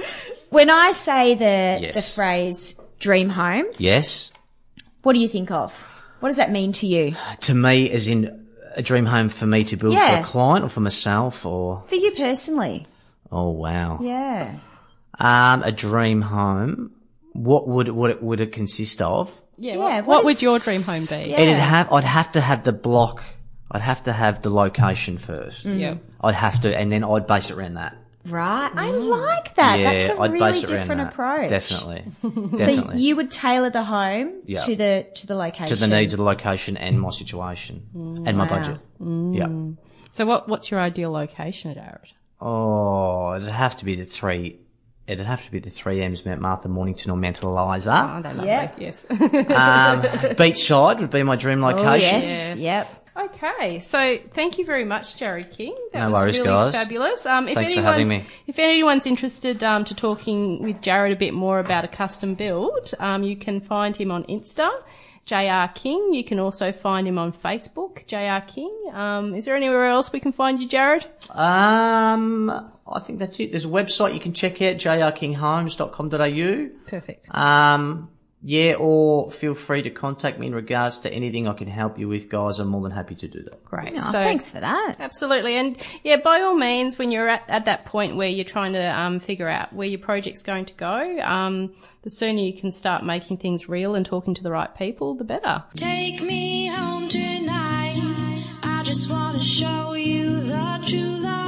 When 0.49 0.71
I 0.71 0.93
say 0.93 1.35
the, 1.35 1.79
Yes. 1.83 1.95
the 1.95 2.01
phrase 2.01 2.75
dream 3.01 3.29
home, 3.29 3.67
Yes. 3.77 4.33
what 5.03 5.13
do 5.13 5.19
you 5.19 5.29
think 5.29 5.51
of? 5.51 5.75
What 6.21 6.31
does 6.31 6.39
that 6.39 6.51
mean 6.51 6.73
to 6.73 6.87
you? 6.87 7.15
To 7.43 7.53
me, 7.53 7.91
as 7.91 8.09
in 8.09 8.47
a 8.77 8.81
dream 8.83 9.05
home 9.05 9.29
for 9.29 9.45
me 9.45 9.63
to 9.65 9.77
build 9.77 9.93
Yeah. 9.93 10.17
for 10.17 10.23
a 10.23 10.25
client 10.25 10.65
or 10.65 10.71
for 10.71 10.81
myself 10.81 11.45
or, 11.45 11.85
For 11.89 11.97
you 11.97 12.13
personally? 12.13 12.87
oh 13.31 13.51
wow. 13.51 13.99
Yeah. 14.03 14.55
Um, 15.19 15.63
a 15.65 15.71
dream 15.71 16.23
home. 16.23 16.93
What 17.35 17.69
would, 17.69 17.91
what 17.91 18.11
it, 18.11 18.23
would 18.23 18.41
it 18.41 18.53
consist 18.53 19.03
of? 19.03 19.31
Yeah. 19.61 19.75
Yeah, 19.75 19.79
what 19.79 19.91
what 19.93 20.07
what 20.07 20.19
is- 20.21 20.25
would 20.27 20.43
your 20.43 20.59
dream 20.59 20.83
home 20.83 21.05
be? 21.05 21.17
Yeah. 21.17 21.41
It'd 21.41 21.55
have, 21.55 21.93
I'd 21.93 22.05
have 22.05 22.33
to 22.33 22.41
have 22.41 22.65
the 22.65 22.73
block. 22.73 23.23
I'd 23.71 23.83
have 23.83 24.03
to 24.05 24.13
have 24.13 24.43
the 24.43 24.51
location 24.51 25.19
first. 25.19 25.67
Mm-hmm. 25.67 25.79
Yeah. 25.79 25.95
I'd 26.23 26.35
have 26.35 26.61
to, 26.63 26.77
and 26.77 26.91
then 26.91 27.05
I'd 27.05 27.27
base 27.27 27.51
it 27.51 27.57
around 27.57 27.75
that. 27.75 27.97
Right. 28.27 28.71
I 28.75 28.89
mm. 28.89 29.09
like 29.09 29.55
that. 29.55 29.79
yeah, 29.79 29.93
That's 29.95 30.09
a 30.11 30.21
I'd 30.21 30.33
really 30.33 30.53
base 30.53 30.65
it 30.65 30.67
different 30.67 31.01
that. 31.01 31.13
approach. 31.13 31.49
Definitely, 31.49 32.05
Definitely. 32.23 32.77
So 32.77 32.93
you 32.95 33.17
would 33.17 33.31
tailor 33.31 33.71
the 33.71 33.85
home 33.85 34.43
Yeah. 34.45 34.59
to 34.65 34.77
the 34.77 35.07
to 35.15 35.27
the 35.27 35.35
location. 35.35 35.69
to 35.69 35.77
the 35.77 35.87
needs 35.89 36.13
of 36.13 36.19
the 36.19 36.25
location 36.25 36.77
and 36.77 37.01
my 37.01 37.11
situation 37.11 37.89
mm. 37.97 38.27
and 38.27 38.37
my 38.37 38.45
Wow. 38.45 38.59
budget. 38.59 38.79
Mm. 39.01 39.37
Yeah. 39.37 39.85
So, 40.13 40.27
what 40.27 40.49
what's 40.49 40.71
your 40.71 40.81
ideal 40.81 41.13
location, 41.13 41.75
Jarrad? 41.75 42.13
Oh, 42.41 43.35
it'd 43.37 43.49
have 43.49 43.77
to 43.79 43.85
be 43.85 43.95
the 43.97 44.05
three. 44.05 44.59
It'd 45.11 45.27
have 45.27 45.45
to 45.45 45.51
be 45.51 45.59
the 45.59 45.71
three 45.71 46.03
M's, 46.03 46.25
Mount 46.25 46.41
Martha, 46.41 46.69
Mornington, 46.69 47.11
or 47.11 47.17
Mount 47.17 47.43
Eliza. 47.43 48.11
Oh, 48.17 48.23
they're 48.23 48.33
lovely. 48.35 48.49
Yeah. 48.49 48.71
Yes. 48.79 48.97
Um, 49.11 50.03
beachside 50.37 51.01
would 51.01 51.11
be 51.11 51.23
my 51.23 51.37
dream 51.37 51.61
location. 51.61 51.87
Oh, 51.87 51.93
location. 51.93 52.21
yes. 52.23 52.57
Yep. 52.59 52.97
Okay, 53.35 53.81
so 53.81 54.19
thank 54.35 54.57
you 54.59 54.65
very 54.65 54.85
much, 54.85 55.17
Jarrad 55.19 55.51
King. 55.55 55.77
That 55.93 56.07
No 56.07 56.13
was 56.13 56.23
worries, 56.23 56.37
really 56.39 56.49
guys. 56.49 56.73
fabulous. 56.73 57.27
Um, 57.27 57.49
if 57.49 57.55
Thanks 57.55 57.75
for 57.75 57.81
anyone's, 57.81 58.09
having 58.09 58.09
me. 58.09 58.25
If 58.47 58.59
anyone's 58.59 59.07
interested 59.07 59.63
um, 59.65 59.85
to 59.87 59.95
talking 59.95 60.63
with 60.63 60.77
Jarrad 60.81 61.13
a 61.13 61.17
bit 61.17 61.35
more 61.35 61.59
about 61.59 61.85
a 61.85 61.89
custom 61.89 62.35
build, 62.35 62.95
um, 62.99 63.23
you 63.25 63.37
can 63.37 63.61
find 63.61 63.97
him 63.97 64.11
on 64.11 64.23
Insta, 64.25 64.71
JR 65.31 65.71
King. 65.75 66.13
You 66.13 66.25
can 66.25 66.41
also 66.41 66.73
find 66.73 67.07
him 67.07 67.17
on 67.17 67.33
Facebook, 67.33 68.05
JR 68.09 68.45
King. 68.53 68.77
Um, 68.93 69.37
is 69.37 69.45
there 69.45 69.55
anywhere 69.55 69.87
else 69.87 70.13
we 70.13 70.19
can 70.19 70.33
find 70.33 70.61
you, 70.61 70.69
Jarrad? 70.69 71.07
Um, 71.31 72.51
I 72.85 72.99
think 72.99 73.21
that's 73.21 73.39
it. 73.39 73.53
There's 73.53 73.65
a 73.65 73.69
website 73.69 74.13
you 74.13 74.19
can 74.19 74.33
check 74.33 74.61
out, 74.61 74.75
jrkinghomes.com.au. 74.77 76.89
Perfect. 76.89 77.33
Um, 77.33 78.09
yeah, 78.43 78.75
or 78.79 79.31
feel 79.31 79.55
free 79.55 79.83
to 79.83 79.91
contact 79.91 80.39
me 80.39 80.47
in 80.47 80.55
regards 80.55 81.01
to 81.01 81.13
anything 81.13 81.47
I 81.47 81.53
can 81.53 81.69
help 81.69 81.99
you 81.99 82.09
with, 82.09 82.31
guys. 82.31 82.59
I'm 82.59 82.69
more 82.69 82.83
than 82.83 82.91
happy 82.91 83.15
to 83.17 83.29
do 83.29 83.43
that. 83.43 83.63
Great. 83.65 83.95
So, 83.95 84.13
thanks 84.13 84.51
for 84.51 84.61
that. 84.61 84.97
Absolutely. 84.99 85.57
And 85.57 85.77
yeah, 86.03 86.17
by 86.25 86.41
all 86.41 86.57
means, 86.57 86.99
when 86.99 87.11
you're 87.11 87.29
at, 87.29 87.43
at 87.49 87.67
that 87.67 87.85
point 87.85 88.17
where 88.17 88.29
you're 88.29 88.47
trying 88.47 88.73
to 88.73 88.99
um, 88.99 89.21
figure 89.21 89.49
out 89.49 89.75
where 89.75 89.87
your 89.87 90.01
project's 90.01 90.43
going 90.43 90.65
to 90.67 90.75
go, 90.75 91.21
um, 91.21 91.75
the 92.03 92.11
sooner 92.11 92.41
you 92.41 92.59
can 92.59 92.73
start 92.73 93.05
making 93.05 93.37
things 93.37 93.69
real 93.69 93.95
and 93.95 94.07
talking 94.07 94.35
to 94.35 94.43
the 94.43 94.51
right 94.51 94.75
people, 94.75 95.15
the 95.15 95.25
better. 95.25 95.63
Take 95.77 96.23
me 96.23 96.69
home 96.69 97.11
tonight. 97.11 98.47
I 98.63 98.83
just 98.85 99.11
wanna 99.11 99.41
show 99.41 99.93
you 99.93 100.41
the 100.41 100.83
true 100.87 101.21
light. 101.21 101.40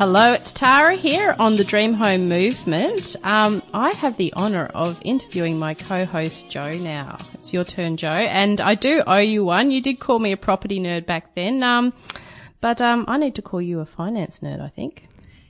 Hello, 0.00 0.32
it's 0.32 0.54
Tara 0.54 0.94
here 0.94 1.36
on 1.38 1.56
the 1.56 1.62
Dream 1.62 1.92
Home 1.92 2.26
Movement. 2.26 3.16
Um, 3.22 3.62
I 3.74 3.90
have 3.90 4.16
the 4.16 4.32
honour 4.32 4.70
of 4.72 4.98
interviewing 5.04 5.58
my 5.58 5.74
co-host 5.74 6.50
Jo 6.50 6.78
now. 6.78 7.18
It's 7.34 7.52
your 7.52 7.64
turn, 7.64 7.98
Jo, 7.98 8.08
and 8.08 8.62
I 8.62 8.76
do 8.76 9.02
owe 9.06 9.18
you 9.18 9.44
one. 9.44 9.70
You 9.70 9.82
did 9.82 10.00
call 10.00 10.18
me 10.18 10.32
a 10.32 10.38
property 10.38 10.80
nerd 10.80 11.04
back 11.04 11.34
then, 11.34 11.62
um, 11.62 11.92
but 12.62 12.80
um, 12.80 13.04
I 13.08 13.18
need 13.18 13.34
to 13.34 13.42
call 13.42 13.60
you 13.60 13.80
a 13.80 13.84
finance 13.84 14.40
nerd. 14.40 14.62
I 14.62 14.70
think. 14.70 15.06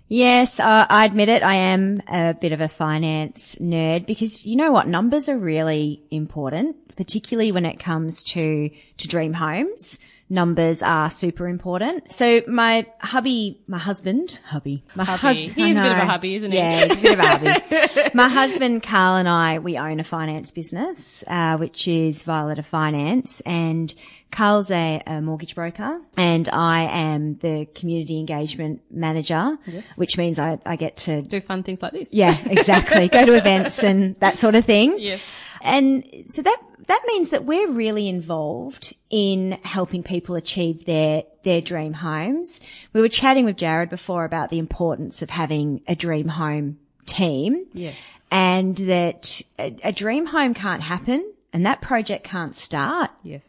Yes, 0.09 0.59
uh, 0.59 0.85
I 0.91 1.05
admit 1.05 1.29
it. 1.29 1.45
I 1.45 1.55
am 1.55 2.03
a 2.09 2.35
bit 2.35 2.51
of 2.51 2.61
a 2.61 2.67
finance 2.67 3.55
nerd 3.61 4.05
because 4.05 4.45
you 4.45 4.57
know 4.57 4.73
what? 4.73 4.89
Numbers 4.89 5.29
are 5.29 5.39
really 5.39 6.03
important, 6.11 6.97
particularly 6.97 7.53
when 7.53 7.67
it 7.67 7.79
comes 7.79 8.25
to, 8.25 8.69
to 8.97 9.07
dream 9.07 9.33
homes. 9.33 10.01
Numbers 10.33 10.81
are 10.81 11.11
super 11.11 11.49
important. 11.49 12.13
So 12.13 12.43
my 12.47 12.87
hubby, 13.01 13.61
my 13.67 13.79
husband, 13.79 14.39
hubby, 14.47 14.85
my 14.95 15.03
Hubby. 15.05 15.19
husband, 15.19 15.53
He 15.53 15.71
is 15.73 15.77
a 15.77 15.81
bit 15.81 15.91
of 15.91 15.99
a 15.99 16.01
I 16.01 16.05
know. 16.05 16.11
hubby, 16.11 16.35
isn't 16.37 16.53
he? 16.53 16.57
Yeah, 16.57 16.85
he's 16.87 16.99
a 16.99 17.01
bit 17.01 17.13
of 17.13 17.19
a 17.19 17.27
hubby. 17.27 18.11
my 18.15 18.29
husband 18.29 18.83
Carl 18.85 19.17
and 19.17 19.29
I, 19.29 19.59
we 19.59 19.77
own 19.77 19.99
a 19.99 20.05
finance 20.05 20.53
business, 20.53 21.25
uh, 21.27 21.57
which 21.57 21.89
is 21.89 22.23
Violeta 22.23 22.65
Finance 22.65 23.41
and 23.41 23.93
Carl's 24.31 24.71
a, 24.71 25.03
a 25.05 25.21
mortgage 25.21 25.57
broker 25.57 26.01
and 26.17 26.49
I 26.49 26.83
am 26.85 27.35
the 27.39 27.67
community 27.75 28.21
engagement 28.21 28.83
manager, 28.89 29.59
which 29.97 30.17
means 30.17 30.39
I, 30.39 30.61
I 30.65 30.77
get 30.77 30.97
to 30.99 31.23
Do 31.23 31.41
fun 31.41 31.65
things 31.65 31.83
like 31.83 31.93
this. 31.93 32.09
yeah, 32.13 32.37
exactly. 32.47 33.09
Go 33.09 33.27
to 33.27 33.33
events 33.37 33.83
and 33.83 34.15
that 34.21 34.39
sort 34.39 34.55
of 34.55 34.65
thing. 34.65 34.95
Yes. 35.01 35.21
And 35.63 36.05
so 36.31 36.43
that, 36.43 36.59
that 36.87 37.03
means 37.07 37.31
that 37.31 37.45
we're 37.45 37.71
really 37.71 38.09
involved 38.09 38.95
in 39.11 39.53
helping 39.63 40.03
people 40.03 40.35
achieve 40.37 40.85
their, 40.87 41.25
their 41.45 41.61
dream 41.61 41.93
homes. 41.93 42.61
We 42.93 43.01
were 43.01 43.09
chatting 43.09 43.45
with 43.45 43.57
Jarrad 43.57 43.91
before 43.91 44.25
about 44.25 44.51
the 44.51 44.59
importance 44.59 45.23
of 45.23 45.31
having 45.31 45.83
a 45.87 45.95
dream 45.95 46.29
home 46.29 46.79
team 47.07 47.67
Yes. 47.73 47.97
and 48.31 48.77
that 48.77 49.43
a, 49.59 49.77
a 49.85 49.93
dream 49.93 50.27
home 50.27 50.55
can't 50.55 50.83
happen 50.83 51.33
and 51.53 51.67
that 51.67 51.81
project 51.81 52.25
can't 52.25 52.55
start 52.55 53.11
Yes. 53.25 53.43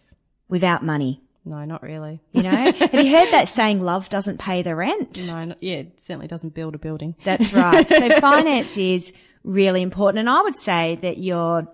without 0.49 0.83
money. 0.83 1.21
No, 1.45 1.63
not 1.65 1.81
really. 1.81 2.21
You 2.33 2.43
know, 2.43 2.49
have 2.71 2.93
you 2.93 3.09
heard 3.11 3.31
that 3.31 3.47
saying 3.49 3.81
love 3.81 4.09
doesn't 4.09 4.37
pay 4.39 4.61
the 4.61 4.75
rent? 4.75 5.19
No, 5.27 5.45
not, 5.45 5.57
yeah, 5.61 5.77
it 5.77 6.03
certainly 6.03 6.27
doesn't 6.27 6.53
build 6.53 6.75
a 6.75 6.77
building. 6.77 7.15
That's 7.23 7.51
right. 7.53 7.87
So 7.89 8.09
finance 8.19 8.77
is 8.77 9.11
really 9.43 9.81
important. 9.81 10.19
And 10.19 10.29
I 10.29 10.41
would 10.43 10.55
say 10.55 10.99
that 11.01 11.17
your, 11.17 11.67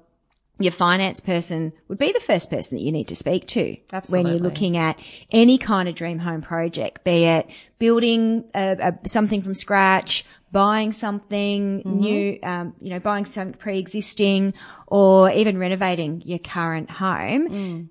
your 0.59 0.71
finance 0.71 1.19
person 1.19 1.71
would 1.87 1.97
be 1.97 2.11
the 2.11 2.19
first 2.19 2.49
person 2.49 2.77
that 2.77 2.83
you 2.83 2.91
need 2.91 3.07
to 3.09 3.15
speak 3.15 3.47
to 3.47 3.77
when 4.09 4.25
you're 4.25 4.39
looking 4.39 4.75
at 4.77 4.99
any 5.31 5.57
kind 5.57 5.87
of 5.87 5.95
dream 5.95 6.19
home 6.19 6.41
project, 6.41 7.03
be 7.03 7.25
it 7.25 7.47
building 7.79 8.43
a, 8.55 8.75
a, 9.03 9.07
something 9.07 9.41
from 9.43 9.53
scratch, 9.53 10.25
buying 10.51 10.91
something 10.91 11.83
new, 11.85 12.39
um, 12.41 12.73
you 12.81 12.89
know, 12.89 12.99
buying 12.99 13.25
something 13.25 13.57
pre-existing 13.59 14.53
or 14.87 15.31
even 15.31 15.57
renovating 15.59 16.21
your 16.25 16.39
current 16.39 16.89
home. 16.89 17.47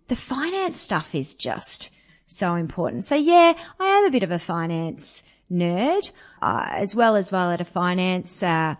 The 0.09 0.16
finance 0.16 0.81
stuff 0.81 1.14
is 1.14 1.35
just 1.35 1.90
so 2.26 2.57
important. 2.57 3.05
So 3.05 3.14
yeah, 3.14 3.55
I 3.79 3.87
am 3.87 4.07
a 4.07 4.11
bit 4.11 4.24
of 4.24 4.33
a 4.33 4.38
finance 4.40 5.22
nerd, 5.50 6.11
uh, 6.42 6.66
as 6.72 6.94
well 6.94 7.14
as 7.14 7.31
Violeta 7.31 7.66
Finance. 7.66 8.42
Uh, 8.42 8.74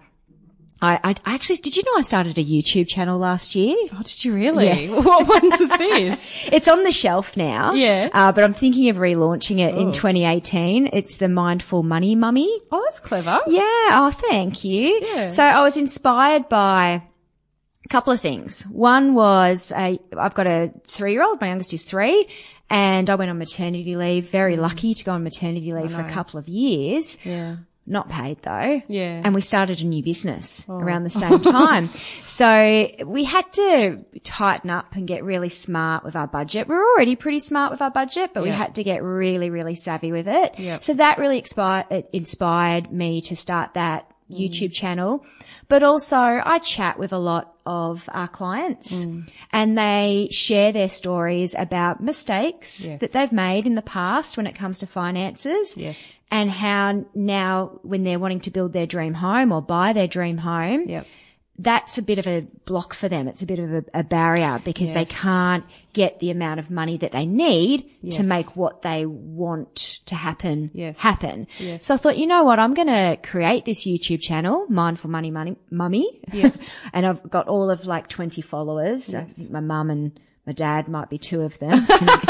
I, 0.83 1.01
I 1.03 1.15
I 1.25 1.35
actually 1.35 1.57
did 1.57 1.77
you 1.77 1.83
know 1.87 1.97
I 1.97 2.03
started 2.03 2.37
a 2.37 2.45
YouTube 2.45 2.87
channel 2.89 3.19
last 3.19 3.55
year? 3.55 3.77
Oh, 3.95 4.03
did 4.03 4.25
you 4.25 4.35
really? 4.35 4.89
What 4.91 5.27
ones 5.27 5.61
is 5.61 5.69
this? 5.71 6.49
It's 6.53 6.69
on 6.69 6.83
the 6.85 6.93
shelf 6.93 7.37
now. 7.37 7.73
Yeah. 7.73 8.11
Uh, 8.13 8.31
but 8.33 8.45
I'm 8.45 8.55
thinking 8.55 8.89
of 8.91 8.97
relaunching 8.97 9.59
it 9.59 9.75
in 9.77 9.93
2018. 9.93 10.91
It's 10.93 11.17
the 11.17 11.29
Mindful 11.29 11.83
Money 11.83 12.15
Mummy. 12.15 12.61
Oh, 12.71 12.83
that's 12.89 13.01
clever. 13.01 13.41
Yeah. 13.47 13.63
Oh, 13.63 14.11
thank 14.31 14.65
you. 14.65 15.01
Yeah. 15.03 15.29
So 15.31 15.43
I 15.43 15.63
was 15.63 15.77
inspired 15.77 16.49
by 16.49 17.03
a 17.85 17.89
couple 17.89 18.13
of 18.13 18.21
things. 18.21 18.65
One 18.65 19.15
was 19.15 19.73
a, 19.77 19.99
I've 20.17 20.35
got 20.35 20.47
a 20.47 20.73
three 20.87 21.13
year 21.13 21.23
old. 21.25 21.41
My 21.41 21.49
youngest 21.49 21.73
is 21.73 21.85
three. 21.85 22.29
And 22.69 23.09
I 23.09 23.15
went 23.15 23.31
on 23.31 23.39
maternity 23.39 23.95
leave. 23.97 24.29
Very 24.29 24.57
lucky 24.57 24.93
to 24.93 25.05
go 25.05 25.13
on 25.13 25.23
maternity 25.23 25.73
leave 25.73 25.93
for 25.93 26.01
a 26.01 26.11
couple 26.11 26.39
of 26.41 26.49
years. 26.49 27.17
Yeah. 27.25 27.57
Not 27.89 28.09
paid 28.09 28.39
though. 28.43 28.83
Yeah. 28.89 29.21
And 29.25 29.33
we 29.35 29.41
started 29.41 29.81
a 29.81 29.87
new 29.87 30.03
business 30.03 30.67
around 30.69 31.05
the 31.05 31.11
same 31.25 31.41
time. 31.41 31.91
so 32.25 32.89
we 33.05 33.25
had 33.25 33.51
to 33.55 34.05
tighten 34.25 34.71
up 34.71 34.95
and 34.97 35.07
get 35.07 35.23
really 35.25 35.49
smart 35.49 36.03
with 36.05 36.17
our 36.17 36.27
budget. 36.27 36.67
We're 36.69 36.85
already 36.85 37.15
pretty 37.17 37.39
smart 37.39 37.71
with 37.71 37.81
our 37.81 37.91
budget, 37.91 38.31
but 38.35 38.43
we 38.43 38.51
had 38.51 38.75
to 38.77 38.83
get 38.85 39.03
really, 39.03 39.51
really 39.51 39.77
savvy 39.77 40.11
with 40.11 40.27
it. 40.29 40.59
Yep. 40.59 40.83
So 40.83 40.95
that 40.95 41.19
really 41.19 41.41
expi- 41.41 41.91
it 41.93 42.11
inspired 42.13 42.91
me 42.93 43.21
to 43.23 43.37
start 43.37 43.75
that 43.75 44.11
Mm. 44.29 44.41
YouTube 44.51 44.73
channel. 44.73 45.25
But 45.69 45.85
also 45.85 46.17
I 46.17 46.59
chat 46.59 46.99
with 46.99 47.13
a 47.13 47.19
lot 47.19 47.55
of 47.65 48.09
our 48.09 48.27
clients 48.27 49.05
Mm. 49.05 49.31
and 49.53 49.79
they 49.79 50.27
share 50.33 50.73
their 50.73 50.89
stories 50.89 51.55
about 51.57 52.03
mistakes 52.03 52.85
Yes. 52.85 53.01
that 53.03 53.13
they've 53.13 53.31
made 53.31 53.69
in 53.69 53.77
the 53.77 53.83
past 53.83 54.37
when 54.37 54.49
it 54.49 54.57
comes 54.57 54.81
to 54.81 54.87
finances 54.89 55.77
Yes. 55.77 55.95
And 56.31 56.51
how 56.51 57.05
now 57.15 57.79
when 57.83 58.05
they're 58.05 58.19
wanting 58.19 58.41
to 58.41 58.51
build 58.51 58.73
their 58.73 58.87
dream 58.87 59.15
home 59.15 59.53
or 59.53 59.63
buy 59.63 59.93
their 59.93 60.09
dream 60.09 60.39
home, 60.39 60.89
Yep. 60.89 61.07
that's 61.59 61.97
a 61.99 62.03
bit 62.03 62.19
of 62.19 62.27
a 62.27 62.41
block 62.67 62.93
for 62.95 63.09
them. 63.09 63.29
It's 63.29 63.43
a 63.43 63.47
bit 63.47 63.59
of 63.59 63.73
a, 63.73 63.85
a 63.95 64.05
barrier 64.05 64.61
because 64.65 64.93
they 64.93 65.05
can't 65.05 65.65
get 65.95 66.21
the 66.21 66.31
amount 66.31 66.61
of 66.61 66.71
money 66.71 66.99
that 66.99 67.13
they 67.13 67.25
need 67.25 67.89
to 68.11 68.23
make 68.23 68.57
what 68.57 68.83
they 68.83 69.07
want 69.07 70.01
to 70.07 70.15
happen 70.15 70.71
Yes. 70.75 70.97
happen. 70.99 71.47
Yes. 71.59 71.87
So 71.87 71.95
I 71.95 71.97
thought, 71.97 72.19
you 72.19 72.27
know 72.27 72.45
what? 72.45 72.59
I'm 72.59 72.75
going 72.75 72.89
to 72.89 73.17
create 73.23 73.65
this 73.65 73.87
YouTube 73.87 74.21
channel, 74.21 74.67
Mindful 74.69 75.09
Money 75.11 75.31
Money 75.31 75.57
Mummy. 75.71 76.21
Yes. 76.33 76.55
and 76.93 77.07
I've 77.07 77.31
got 77.31 77.49
all 77.49 77.71
of 77.71 77.87
like 77.87 78.09
20 78.09 78.43
followers. 78.43 79.15
My 79.49 79.61
mum 79.61 79.89
and 79.91 80.21
my 80.47 80.53
dad 80.53 80.89
might 80.89 81.11
be 81.11 81.19
two 81.19 81.43
of 81.43 81.59
them. 81.59 81.87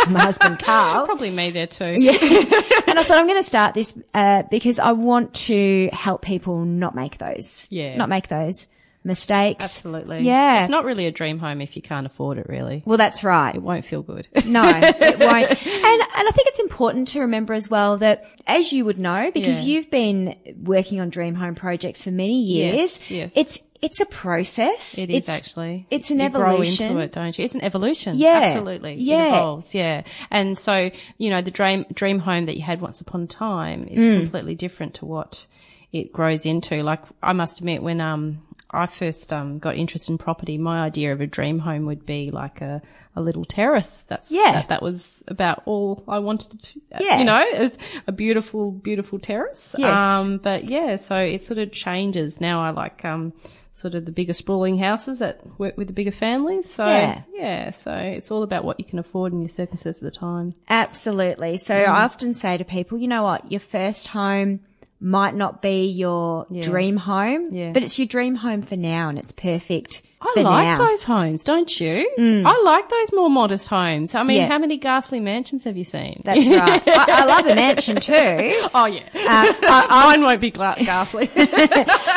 my 0.09 0.21
husband 0.21 0.59
Carl. 0.59 1.05
Probably 1.07 1.31
me 1.31 1.51
there 1.51 1.67
too. 1.67 1.97
Yeah. 1.99 2.13
And 2.89 3.01
I 3.01 3.03
thought 3.03 3.19
I'm 3.19 3.27
going 3.27 3.43
to 3.43 3.47
start 3.49 3.75
this 3.75 3.99
uh, 4.15 4.45
because 4.49 4.79
I 4.79 4.93
want 4.93 5.35
to 5.35 5.89
help 5.93 6.23
people 6.23 6.65
not 6.65 6.95
make 6.95 7.19
those, 7.19 7.67
Yeah. 7.69 7.97
not 7.97 8.09
make 8.09 8.29
those 8.29 8.69
mistakes. 9.03 9.63
Absolutely. 9.63 10.21
Yeah. 10.21 10.61
It's 10.63 10.71
not 10.71 10.85
really 10.85 11.07
a 11.07 11.11
dream 11.11 11.39
home 11.41 11.61
if 11.61 11.75
you 11.77 11.83
can't 11.83 12.07
afford 12.07 12.39
it, 12.39 12.47
really. 12.49 12.83
Well, 12.87 12.97
that's 12.97 13.25
right. 13.25 13.55
It 13.55 13.61
won't 13.61 13.85
feel 13.85 14.03
good. 14.03 14.29
No, 14.47 14.63
it 14.67 15.19
won't. 15.19 15.51
And 15.51 15.59
and 15.61 16.29
I 16.29 16.31
think 16.33 16.49
it's 16.49 16.61
important 16.61 17.09
to 17.09 17.21
remember 17.23 17.53
as 17.55 17.69
well 17.69 17.99
that 17.99 18.25
as 18.47 18.73
you 18.73 18.85
would 18.85 18.99
know, 18.99 19.31
because 19.35 19.65
Yeah. 19.67 19.75
you've 19.79 19.91
been 19.91 20.37
working 20.63 21.01
on 21.01 21.11
dream 21.11 21.35
home 21.35 21.57
projects 21.57 22.05
for 22.05 22.13
many 22.13 22.41
years, 22.41 22.99
Yes, 23.01 23.11
yes. 23.11 23.33
it's 23.35 23.61
it's 23.83 24.01
a 24.01 24.07
process. 24.07 24.99
It 24.99 25.11
is 25.11 25.17
It's- 25.25 25.29
actually. 25.39 25.87
it's 25.91 26.11
an 26.11 26.19
you 26.21 26.27
evolution. 26.27 26.89
Grow 26.89 26.97
into 26.97 27.05
it, 27.05 27.13
don't 27.13 27.39
you? 27.39 27.45
It's 27.45 27.55
an 27.55 27.63
evolution. 27.63 28.19
Yeah. 28.19 28.43
absolutely. 28.45 28.95
Yeah. 28.95 29.25
it 29.25 29.29
evolves. 29.29 29.75
Yeah, 29.75 30.03
and 30.31 30.57
so 30.59 30.91
you 31.19 31.31
know 31.31 31.43
the 31.43 31.51
dream 31.51 31.85
dream 31.93 32.19
home 32.21 32.47
that 32.47 32.57
you 32.57 32.63
had 32.63 32.81
once 32.81 33.01
upon 33.01 33.23
a 33.23 33.27
time 33.27 33.87
is 33.89 34.07
Mm. 34.07 34.21
completely 34.23 34.55
different 34.55 34.95
to 34.95 35.05
what 35.07 35.47
it 35.93 36.13
grows 36.13 36.45
into. 36.47 36.83
Like 36.83 37.03
I 37.23 37.33
must 37.33 37.59
admit, 37.61 37.83
when 37.83 38.01
um 38.01 38.43
I 38.71 38.87
first 38.87 39.33
um 39.33 39.59
got 39.59 39.77
interested 39.77 40.11
in 40.13 40.19
property, 40.19 40.59
my 40.59 40.85
idea 40.85 41.13
of 41.13 41.21
a 41.21 41.27
dream 41.27 41.59
home 41.61 41.87
would 41.87 42.05
be 42.07 42.31
like 42.31 42.61
a 42.61 42.83
a 43.15 43.21
little 43.23 43.45
terrace. 43.47 44.05
That's 44.09 44.31
Yeah. 44.31 44.53
That, 44.53 44.69
that 44.69 44.83
was 44.83 45.25
about 45.29 45.63
all 45.65 46.05
I 46.07 46.19
wanted 46.19 46.63
to. 46.63 46.81
uh, 46.93 46.99
Yeah. 47.01 47.19
You 47.19 47.25
know, 47.25 47.43
it's 47.49 47.79
a 48.07 48.13
beautiful, 48.13 48.71
beautiful 48.73 49.19
terrace. 49.19 49.75
Yes. 49.79 49.99
Um, 49.99 50.37
but 50.39 50.65
yeah, 50.67 50.97
so 50.97 51.17
it 51.17 51.43
sort 51.43 51.59
of 51.59 51.73
changes. 51.73 52.41
Now 52.43 52.63
I 52.63 52.71
like, 52.71 53.05
um, 53.07 53.33
sort 53.73 53.95
of 53.95 54.05
the 54.07 54.13
bigger 54.13 54.33
sprawling 54.35 54.77
houses 54.79 55.19
that 55.21 55.41
work 55.59 55.77
with 55.79 55.87
the 55.87 55.93
bigger 55.95 56.11
families. 56.11 56.71
So 56.73 56.85
Yeah. 56.87 57.23
yeah, 57.33 57.71
so 57.71 57.93
it's 57.93 58.31
all 58.31 58.43
about 58.43 58.65
what 58.65 58.79
you 58.81 58.85
can 58.85 58.99
afford 58.99 59.33
in 59.33 59.41
your 59.41 59.49
circumstances 59.51 60.03
at 60.03 60.13
the 60.13 60.19
time. 60.19 60.55
Absolutely. 60.69 61.57
So 61.59 61.75
Mm. 61.75 61.89
I 61.89 62.05
often 62.05 62.35
say 62.35 62.57
to 62.59 62.65
people, 62.65 62.99
you 62.99 63.09
know 63.09 63.23
what, 63.23 63.51
your 63.51 63.61
first 63.61 64.09
home 64.09 64.61
might 65.01 65.35
not 65.35 65.61
be 65.61 65.87
your 65.89 66.47
dream 66.63 66.97
home, 66.97 67.53
Yeah. 67.53 67.73
but 67.73 67.83
it's 67.83 67.99
your 67.99 68.07
dream 68.09 68.35
home 68.35 68.63
for 68.63 68.77
now 68.77 69.11
and 69.11 69.19
it's 69.19 69.31
perfect 69.33 70.01
I 70.23 70.33
for 70.35 70.43
like 70.43 70.65
now. 70.65 70.79
Mm. 70.79 70.89
those 70.89 71.05
homes, 71.05 71.45
don't 71.45 71.81
you? 71.81 72.09
I 72.19 72.63
like 72.65 72.89
those 72.89 73.13
more 73.13 73.29
modest 73.29 73.69
homes. 73.69 74.15
I 74.15 74.23
mean, 74.23 74.39
Yeah. 74.39 74.49
how 74.49 74.59
many 74.59 74.79
ghastly 74.79 75.21
mansions 75.21 75.65
have 75.65 75.77
you 75.77 75.85
seen? 75.85 76.23
That's 76.25 76.49
right. 76.49 76.83
I, 76.87 77.07
I 77.09 77.25
love 77.27 77.47
a 77.47 77.55
mansion 77.55 77.97
too. 78.01 78.69
oh 78.75 78.87
yeah, 78.87 79.03
Uh, 79.15 79.87
mine 79.91 80.23
won't 80.23 80.41
be 80.41 80.51
gla- 80.51 80.77
ghastly. 80.79 81.29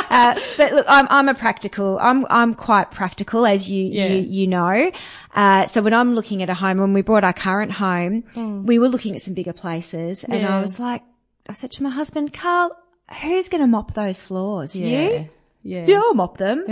But 0.10 0.74
look, 0.74 0.86
I'm, 0.90 1.08
I'm 1.10 1.30
a 1.30 1.34
practical, 1.34 2.00
I'm, 2.00 2.26
I'm 2.30 2.54
quite 2.56 2.92
practical 2.92 3.46
as 3.46 3.70
you, 3.70 3.84
Yeah. 3.86 4.08
you, 4.08 4.22
you 4.42 4.48
know. 4.48 4.92
Uh, 5.36 5.66
so 5.66 5.82
when 5.82 5.94
I'm 5.94 6.16
looking 6.16 6.42
at 6.44 6.50
a 6.50 6.54
home, 6.54 6.78
when 6.80 6.94
we 6.94 7.02
bought 7.02 7.24
our 7.24 7.34
current 7.34 7.72
home, 7.72 8.24
we 8.66 8.80
were 8.80 8.88
looking 8.90 9.16
at 9.16 9.22
some 9.22 9.34
bigger 9.34 9.54
places 9.54 10.24
and 10.24 10.46
I. 10.46 10.62
Was 10.62 10.80
like, 10.80 11.04
I 11.50 11.54
said 11.54 11.72
to 11.72 11.84
my 11.84 11.90
husband, 11.90 12.32
Carl, 12.34 12.72
who's 13.22 13.50
going 13.50 13.62
to 13.62 13.68
mop 13.68 13.94
those 13.96 14.20
floors? 14.22 14.76
You? 14.76 14.88
yeah, 14.88 15.24
yeah. 15.64 15.86
Yeah, 15.88 15.98
I'll 16.06 16.14
mop 16.14 16.38
them. 16.38 16.64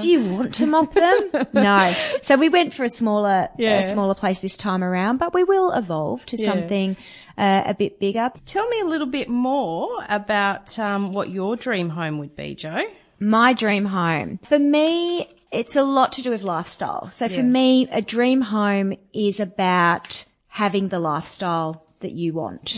Do 0.00 0.08
you 0.08 0.32
want 0.32 0.54
to 0.54 0.66
mop 0.66 0.94
them? 0.94 1.30
no. 1.52 1.94
So 2.22 2.36
we 2.36 2.48
went 2.48 2.72
for 2.74 2.84
a 2.84 2.88
smaller, 2.88 3.48
Yeah. 3.58 3.80
a 3.80 3.90
smaller 3.90 4.14
place 4.14 4.40
this 4.40 4.56
time 4.56 4.82
around, 4.84 5.18
but 5.18 5.34
we 5.34 5.44
will 5.44 5.72
evolve 5.72 6.24
to 6.26 6.36
Yeah. 6.36 6.50
something 6.52 6.96
uh, 7.36 7.64
a 7.66 7.74
bit 7.74 7.98
bigger. 7.98 8.30
Tell 8.46 8.66
me 8.68 8.80
a 8.80 8.84
little 8.86 9.08
bit 9.08 9.28
more 9.28 9.88
about 10.08 10.78
um, 10.78 11.12
what 11.12 11.28
your 11.30 11.56
dream 11.56 11.90
home 11.90 12.18
would 12.20 12.34
be, 12.36 12.54
Jo. 12.54 12.82
My 13.20 13.52
dream 13.52 13.84
home. 13.84 14.38
For 14.44 14.58
me, 14.58 15.28
it's 15.52 15.76
a 15.76 15.82
lot 15.82 16.12
to 16.12 16.22
do 16.22 16.30
with 16.30 16.42
lifestyle. 16.42 17.10
So 17.10 17.28
for 17.28 17.42
me, 17.42 17.88
a 17.90 18.00
dream 18.00 18.40
home 18.40 18.94
is 19.12 19.40
about 19.40 20.24
having 20.48 20.88
the 20.88 20.98
lifestyle 21.00 21.84
that 22.00 22.12
you 22.12 22.32
want. 22.32 22.76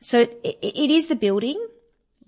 So 0.00 0.20
it, 0.20 0.58
it 0.62 0.90
is 0.90 1.06
the 1.08 1.16
building, 1.16 1.64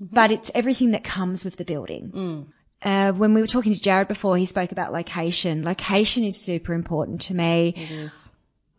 but 0.01 0.31
it's 0.31 0.51
everything 0.55 0.91
that 0.93 1.05
comes 1.05 1.45
with 1.45 1.57
the 1.57 1.65
building. 1.65 2.47
Uh, 2.83 3.13
when 3.13 3.35
we 3.35 3.41
were 3.41 3.47
talking 3.47 3.75
to 3.75 3.81
Jarrad 3.81 4.09
before, 4.09 4.37
he 4.39 4.47
spoke 4.47 4.73
about 4.73 4.93
location. 4.93 5.65
Location 5.65 6.25
is 6.25 6.41
super 6.41 6.73
important 6.73 7.21
to 7.23 7.35
me. 7.35 7.75
It 7.77 7.91
is. 7.91 8.33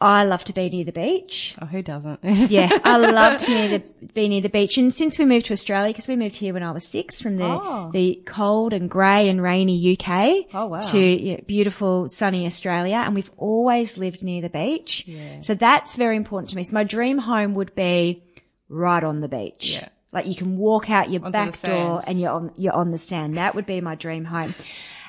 I 0.04 0.23
love 0.23 0.43
to 0.45 0.54
be 0.54 0.67
near 0.67 0.84
the 0.84 0.91
beach. 0.91 1.56
Oh, 1.62 1.67
who 1.67 1.84
doesn't? 1.84 2.21
Yeah, 2.23 2.75
I 2.84 2.97
love 2.97 3.38
to 3.41 3.51
near 3.51 3.67
the, 3.77 4.08
be 4.15 4.27
near 4.30 4.41
the 4.41 4.49
beach. 4.49 4.80
And 4.80 4.91
since 4.91 5.19
we 5.19 5.25
moved 5.25 5.45
to 5.45 5.54
Australia, 5.54 5.93
because 5.93 6.08
we 6.08 6.15
moved 6.15 6.36
here 6.38 6.56
when 6.56 6.63
I 6.63 6.71
was 6.71 6.88
six 6.88 7.21
from 7.21 7.38
the, 7.38 7.45
Oh. 7.45 7.91
the 7.93 8.19
cold 8.25 8.73
and 8.73 8.89
grey 8.89 9.30
and 9.30 9.39
rainy 9.43 9.95
UK 9.95 10.47
Oh, 10.56 10.65
wow. 10.65 10.80
to 10.80 10.99
you 10.99 11.34
know, 11.38 11.43
beautiful 11.45 12.08
sunny 12.08 12.47
Australia. 12.47 12.95
And 12.95 13.13
we've 13.13 13.30
always 13.38 13.99
lived 13.99 14.23
near 14.23 14.41
the 14.41 14.49
beach. 14.49 15.08
So 15.41 15.54
that's 15.54 15.95
very 15.95 16.15
important 16.17 16.49
to 16.49 16.55
me. 16.55 16.63
So 16.63 16.74
my 16.74 16.84
dream 16.84 17.20
home 17.20 17.53
would 17.53 17.76
be 17.76 18.24
right 18.72 19.03
on 19.03 19.22
the 19.22 19.28
beach. 19.28 19.76
Yeah. 19.76 19.89
Like 20.11 20.26
you 20.26 20.36
can 20.36 20.57
walk 20.57 20.89
out 20.89 21.09
your 21.09 21.24
Onto 21.24 21.32
back 21.32 21.61
door 21.61 22.01
and 22.05 22.19
you're 22.19 22.32
on, 22.32 22.51
you're 22.57 22.74
on 22.74 22.91
the 22.91 22.97
sand. 22.97 23.38
That 23.38 23.55
would 23.55 23.65
be 23.65 23.80
my 23.82 23.95
dream 23.95 24.26
home. 24.26 24.55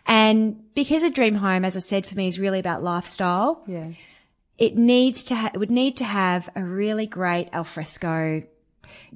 And 0.07 0.75
because 0.75 1.03
a 1.03 1.11
dream 1.11 1.37
home, 1.37 1.65
as 1.65 1.77
I 1.77 1.81
said, 1.81 2.07
for 2.07 2.15
me 2.15 2.27
is 2.27 2.39
really 2.39 2.59
about 2.59 2.83
lifestyle. 2.83 3.63
Yeah. 3.67 3.93
It 4.59 4.77
needs 4.77 5.25
to 5.25 5.35
ha- 5.35 5.51
it 5.55 5.59
would 5.59 5.71
need 5.71 5.97
to 5.97 6.05
have 6.05 6.49
a 6.55 6.63
really 6.63 7.07
great 7.07 7.49
alfresco 7.53 8.43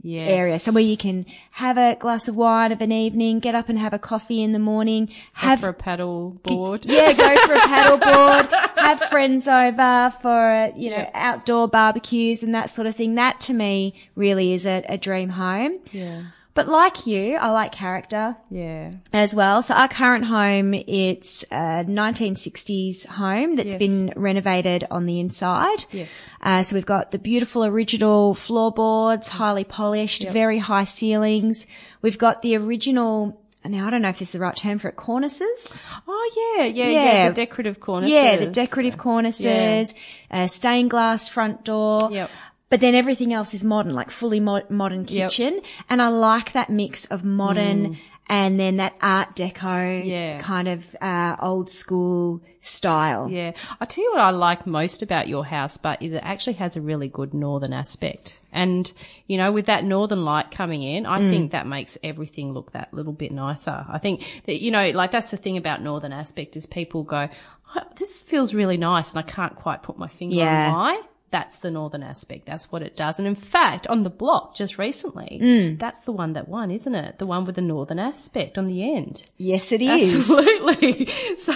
Yes. 0.02 0.30
area, 0.30 0.58
somewhere 0.58 0.84
you 0.84 0.96
can 0.96 1.26
have 1.52 1.76
a 1.78 1.96
glass 1.96 2.28
of 2.28 2.36
wine 2.36 2.72
of 2.72 2.80
an 2.80 2.92
evening, 2.92 3.40
get 3.40 3.54
up 3.54 3.68
and 3.68 3.78
have 3.78 3.92
a 3.92 3.98
coffee 3.98 4.42
in 4.42 4.52
the 4.52 4.58
morning, 4.58 5.10
have 5.32 5.60
for 5.60 5.68
a 5.68 5.74
paddle 5.74 6.30
board. 6.42 6.86
yeah, 6.86 7.12
go 7.12 7.36
for 7.46 7.54
a 7.54 7.60
paddle 7.60 7.98
board, 7.98 8.46
have 8.76 9.00
friends 9.10 9.48
over 9.48 10.14
for, 10.22 10.72
you 10.76 10.90
know, 10.90 11.10
outdoor 11.14 11.68
barbecues 11.68 12.42
and 12.42 12.54
that 12.54 12.70
sort 12.70 12.86
of 12.86 12.94
thing. 12.94 13.14
That 13.16 13.40
to 13.40 13.54
me 13.54 13.94
really 14.14 14.52
is 14.52 14.66
a, 14.66 14.84
a 14.88 14.98
dream 14.98 15.30
home. 15.30 15.78
Yeah. 15.92 16.26
But 16.56 16.66
like 16.68 17.06
you, 17.06 17.36
I 17.36 17.50
like 17.50 17.70
character 17.70 18.34
Yeah. 18.50 18.90
as 19.12 19.34
well. 19.34 19.62
So 19.62 19.74
our 19.74 19.88
current 19.88 20.24
home, 20.24 20.74
it's 20.74 21.44
a 21.52 21.84
1960s 21.84 23.06
home 23.06 23.56
that's 23.56 23.70
Yes. 23.70 23.76
been 23.78 24.12
renovated 24.16 24.86
on 24.90 25.06
the 25.06 25.20
inside. 25.20 25.84
Yes. 25.92 26.08
Uh, 26.42 26.62
so 26.62 26.74
we've 26.74 26.86
got 26.86 27.10
the 27.10 27.18
beautiful 27.18 27.64
original 27.64 28.34
floorboards, 28.34 29.28
highly 29.28 29.64
polished, 29.64 30.26
very 30.30 30.58
high 30.58 30.84
ceilings. 30.84 31.66
We've 32.02 32.18
got 32.18 32.42
the 32.42 32.56
original, 32.56 33.38
now 33.64 33.86
I 33.86 33.90
don't 33.90 34.02
know 34.02 34.08
if 34.08 34.18
this 34.18 34.28
is 34.28 34.32
the 34.32 34.40
right 34.40 34.56
term 34.56 34.78
for 34.78 34.88
it, 34.88 34.96
cornices. 34.96 35.82
Oh 36.08 36.30
yeah, 36.58 36.64
yeah, 36.64 36.88
Yeah. 36.88 37.02
yeah. 37.04 37.28
The 37.28 37.34
decorative 37.34 37.80
cornices. 37.80 38.10
Yeah, 38.10 38.36
the 38.36 38.46
decorative 38.46 38.96
cornices, 38.96 39.94
uh, 40.30 40.46
stained 40.46 40.90
glass 40.90 41.28
front 41.28 41.64
door. 41.64 42.08
Yep. 42.10 42.30
But 42.68 42.80
then 42.80 42.94
everything 42.94 43.32
else 43.32 43.54
is 43.54 43.62
modern, 43.64 43.94
like 43.94 44.10
fully 44.10 44.40
mo- 44.40 44.62
modern 44.68 45.00
Yep. 45.00 45.08
Mm. 45.08 45.30
kitchen. 45.30 45.60
And 45.88 46.02
I 46.02 46.08
like 46.08 46.52
that 46.52 46.68
mix 46.70 47.04
of 47.06 47.24
modern 47.24 47.96
and 48.28 48.58
then 48.58 48.78
that 48.78 48.94
art 49.00 49.36
deco 49.36 50.04
Yeah. 50.04 50.40
kind 50.40 50.66
of, 50.66 50.82
uh, 51.00 51.36
old 51.40 51.70
school 51.70 52.40
style. 52.58 53.28
Yeah. 53.30 53.52
I 53.80 53.84
tell 53.84 54.02
you 54.02 54.10
what 54.10 54.20
I 54.20 54.30
like 54.30 54.66
most 54.66 55.00
about 55.00 55.28
your 55.28 55.44
house, 55.44 55.76
but 55.76 56.02
is 56.02 56.12
it 56.12 56.22
actually 56.24 56.54
has 56.54 56.74
a 56.76 56.80
really 56.80 57.06
good 57.06 57.32
northern 57.34 57.72
aspect. 57.72 58.40
And, 58.52 58.92
you 59.28 59.36
know, 59.38 59.52
with 59.52 59.66
that 59.66 59.84
northern 59.84 60.24
light 60.24 60.50
coming 60.50 60.82
in, 60.82 61.06
I 61.06 61.18
think 61.30 61.52
that 61.52 61.68
makes 61.68 61.96
everything 62.02 62.52
look 62.52 62.72
that 62.72 62.92
little 62.92 63.12
bit 63.12 63.30
nicer. 63.30 63.86
I 63.88 63.98
think 63.98 64.24
that, 64.46 64.60
you 64.60 64.72
know, 64.72 64.90
like 64.90 65.12
that's 65.12 65.30
the 65.30 65.36
thing 65.36 65.56
about 65.56 65.80
northern 65.82 66.12
aspect 66.12 66.56
is 66.56 66.66
people 66.66 67.04
go, 67.04 67.28
"Oh, 67.76 67.80
this 67.96 68.16
feels 68.16 68.52
really 68.54 68.76
nice 68.76 69.10
and 69.10 69.20
I 69.20 69.22
can't 69.22 69.54
quite 69.54 69.84
put 69.84 69.98
my 69.98 70.08
finger 70.08 70.34
Yeah. 70.34 70.70
on 70.70 70.74
why. 70.74 71.00
That's 71.32 71.56
the 71.56 71.70
northern 71.72 72.02
aspect. 72.04 72.46
That's 72.46 72.70
what 72.70 72.82
it 72.82 72.96
does. 72.96 73.18
And 73.18 73.26
in 73.26 73.34
fact, 73.34 73.86
on 73.88 74.04
the 74.04 74.10
block 74.10 74.54
just 74.54 74.78
recently, 74.78 75.40
Mm. 75.42 75.78
that's 75.78 76.04
the 76.06 76.12
one 76.12 76.34
that 76.34 76.48
won, 76.48 76.70
isn't 76.70 76.94
it? 76.94 77.18
The 77.18 77.26
one 77.26 77.44
with 77.44 77.56
the 77.56 77.62
northern 77.62 77.98
aspect 77.98 78.56
on 78.56 78.68
the 78.68 78.94
end. 78.94 79.24
Yes, 79.36 79.72
it 79.72 79.82
is. 79.82 80.14
Absolutely. 80.16 81.08
So, 81.38 81.52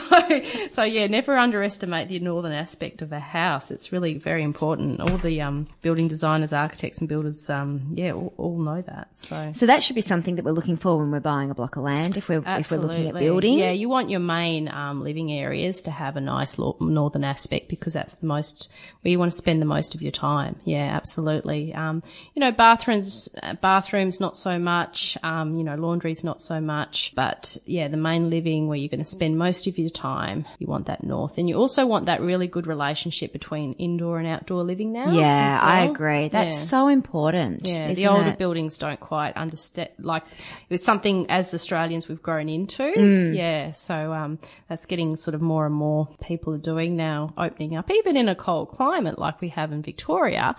so 0.70 0.82
yeah, 0.84 1.06
never 1.06 1.36
underestimate 1.36 2.08
the 2.08 2.18
northern 2.20 2.52
aspect 2.52 3.02
of 3.02 3.12
a 3.12 3.18
house. 3.20 3.70
It's 3.70 3.92
really 3.92 4.18
very 4.18 4.42
important. 4.42 5.00
All 5.00 5.18
the 5.18 5.40
um, 5.40 5.68
building 5.82 6.06
designers, 6.08 6.52
architects, 6.52 6.98
and 6.98 7.08
builders, 7.08 7.48
um, 7.48 7.92
yeah, 7.94 8.12
all, 8.12 8.32
all 8.36 8.58
know 8.58 8.82
that. 8.82 9.08
So. 9.16 9.52
So 9.54 9.66
that 9.66 9.82
should 9.82 9.96
be 9.96 10.00
something 10.02 10.36
that 10.36 10.44
we're 10.44 10.50
looking 10.52 10.76
for 10.76 10.98
when 10.98 11.10
we're 11.10 11.20
buying 11.20 11.50
a 11.50 11.54
block 11.54 11.76
of 11.76 11.82
land. 11.84 12.16
If 12.16 12.28
we're 12.28 12.42
if 12.46 12.70
we're 12.70 12.76
looking 12.78 13.08
at 13.08 13.14
building, 13.14 13.58
Yeah, 13.58 13.70
you 13.72 13.88
want 13.88 14.10
your 14.10 14.20
main 14.20 14.68
um, 14.68 15.02
living 15.02 15.32
areas 15.32 15.82
to 15.82 15.90
have 15.90 16.16
a 16.16 16.20
nice 16.20 16.58
northern 16.58 17.24
aspect 17.24 17.68
because 17.68 17.94
that's 17.94 18.14
the 18.16 18.26
most 18.26 18.68
where 19.02 19.10
you 19.10 19.18
want 19.18 19.32
to 19.32 19.38
spend 19.38 19.59
the 19.60 19.66
most 19.66 19.94
of 19.94 20.02
your 20.02 20.12
time. 20.12 20.56
Yeah, 20.64 20.84
absolutely. 20.96 21.72
Um, 21.74 22.02
you 22.34 22.40
know, 22.40 22.52
bathrooms, 22.52 23.28
bathrooms 23.60 24.20
not 24.20 24.36
so 24.36 24.58
much. 24.58 25.16
Um, 25.22 25.56
you 25.56 25.64
know, 25.64 25.76
laundries 25.76 26.24
not 26.24 26.42
so 26.42 26.60
much. 26.60 27.12
But 27.14 27.56
yeah, 27.66 27.88
the 27.88 27.96
main 27.96 28.30
living 28.30 28.68
where 28.68 28.76
you're 28.78 28.88
going 28.88 28.98
to 29.04 29.04
spend 29.04 29.38
most 29.38 29.66
of 29.66 29.78
your 29.78 29.90
time, 29.90 30.46
you 30.58 30.66
want 30.66 30.86
that 30.86 31.04
north, 31.04 31.38
and 31.38 31.48
you 31.48 31.56
also 31.56 31.86
want 31.86 32.06
that 32.06 32.20
really 32.20 32.46
good 32.48 32.66
relationship 32.66 33.32
between 33.32 33.74
indoor 33.74 34.18
and 34.18 34.26
outdoor 34.26 34.62
living 34.64 34.92
now. 34.92 35.10
yeah, 35.12 35.54
as 35.54 35.60
I 35.62 35.84
agree. 35.84 36.28
That's 36.28 36.58
Yeah. 36.58 36.64
so 36.66 36.88
important. 36.88 37.68
Yeah, 37.68 37.92
the 37.94 38.06
older 38.06 38.30
it? 38.30 38.38
buildings 38.38 38.78
don't 38.78 39.00
quite 39.00 39.36
understand. 39.36 39.90
Like 39.98 40.24
it's 40.68 40.84
something 40.84 41.26
as 41.28 41.52
Australians 41.54 42.08
we've 42.08 42.22
grown 42.22 42.48
into. 42.48 42.82
Mm. 42.82 43.36
Yeah, 43.36 43.72
so 43.72 44.12
um, 44.12 44.38
that's 44.68 44.86
getting 44.86 45.16
sort 45.16 45.34
of 45.34 45.40
more 45.42 45.66
and 45.66 45.74
more 45.74 46.08
people 46.22 46.54
are 46.54 46.58
doing 46.58 46.96
now, 46.96 47.32
opening 47.36 47.76
up, 47.76 47.90
even 47.90 48.16
in 48.16 48.28
a 48.28 48.34
cold 48.34 48.70
climate 48.70 49.18
like 49.18 49.40
we 49.40 49.48
have 49.50 49.72
in 49.72 49.82
Victoria. 49.82 50.56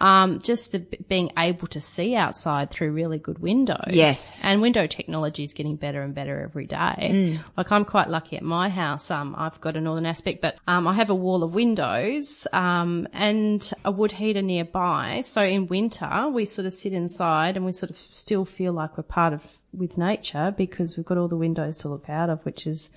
Um, 0.00 0.38
just 0.38 0.72
the 0.72 0.78
being 1.08 1.30
able 1.36 1.68
to 1.68 1.80
see 1.80 2.14
outside 2.14 2.70
through 2.70 2.92
really 2.92 3.18
good 3.18 3.38
windows. 3.38 3.90
Yes. 3.90 4.44
and 4.44 4.60
window 4.62 4.86
technology 4.86 5.44
is 5.44 5.52
getting 5.52 5.76
better 5.76 6.02
and 6.02 6.14
better 6.14 6.40
every 6.40 6.66
day. 6.66 7.40
Like 7.56 7.70
I'm 7.72 7.84
quite 7.84 8.08
lucky 8.08 8.36
at 8.36 8.42
my 8.42 8.68
house. 8.68 9.10
Um, 9.10 9.34
I've 9.36 9.60
got 9.60 9.76
a 9.76 9.80
northern 9.80 10.06
aspect, 10.06 10.40
but 10.40 10.56
um, 10.66 10.86
I 10.86 10.94
have 10.94 11.10
a 11.10 11.14
wall 11.14 11.42
of 11.42 11.54
windows 11.54 12.46
um, 12.52 13.06
and 13.12 13.72
a 13.84 13.90
wood 13.90 14.12
heater 14.12 14.42
nearby. 14.42 15.22
So 15.24 15.42
in 15.42 15.66
winter, 15.66 16.28
we 16.32 16.44
sort 16.46 16.66
of 16.66 16.72
sit 16.72 16.92
inside 16.92 17.56
and 17.56 17.64
we 17.64 17.72
sort 17.72 17.90
of 17.90 17.98
still 18.10 18.44
feel 18.44 18.72
like 18.72 18.96
we're 18.96 19.04
part 19.04 19.32
of 19.32 19.42
with 19.72 19.98
nature 19.98 20.54
because 20.56 20.96
we've 20.96 21.06
got 21.06 21.18
all 21.18 21.28
the 21.28 21.36
windows 21.36 21.76
to 21.78 21.88
look 21.88 22.08
out 22.08 22.30
of, 22.30 22.44
which 22.44 22.66
is. 22.66 22.90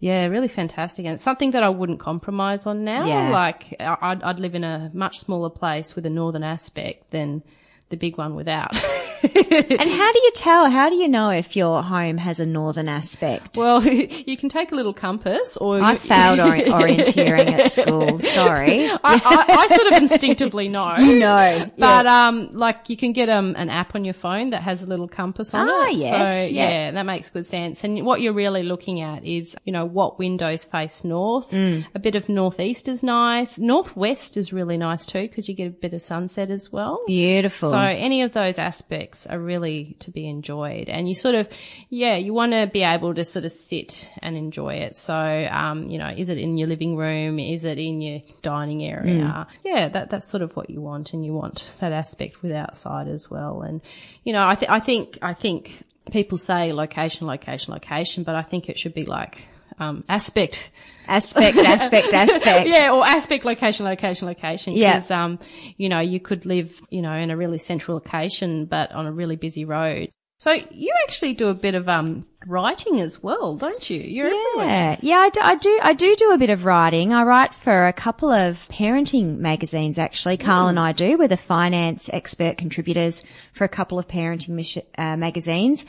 Yeah, 0.00 0.26
really 0.26 0.48
fantastic. 0.48 1.04
And 1.06 1.14
it's 1.14 1.22
something 1.22 1.50
that 1.52 1.62
I 1.64 1.68
wouldn't 1.70 1.98
compromise 1.98 2.66
on 2.66 2.84
now. 2.84 3.04
Yeah. 3.04 3.30
Like, 3.30 3.74
I- 3.80 3.96
I'd, 4.00 4.22
I'd 4.22 4.38
live 4.38 4.54
in 4.54 4.62
a 4.64 4.90
much 4.94 5.18
smaller 5.18 5.50
place 5.50 5.96
with 5.96 6.06
a 6.06 6.10
northern 6.10 6.44
aspect 6.44 7.10
than 7.10 7.42
the 7.90 7.96
big 7.96 8.18
one 8.18 8.34
without. 8.34 8.76
And 9.20 9.90
how 9.90 10.12
do 10.12 10.18
you 10.20 10.30
tell? 10.36 10.70
How 10.70 10.88
do 10.88 10.94
you 10.94 11.08
know 11.08 11.30
if 11.30 11.56
your 11.56 11.82
home 11.82 12.18
has 12.18 12.38
a 12.38 12.46
northern 12.46 12.88
aspect? 12.88 13.56
Well, 13.56 13.84
you 13.84 14.36
can 14.36 14.48
take 14.48 14.70
a 14.70 14.76
little 14.76 14.94
compass, 14.94 15.56
or 15.56 15.80
I 15.82 15.92
you- 15.92 15.98
failed 16.12 16.38
ori- 16.38 16.62
orienteering 16.62 17.50
at 17.58 17.72
school. 17.72 18.20
Sorry. 18.20 18.88
I, 18.88 18.98
I, 19.02 19.68
I 19.70 19.76
sort 19.76 19.92
of 19.92 20.02
instinctively 20.02 20.68
know. 20.68 20.94
No. 20.98 21.68
But 21.76 22.06
um, 22.06 22.50
like 22.52 22.88
you 22.88 22.96
can 22.96 23.12
get 23.12 23.28
um 23.28 23.54
an 23.56 23.70
app 23.70 23.96
on 23.96 24.04
your 24.04 24.14
phone 24.14 24.50
that 24.50 24.62
has 24.62 24.82
a 24.84 24.86
little 24.86 25.08
compass 25.08 25.52
on 25.52 25.68
Ah, 25.68 25.88
it. 25.88 25.94
yes, 25.96 26.10
So 26.48 26.54
yeah. 26.54 26.70
yeah. 26.70 26.90
that 26.92 27.02
makes 27.02 27.28
good 27.28 27.46
sense. 27.46 27.82
And 27.82 28.04
what 28.06 28.20
you're 28.20 28.34
really 28.34 28.62
looking 28.62 29.00
at 29.00 29.24
is, 29.24 29.56
you 29.64 29.72
know, 29.72 29.84
what 29.84 30.18
windows 30.20 30.62
face 30.62 31.02
north. 31.02 31.50
Mm. 31.50 31.86
A 31.94 31.98
bit 31.98 32.14
of 32.14 32.28
northeast 32.28 32.86
is 32.86 33.02
nice. 33.02 33.58
Northwest 33.58 34.36
is 34.36 34.52
really 34.52 34.76
nice 34.76 35.04
too 35.06 35.22
because 35.22 35.48
you 35.48 35.54
get 35.56 35.66
a 35.66 35.70
bit 35.70 35.92
of 35.92 36.02
sunset 36.02 36.50
as 36.50 36.70
well. 36.70 37.02
Beautiful. 37.08 37.70
So 37.70 37.77
any 37.82 38.22
of 38.22 38.32
those 38.32 38.58
aspects 38.58 39.26
are 39.26 39.38
really 39.38 39.96
to 40.00 40.10
be 40.10 40.28
enjoyed. 40.28 40.88
And 40.88 41.08
you 41.08 41.14
sort 41.14 41.34
of, 41.34 41.48
yeah, 41.88 42.16
you 42.16 42.32
want 42.32 42.52
to 42.52 42.70
be 42.72 42.82
able 42.82 43.14
to 43.14 43.24
sort 43.24 43.44
of 43.44 43.52
sit 43.52 44.10
and 44.22 44.36
enjoy 44.36 44.74
it. 44.74 44.96
So, 44.96 45.14
um, 45.14 45.88
you 45.88 45.98
know, 45.98 46.08
is 46.08 46.28
it 46.28 46.38
in 46.38 46.56
your 46.56 46.68
living 46.68 46.96
room? 46.96 47.38
Is 47.38 47.64
it 47.64 47.78
in 47.78 48.00
your 48.00 48.20
dining 48.42 48.84
area? 48.84 49.46
Yeah, 49.64 49.88
that, 49.88 50.10
that's 50.10 50.28
sort 50.28 50.42
of 50.42 50.54
what 50.56 50.70
you 50.70 50.80
want. 50.80 51.12
And 51.12 51.24
you 51.24 51.32
want 51.32 51.70
that 51.80 51.92
aspect 51.92 52.42
with 52.42 52.52
outside 52.52 53.08
as 53.08 53.30
well. 53.30 53.62
And, 53.62 53.80
you 54.24 54.32
know, 54.32 54.46
I, 54.46 54.54
th- 54.54 54.70
I 54.70 54.80
think, 54.80 55.18
I 55.22 55.34
think 55.34 55.84
people 56.10 56.38
say 56.38 56.72
location, 56.72 57.26
location, 57.26 57.72
location, 57.72 58.24
but 58.24 58.34
I 58.34 58.42
think 58.42 58.68
it 58.68 58.78
should 58.78 58.94
be 58.94 59.04
like, 59.04 59.42
um, 59.78 60.04
aspect 60.08 60.70
aspect, 61.08 61.56
aspect, 61.56 62.14
aspect. 62.14 62.68
yeah, 62.68 62.92
or 62.92 63.04
aspect 63.04 63.44
location, 63.44 63.84
location, 63.86 64.28
location. 64.28 64.74
Yeah. 64.74 64.96
Because, 64.96 65.10
um, 65.10 65.38
you 65.76 65.88
know, 65.88 66.00
you 66.00 66.20
could 66.20 66.46
live, 66.46 66.72
you 66.90 67.02
know, 67.02 67.14
in 67.14 67.30
a 67.30 67.36
really 67.36 67.58
central 67.58 67.96
location, 67.96 68.66
but 68.66 68.92
on 68.92 69.06
a 69.06 69.12
really 69.12 69.36
busy 69.36 69.64
road. 69.64 70.10
So 70.40 70.52
you 70.52 70.94
actually 71.02 71.34
do 71.34 71.48
a 71.48 71.54
bit 71.54 71.74
of, 71.74 71.88
um, 71.88 72.24
writing 72.46 73.00
as 73.00 73.20
well, 73.20 73.56
don't 73.56 73.90
you? 73.90 74.00
You're 74.00 74.26
everywhere. 74.26 74.66
Yeah, 74.68 74.96
yeah, 75.02 75.16
I 75.16 75.30
do, 75.30 75.40
I 75.42 75.54
do, 75.56 75.80
I 75.82 75.92
do 75.94 76.14
do 76.14 76.30
a 76.30 76.38
bit 76.38 76.50
of 76.50 76.64
writing. 76.64 77.12
I 77.12 77.24
write 77.24 77.54
for 77.56 77.88
a 77.88 77.92
couple 77.92 78.30
of 78.30 78.68
parenting 78.68 79.38
magazines, 79.38 79.98
actually. 79.98 80.36
Carl 80.36 80.68
and 80.68 80.78
I 80.78 80.92
do. 80.92 81.18
We're 81.18 81.26
the 81.26 81.36
finance 81.36 82.08
expert 82.12 82.56
contributors 82.56 83.24
for 83.52 83.64
a 83.64 83.68
couple 83.68 83.98
of 83.98 84.06
parenting 84.06 84.80
uh, 84.96 85.16
magazines. 85.16 85.84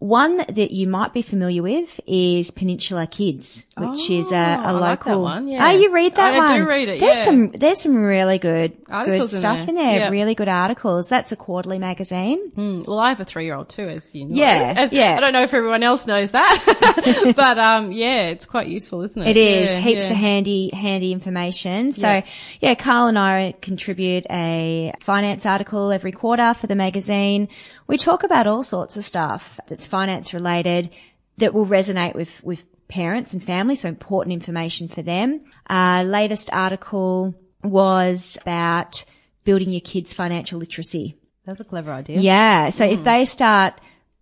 One 0.00 0.38
that 0.38 0.70
you 0.70 0.88
might 0.88 1.12
be 1.12 1.20
familiar 1.20 1.62
with 1.62 2.00
is 2.06 2.50
Peninsula 2.50 3.06
Kids, 3.06 3.66
which 3.76 4.08
is 4.08 4.32
a, 4.32 4.36
I 4.36 4.70
a 4.70 4.72
like 4.72 5.04
that 5.04 5.10
local. 5.10 5.22
one, 5.24 5.46
yeah. 5.46 5.66
Oh, 5.68 5.70
you 5.78 5.92
read 5.92 6.14
that 6.16 6.32
I 6.32 6.38
one? 6.38 6.50
I 6.50 6.58
do 6.58 6.66
read 6.66 6.88
it, 6.88 7.00
There's 7.00 7.18
yeah. 7.18 7.24
some, 7.26 7.50
there's 7.50 7.82
some 7.82 7.94
really 7.96 8.38
good, 8.38 8.72
Articles 8.88 9.30
good 9.30 9.36
in 9.36 9.40
stuff 9.40 9.58
there. 9.58 9.68
in 9.68 9.74
there. 9.74 9.98
Yeah. 9.98 10.08
Really 10.08 10.34
good 10.34 10.48
articles. 10.48 11.10
That's 11.10 11.32
a 11.32 11.36
quarterly 11.36 11.78
magazine. 11.78 12.50
Mm, 12.56 12.86
Well, 12.86 12.98
I 12.98 13.10
have 13.10 13.20
a 13.20 13.26
three-year-old 13.26 13.68
too, 13.68 13.88
as 13.90 14.14
you 14.14 14.24
know. 14.24 14.36
Yeah, 14.36 14.72
As- 14.78 14.90
yeah. 14.92 15.16
I 15.18 15.20
don't 15.20 15.34
know 15.34 15.42
if 15.42 15.52
everyone 15.52 15.82
else 15.82 16.06
knows 16.06 16.30
that, 16.30 17.32
but 17.36 17.58
um, 17.58 17.92
yeah, 17.92 18.28
it's 18.28 18.46
quite 18.46 18.68
useful, 18.68 19.02
isn't 19.02 19.20
It 19.20 19.36
it? 19.36 19.36
is 19.36 19.68
Yeah, 19.74 19.80
heaps 19.80 20.10
of 20.10 20.16
handy, 20.16 20.70
handy 20.72 21.12
information. 21.12 21.92
So 21.92 22.08
Yeah. 22.08 22.24
yeah. 22.62 22.74
Carl 22.74 23.08
and 23.08 23.18
I 23.18 23.54
contribute 23.60 24.24
a 24.30 24.94
finance 25.00 25.44
article 25.44 25.92
every 25.92 26.12
quarter 26.12 26.54
for 26.54 26.66
the 26.68 26.74
magazine. 26.74 27.48
We 27.90 27.98
talk 27.98 28.22
about 28.24 28.46
all 28.46 28.62
sorts 28.62 28.96
of 28.96 29.04
stuff 29.04 29.58
that's 29.68 29.86
finance 29.86 30.32
related 30.32 30.90
that 31.38 31.52
will 31.54 31.66
resonate 31.66 32.14
with, 32.14 32.42
with 32.42 32.64
parents 32.88 33.32
and 33.32 33.42
family. 33.42 33.74
So 33.74 33.88
important 33.88 34.32
information 34.32 34.88
for 34.88 35.02
them. 35.02 35.40
Our 35.66 36.04
latest 36.04 36.50
article 36.52 37.34
was 37.62 38.38
about 38.42 39.04
building 39.44 39.70
your 39.70 39.80
kids' 39.80 40.12
financial 40.14 40.58
literacy. 40.58 41.16
That's 41.46 41.60
a 41.60 41.64
clever 41.64 41.92
idea. 41.92 42.20
Yeah. 42.20 42.70
So 42.70 42.84
if 42.84 43.02
they 43.04 43.24
start 43.24 43.74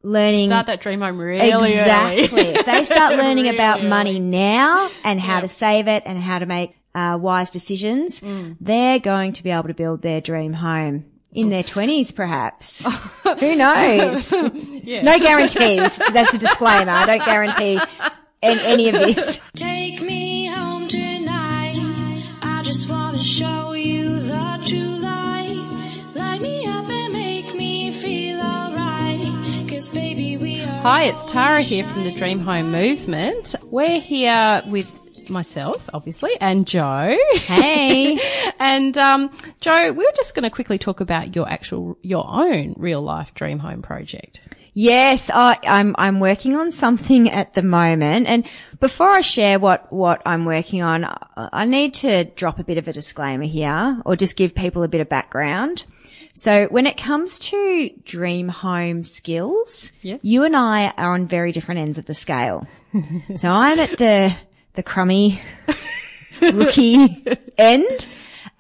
learning 0.03 0.49
Start 0.49 0.66
that 0.66 0.81
dream 0.81 1.01
home 1.01 1.19
really 1.19 1.53
early. 1.53 1.73
exactly. 1.73 2.41
if 2.57 2.66
they 2.66 2.85
start 2.85 3.16
learning 3.16 3.45
Really 3.45 3.57
about 3.57 3.81
early. 3.81 3.89
money 3.89 4.19
now 4.21 4.89
and 5.05 5.21
how 5.21 5.37
Yeah. 5.37 5.41
to 5.43 5.49
save 5.49 5.89
it 5.89 6.05
and 6.07 6.19
how 6.19 6.39
to 6.39 6.47
make 6.47 6.75
uh, 6.95 7.19
wise 7.21 7.51
decisions, 7.51 8.21
Mm. 8.21 8.57
they're 8.61 8.99
going 8.99 9.33
to 9.35 9.43
be 9.43 9.51
able 9.51 9.69
to 9.69 9.75
build 9.75 10.03
their 10.03 10.21
dream 10.21 10.53
home 10.55 11.05
in 11.33 11.51
their 11.51 11.62
twenties, 11.62 12.11
perhaps. 12.12 12.85
Who 13.41 13.55
knows? 13.57 14.33
No 14.89 15.18
guarantees. 15.18 15.99
That's 15.99 16.33
a 16.33 16.39
disclaimer. 16.39 16.91
I 16.91 17.05
don't 17.05 17.22
guarantee 17.24 17.76
an- 18.43 18.59
any 18.61 18.89
of 18.89 18.95
this. 18.95 19.39
Take 19.55 20.01
me 20.01 20.47
home 20.47 20.89
tonight. 20.89 22.24
I 22.41 22.62
just 22.62 22.89
wanna 22.89 23.18
show 23.18 23.72
you 23.72 24.18
the 24.20 24.62
true 24.66 24.97
light. 24.97 26.11
Light 26.14 26.41
me 26.41 26.66
up 26.66 26.89
and 26.89 27.12
make 27.12 27.55
me 27.55 27.93
feel 27.93 28.41
alright. 28.41 29.68
Cause 29.68 29.89
baby, 29.91 30.39
we 30.39 30.62
are. 30.62 30.81
Hi, 30.81 31.05
it's 31.05 31.26
Tara 31.26 31.61
here 31.61 31.87
from 31.89 32.05
the 32.05 32.12
Dream 32.12 32.41
Home 32.41 32.72
Movement. 32.72 33.55
We're 33.64 34.01
here 34.01 34.62
with 34.68 34.89
myself, 35.31 35.89
obviously, 35.93 36.31
and 36.41 36.66
Jo. 36.66 37.16
Hey. 37.35 38.18
and 38.59 38.97
um, 38.99 39.31
Jo, 39.61 39.93
we 39.93 40.05
were 40.05 40.12
just 40.16 40.35
going 40.35 40.45
to 40.45 40.51
quickly 40.51 40.79
talk 40.79 41.01
about 41.01 41.35
your 41.35 41.49
actual, 41.49 41.99
your 42.03 42.24
own 42.29 42.74
real 42.76 43.03
life 43.03 43.33
dream 43.35 43.59
home 43.59 43.83
project. 43.83 44.41
Yes, 44.74 45.29
I, 45.35 45.59
I'm 45.64 45.97
I'm 45.99 46.20
working 46.20 46.55
on 46.55 46.70
something 46.70 47.29
at 47.31 47.55
the 47.55 47.62
moment, 47.64 48.29
and 48.29 48.47
before 48.79 49.09
I 49.09 49.22
share 49.22 49.59
what 49.59 49.93
what 49.93 50.22
I'm 50.24 50.45
working 50.45 50.83
on, 50.83 51.05
I, 51.37 51.64
need 51.64 51.95
to 51.95 52.26
drop 52.26 52.61
a 52.61 52.64
bit 52.64 52.79
of 52.79 52.87
a 52.87 52.93
disclaimer 52.93 53.45
here, 53.47 54.01
or 54.05 54.14
just 54.14 54.37
give 54.37 54.55
people 54.55 54.85
a 54.85 54.89
bit 54.89 55.01
of 55.01 55.09
background. 55.09 55.85
So, 56.33 56.66
when 56.66 56.87
it 56.87 56.97
comes 56.97 57.41
to 57.41 57.91
dream 58.05 58.49
home 58.49 59.03
skills, 59.03 59.91
Yes. 60.03 60.20
you 60.22 60.45
and 60.45 60.55
I 60.55 60.93
are 60.97 61.14
on 61.14 61.26
very 61.26 61.51
different 61.51 61.81
ends 61.81 61.99
of 61.99 62.07
the 62.07 62.14
scale. 62.14 62.64
so, 63.37 63.49
I'm 63.49 63.81
at 63.81 63.99
the 63.99 64.33
the 64.79 64.83
crummy 64.85 65.41
rookie 66.41 67.24
end. 67.59 68.07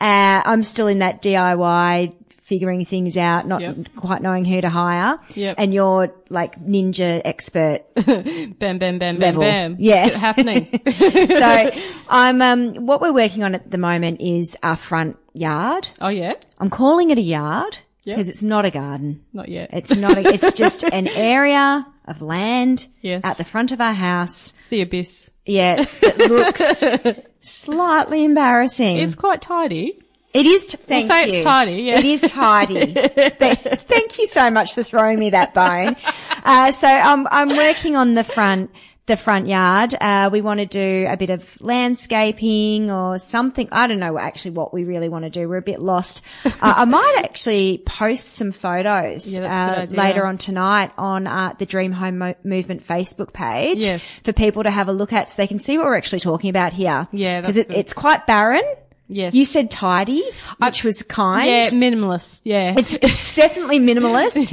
Uh, 0.00 0.42
I'm 0.44 0.62
still 0.64 0.88
in 0.88 0.98
that 0.98 1.22
DIY 1.22 2.14
figuring 2.42 2.84
things 2.84 3.16
out, 3.16 3.46
not 3.46 3.60
Yep. 3.60 3.76
quite 3.94 4.20
knowing 4.22 4.44
who 4.44 4.60
to 4.60 4.68
hire. 4.68 5.20
Yep. 5.34 5.56
And 5.58 5.72
you're 5.72 6.12
like 6.28 6.58
ninja 6.60 7.20
expert. 7.24 7.82
Bam, 7.94 8.54
bam, 8.58 8.78
bam, 8.78 8.98
bam, 8.98 9.18
Level. 9.18 9.42
bam. 9.42 9.76
Yeah. 9.78 10.06
It's 10.06 10.16
happening. 10.16 10.80
so 11.26 11.70
I'm, 12.08 12.40
um, 12.42 12.86
what 12.86 13.00
we're 13.00 13.12
working 13.12 13.44
on 13.44 13.54
at 13.54 13.70
the 13.70 13.78
moment 13.78 14.20
is 14.20 14.56
our 14.62 14.76
front 14.76 15.16
yard. 15.34 15.88
oh 16.00 16.08
yeah, 16.08 16.32
I'm 16.58 16.70
calling 16.70 17.10
it 17.10 17.18
a 17.18 17.22
yard 17.22 17.78
Yep. 18.04 18.16
because 18.16 18.28
it's 18.30 18.42
not 18.42 18.64
a 18.64 18.70
garden. 18.70 19.22
not 19.34 19.48
yet. 19.50 19.68
It's 19.72 19.94
not, 19.94 20.16
a, 20.16 20.26
it's 20.26 20.52
just 20.54 20.82
an 20.84 21.06
area 21.08 21.86
of 22.06 22.22
land 22.22 22.86
Yes. 23.02 23.20
at 23.24 23.36
the 23.36 23.44
front 23.44 23.70
of 23.70 23.80
our 23.82 23.92
house. 23.92 24.54
It's 24.58 24.68
the 24.68 24.80
abyss. 24.80 25.28
Yeah, 25.48 25.82
that 25.82 26.18
looks 26.30 26.84
slightly 27.40 28.24
embarrassing. 28.24 28.98
It's 28.98 29.14
quite 29.14 29.40
tidy. 29.40 29.98
It 30.34 30.44
is. 30.44 30.66
T- 30.66 30.76
thank 30.76 31.10
say 31.10 31.24
you. 31.24 31.30
Say 31.30 31.36
it's 31.38 31.44
tidy, 31.44 31.72
yeah. 31.82 31.98
It 31.98 32.04
is 32.04 32.20
tidy. 32.20 32.92
Th- 32.94 33.32
thank 33.32 34.18
you 34.18 34.26
so 34.26 34.50
much 34.50 34.74
for 34.74 34.82
throwing 34.82 35.18
me 35.18 35.30
that 35.30 35.54
bone. 35.54 35.96
Uh, 36.44 36.70
so 36.70 36.86
I'm 36.86 37.26
I'm 37.28 37.48
working 37.48 37.96
on 37.96 38.12
the 38.12 38.24
front 38.24 38.70
the 39.08 39.16
front 39.16 39.48
yard. 39.48 39.94
Uh, 40.00 40.30
we 40.32 40.40
want 40.40 40.60
to 40.60 40.66
do 40.66 41.06
a 41.10 41.16
bit 41.16 41.30
of 41.30 41.60
landscaping 41.60 42.90
or 42.90 43.18
something. 43.18 43.68
I 43.72 43.86
don't 43.86 43.98
know 43.98 44.18
actually 44.18 44.52
what 44.52 44.72
we 44.72 44.84
really 44.84 45.08
want 45.08 45.24
to 45.24 45.30
do. 45.30 45.48
We're 45.48 45.56
a 45.58 45.62
bit 45.62 45.80
lost. 45.80 46.22
Uh, 46.60 46.74
I 46.78 46.84
might 46.86 47.20
actually 47.24 47.78
post 47.86 48.34
some 48.34 48.50
photos 48.50 49.32
Yeah, 49.32 49.82
uh, 49.82 49.86
later 49.94 50.26
on 50.26 50.38
tonight 50.38 50.90
on 50.98 51.26
uh, 51.28 51.54
the 51.56 51.66
Dream 51.66 51.92
Home 51.92 52.18
Mo- 52.18 52.34
Movement 52.42 52.84
Facebook 52.84 53.32
page 53.32 53.78
Yes. 53.78 54.02
for 54.24 54.32
people 54.32 54.64
to 54.64 54.70
have 54.70 54.88
a 54.88 54.92
look 54.92 55.12
at 55.12 55.28
so 55.28 55.40
they 55.40 55.46
can 55.46 55.60
see 55.60 55.78
what 55.78 55.86
we're 55.86 55.96
actually 55.96 56.18
talking 56.20 56.50
about 56.50 56.72
here. 56.72 57.06
Yeah, 57.12 57.40
because 57.40 57.56
it, 57.58 57.70
it's 57.70 57.92
quite 57.94 58.26
barren. 58.26 58.64
Yes. 59.08 59.32
You 59.34 59.44
said 59.46 59.70
tidy, 59.70 60.22
which 60.58 60.84
was 60.84 61.02
kind. 61.02 61.48
yeah, 61.48 61.70
minimalist. 61.70 62.42
Yeah. 62.44 62.74
It's, 62.76 62.92
it's 62.92 63.34
definitely 63.34 63.80
minimalist. 63.80 64.52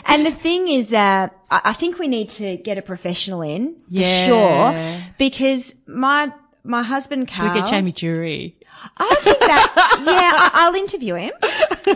and 0.06 0.26
the 0.26 0.30
thing 0.30 0.68
is, 0.68 0.92
uh, 0.92 1.28
I 1.50 1.60
I 1.64 1.72
think 1.72 1.98
we 1.98 2.06
need 2.06 2.28
to 2.30 2.58
get 2.58 2.76
a 2.76 2.82
professional 2.82 3.40
in 3.42 3.74
for 3.74 3.80
Yeah. 3.88 4.26
sure 4.26 5.02
because 5.18 5.74
my, 5.86 6.30
my 6.62 6.82
husband 6.82 7.28
Carl. 7.28 7.54
we 7.54 7.60
get 7.60 7.68
Jamie 7.70 7.92
Durie. 7.92 8.56
I 8.98 9.14
think 9.22 9.38
that, 9.40 10.02
yeah, 10.06 10.32
I, 10.36 10.50
I'll 10.66 10.74
interview 10.74 11.14
him 11.14 11.32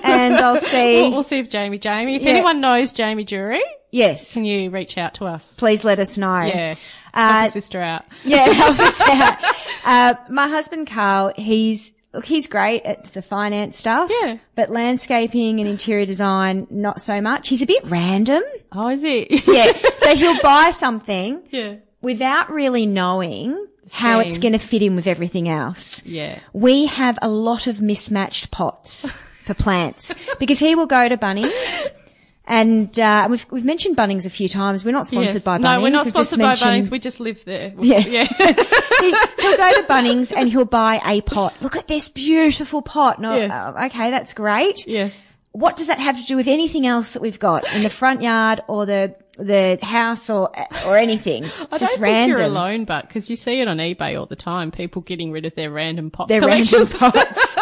and 0.03 0.35
I'll 0.37 0.57
see. 0.73 1.03
We'll, 1.03 1.11
we'll 1.13 1.23
see 1.23 1.39
if 1.39 1.51
Jamie, 1.51 1.79
Jamie, 1.79 2.17
if 2.17 2.23
Yeah. 2.23 2.31
anyone 2.31 2.61
knows 2.63 2.91
Jamie 2.93 3.25
Durie, 3.25 3.63
yes. 3.91 4.33
can 4.33 4.45
you 4.47 4.71
reach 4.71 4.97
out 4.97 5.15
to 5.15 5.27
us? 5.27 5.55
Please 5.57 5.85
let 5.85 6.01
us 6.01 6.17
know. 6.17 6.41
Yeah. 6.41 6.75
Uh, 7.13 7.41
Help 7.41 7.53
sister 7.53 7.81
out. 7.81 8.05
Yeah, 8.25 8.47
help 8.47 8.79
us 8.79 9.01
out. 9.05 9.39
Uh, 9.85 10.15
my 10.29 10.49
husband 10.49 10.87
Carl, 10.87 11.33
he's 11.37 11.93
look, 12.13 12.25
he's 12.25 12.47
great 12.47 12.83
at 12.85 13.05
the 13.13 13.23
finance 13.23 13.79
stuff. 13.79 14.11
Yeah. 14.23 14.39
But 14.55 14.71
landscaping 14.71 15.61
and 15.61 15.69
interior 15.69 16.07
design, 16.07 16.67
not 16.71 17.01
so 17.01 17.21
much. 17.21 17.49
He's 17.49 17.63
a 17.63 17.67
bit 17.67 17.85
random. 17.87 18.43
Oh, 18.73 18.89
is 18.89 19.03
it? 19.03 19.47
Yeah. 19.47 19.73
so 19.99 20.15
he'll 20.15 20.41
buy 20.43 20.71
something 20.73 21.43
yeah. 21.51 21.77
without 22.03 22.51
really 22.51 22.87
knowing 22.87 23.67
how 23.93 24.21
it's 24.21 24.39
going 24.39 24.53
to 24.53 24.59
fit 24.59 24.83
in 24.83 24.95
with 24.95 25.07
everything 25.07 25.49
else. 25.49 26.05
Yeah. 26.07 26.39
We 26.53 26.87
have 26.87 27.19
a 27.23 27.29
lot 27.29 27.67
of 27.67 27.81
mismatched 27.81 28.51
pots 28.51 29.11
for 29.45 29.55
plants 29.55 30.15
because 30.39 30.61
he 30.61 30.75
will 30.75 30.87
go 30.87 31.09
to 31.09 31.17
Bunnings. 31.17 31.91
And 32.47 32.99
uh, 32.99 33.29
we've 33.31 33.47
we've 33.51 33.65
mentioned 33.65 33.97
Bunnings 33.97 34.27
a 34.27 34.31
few 34.31 34.49
times. 34.49 34.85
We're 34.85 34.91
not 34.91 35.07
sponsored 35.07 35.35
Yes. 35.35 35.43
by 35.45 35.59
Bunnings. 35.59 35.63
No, 35.63 35.83
we're 35.83 35.91
not 35.91 36.07
We've 36.07 36.15
sponsored 36.15 36.39
by 36.41 36.47
mentioned- 36.49 36.71
Bunnings. 36.87 36.91
We 36.91 36.99
just 36.99 37.21
live 37.21 37.45
there. 37.45 37.73
Yeah. 37.79 37.99
Yeah. 37.99 38.25
he, 39.01 39.11
he'll 39.41 39.57
go 39.57 39.73
to 39.73 39.85
Bunnings 39.89 40.33
and 40.37 40.49
he'll 40.49 40.65
buy 40.65 41.01
a 41.05 41.21
pot. 41.21 41.55
Look 41.63 41.77
at 41.77 41.87
this 41.87 42.09
beautiful 42.09 42.83
pot. 42.83 43.21
No, 43.21 43.37
Yes. 43.37 43.53
uh, 43.53 43.85
okay, 43.87 44.11
that's 44.11 44.33
great. 44.35 44.87
yes. 44.87 45.13
What 45.53 45.77
does 45.77 45.89
that 45.89 45.99
have 45.99 46.17
to 46.17 46.25
do 46.27 46.37
with 46.37 46.47
anything 46.47 46.87
else 46.87 47.13
that 47.13 47.23
we've 47.23 47.39
got 47.41 47.73
in 47.75 47.83
the 47.83 47.91
front 47.91 48.23
yard 48.23 48.63
or 48.69 48.87
the 48.87 49.17
the 49.37 49.79
house 49.83 50.31
or 50.31 50.51
or 50.87 50.97
anything? 50.97 51.45
It's 51.61 51.73
I 51.73 51.79
just 51.79 51.93
don't 51.95 52.03
random. 52.03 52.37
think 52.37 52.39
you're 52.39 52.47
alone, 52.47 52.85
but 52.85 53.07
because 53.09 53.29
you 53.31 53.37
see 53.37 53.61
it 53.61 53.67
on 53.69 53.79
eBay 53.79 54.19
all 54.19 54.27
the 54.27 54.37
time, 54.37 54.71
people 54.71 55.03
getting 55.03 55.31
rid 55.33 55.45
of 55.47 55.55
their 55.57 55.71
random 55.71 56.11
pot 56.13 56.29
They're 56.29 56.41
random 56.41 56.87
pots. 56.87 57.59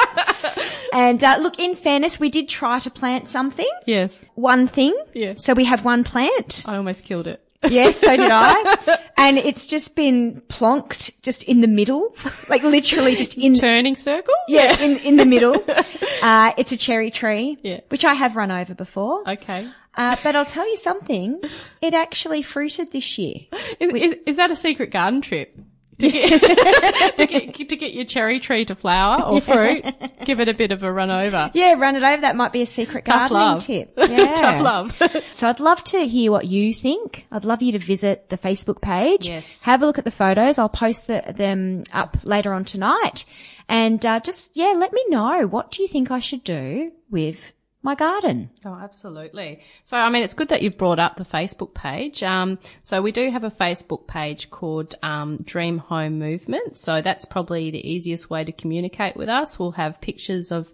And 0.93 1.23
uh, 1.23 1.39
look, 1.41 1.59
in 1.59 1.75
fairness, 1.75 2.19
we 2.21 2.29
did 2.31 2.49
try 2.49 2.79
to 2.81 2.91
plant 2.91 3.29
something, 3.29 3.69
yes. 3.87 4.13
one 4.35 4.69
thing. 4.69 4.97
Yeah. 5.15 5.35
So 5.37 5.55
we 5.55 5.65
have 5.65 5.85
one 5.85 6.05
plant. 6.05 6.65
I 6.67 6.77
almost 6.77 7.05
killed 7.05 7.27
it. 7.27 7.43
Yes, 7.69 7.99
so 8.01 8.17
did 8.17 8.31
I. 8.31 8.99
and 9.17 9.37
it's 9.37 9.67
just 9.67 9.97
been 9.97 10.41
plonked 10.49 11.13
just 11.23 11.43
in 11.45 11.61
the 11.61 11.67
middle, 11.67 12.15
like 12.49 12.63
literally 12.63 13.17
just 13.17 13.37
in 13.37 13.55
Turning 13.59 13.97
circle? 13.97 14.35
Yeah, 14.47 14.81
in, 14.81 14.97
in 14.99 15.17
the 15.17 15.27
middle. 15.27 15.65
Uh, 16.21 16.53
it's 16.59 16.73
a 16.73 16.77
cherry 16.77 17.13
tree, 17.13 17.59
Yeah. 17.63 17.79
which 17.91 18.05
I 18.05 18.13
have 18.13 18.35
run 18.35 18.51
over 18.51 18.75
before. 18.75 19.23
Okay. 19.31 19.69
Uh, 19.95 20.17
but 20.25 20.35
I'll 20.35 20.45
tell 20.45 20.69
you 20.69 20.77
something. 20.77 21.41
It 21.81 21.95
actually 21.95 22.43
fruited 22.43 22.91
this 22.91 23.17
year. 23.19 23.37
Is, 23.79 23.93
is, 23.95 24.15
is 24.27 24.37
that 24.37 24.51
a 24.51 24.57
secret 24.57 24.91
garden 24.91 25.21
trip? 25.21 25.57
To 25.99 26.09
get, 26.11 27.17
to, 27.17 27.27
get, 27.27 27.69
to 27.69 27.77
get 27.77 27.93
your 27.93 28.05
cherry 28.05 28.39
tree 28.39 28.65
to 28.67 28.75
flower 28.77 29.23
or 29.23 29.41
fruit, 29.41 29.85
give 30.25 30.39
it 30.41 30.49
a 30.49 30.55
bit 30.55 30.71
of 30.71 30.83
a 30.85 30.93
run 30.93 31.11
over. 31.11 31.51
Yeah, 31.55 31.75
run 31.75 31.97
it 31.97 32.03
over. 32.05 32.21
That 32.21 32.37
might 32.37 32.53
be 32.53 32.63
a 32.63 32.67
secret 32.67 33.05
Tough 33.05 33.31
gardening 33.31 33.41
love. 33.41 33.63
tip. 33.65 33.95
Yeah. 34.19 34.35
Tough 34.35 34.63
love. 34.63 35.25
So 35.33 35.49
I'd 35.49 35.61
love 35.61 35.83
to 35.85 36.07
hear 36.07 36.31
what 36.31 36.47
you 36.47 36.73
think. 36.75 37.27
I'd 37.31 37.45
love 37.45 37.63
you 37.63 37.73
to 37.73 37.79
visit 37.79 38.29
the 38.29 38.39
Facebook 38.39 38.81
page. 38.81 39.29
Yes. 39.29 39.63
Have 39.65 39.83
a 39.83 39.87
look 39.87 39.99
at 39.99 40.05
the 40.05 40.11
photos. 40.11 40.59
I'll 40.59 40.69
post 40.69 41.07
the, 41.09 41.23
them 41.37 41.85
up 41.93 42.17
later 42.25 42.53
on 42.53 42.65
tonight. 42.65 43.25
And 43.69 44.05
uh, 44.05 44.21
just, 44.21 44.51
yeah, 44.55 44.75
let 44.77 44.93
me 44.93 45.05
know. 45.09 45.47
What 45.47 45.71
do 45.73 45.83
you 45.83 45.89
think 45.89 46.11
I 46.11 46.21
should 46.21 46.43
do 46.45 46.93
with 47.11 47.53
my 47.83 47.95
garden? 47.95 48.51
Oh, 48.65 48.75
absolutely. 48.75 49.61
So, 49.85 49.97
I 49.97 50.11
mean, 50.11 50.23
it's 50.23 50.35
good 50.35 50.49
that 50.49 50.63
you've 50.63 50.79
brought 50.79 50.99
up 50.99 51.17
the 51.17 51.25
Facebook 51.25 51.75
page. 51.75 52.23
Um, 52.23 52.59
so 52.85 53.01
we 53.01 53.13
do 53.13 53.31
have 53.31 53.45
a 53.45 53.51
Facebook 53.51 54.07
page 54.07 54.51
called 54.51 54.95
um, 55.03 55.39
Dream 55.45 55.79
Home 55.79 56.19
Movement. 56.19 56.77
So 56.77 57.03
that's 57.03 57.25
probably 57.25 57.71
the 57.71 57.89
easiest 57.89 58.31
way 58.31 58.45
to 58.45 58.53
communicate 58.53 59.17
with 59.17 59.29
us. 59.29 59.59
We'll 59.59 59.73
have 59.73 60.01
pictures 60.01 60.51
of 60.51 60.73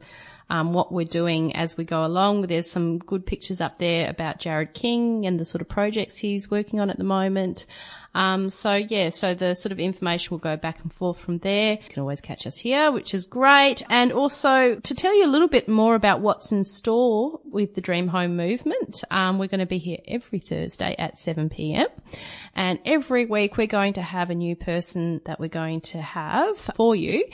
um, 0.50 0.72
what 0.72 0.92
we're 0.92 1.04
doing 1.04 1.54
as 1.56 1.76
we 1.76 1.84
go 1.84 2.04
along. 2.04 2.42
There's 2.42 2.70
some 2.70 2.98
good 2.98 3.26
pictures 3.26 3.60
up 3.60 3.78
there 3.78 4.08
about 4.08 4.40
Jarrad 4.40 4.74
King 4.74 5.26
and 5.26 5.38
the 5.38 5.44
sort 5.44 5.62
of 5.62 5.68
projects 5.68 6.16
he's 6.16 6.50
working 6.50 6.80
on 6.80 6.90
at 6.90 6.98
the 6.98 7.04
moment. 7.04 7.66
Um, 8.14 8.50
so 8.50 8.74
yeah, 8.74 9.10
so 9.10 9.34
the 9.34 9.54
sort 9.54 9.72
of 9.72 9.78
information 9.78 10.30
will 10.30 10.38
go 10.38 10.56
back 10.56 10.80
and 10.82 10.92
forth 10.92 11.18
from 11.18 11.38
there. 11.38 11.72
You 11.72 11.88
can 11.88 12.00
always 12.00 12.20
catch 12.20 12.46
us 12.46 12.58
here, 12.58 12.92
which 12.92 13.14
is 13.14 13.26
great. 13.26 13.82
And 13.88 14.12
also 14.12 14.76
to 14.76 14.94
tell 14.94 15.16
you 15.16 15.26
a 15.26 15.30
little 15.30 15.48
bit 15.48 15.68
more 15.68 15.94
about 15.94 16.20
what's 16.20 16.52
in 16.52 16.64
store 16.64 17.40
with 17.44 17.74
the 17.74 17.80
Dream 17.80 18.08
Home 18.08 18.36
Movement, 18.36 19.02
um, 19.10 19.38
we're 19.38 19.48
going 19.48 19.60
to 19.60 19.66
be 19.66 19.78
here 19.78 19.98
every 20.06 20.38
Thursday 20.38 20.94
at 20.98 21.18
7 21.18 21.48
p.m. 21.50 21.88
And 22.54 22.78
every 22.84 23.26
week 23.26 23.56
we're 23.56 23.66
going 23.66 23.94
to 23.94 24.02
have 24.02 24.30
a 24.30 24.34
new 24.34 24.54
person 24.54 25.20
that 25.26 25.40
we're 25.40 25.48
going 25.48 25.80
to 25.82 26.00
have 26.00 26.56
for 26.76 26.94
you. 26.94 27.24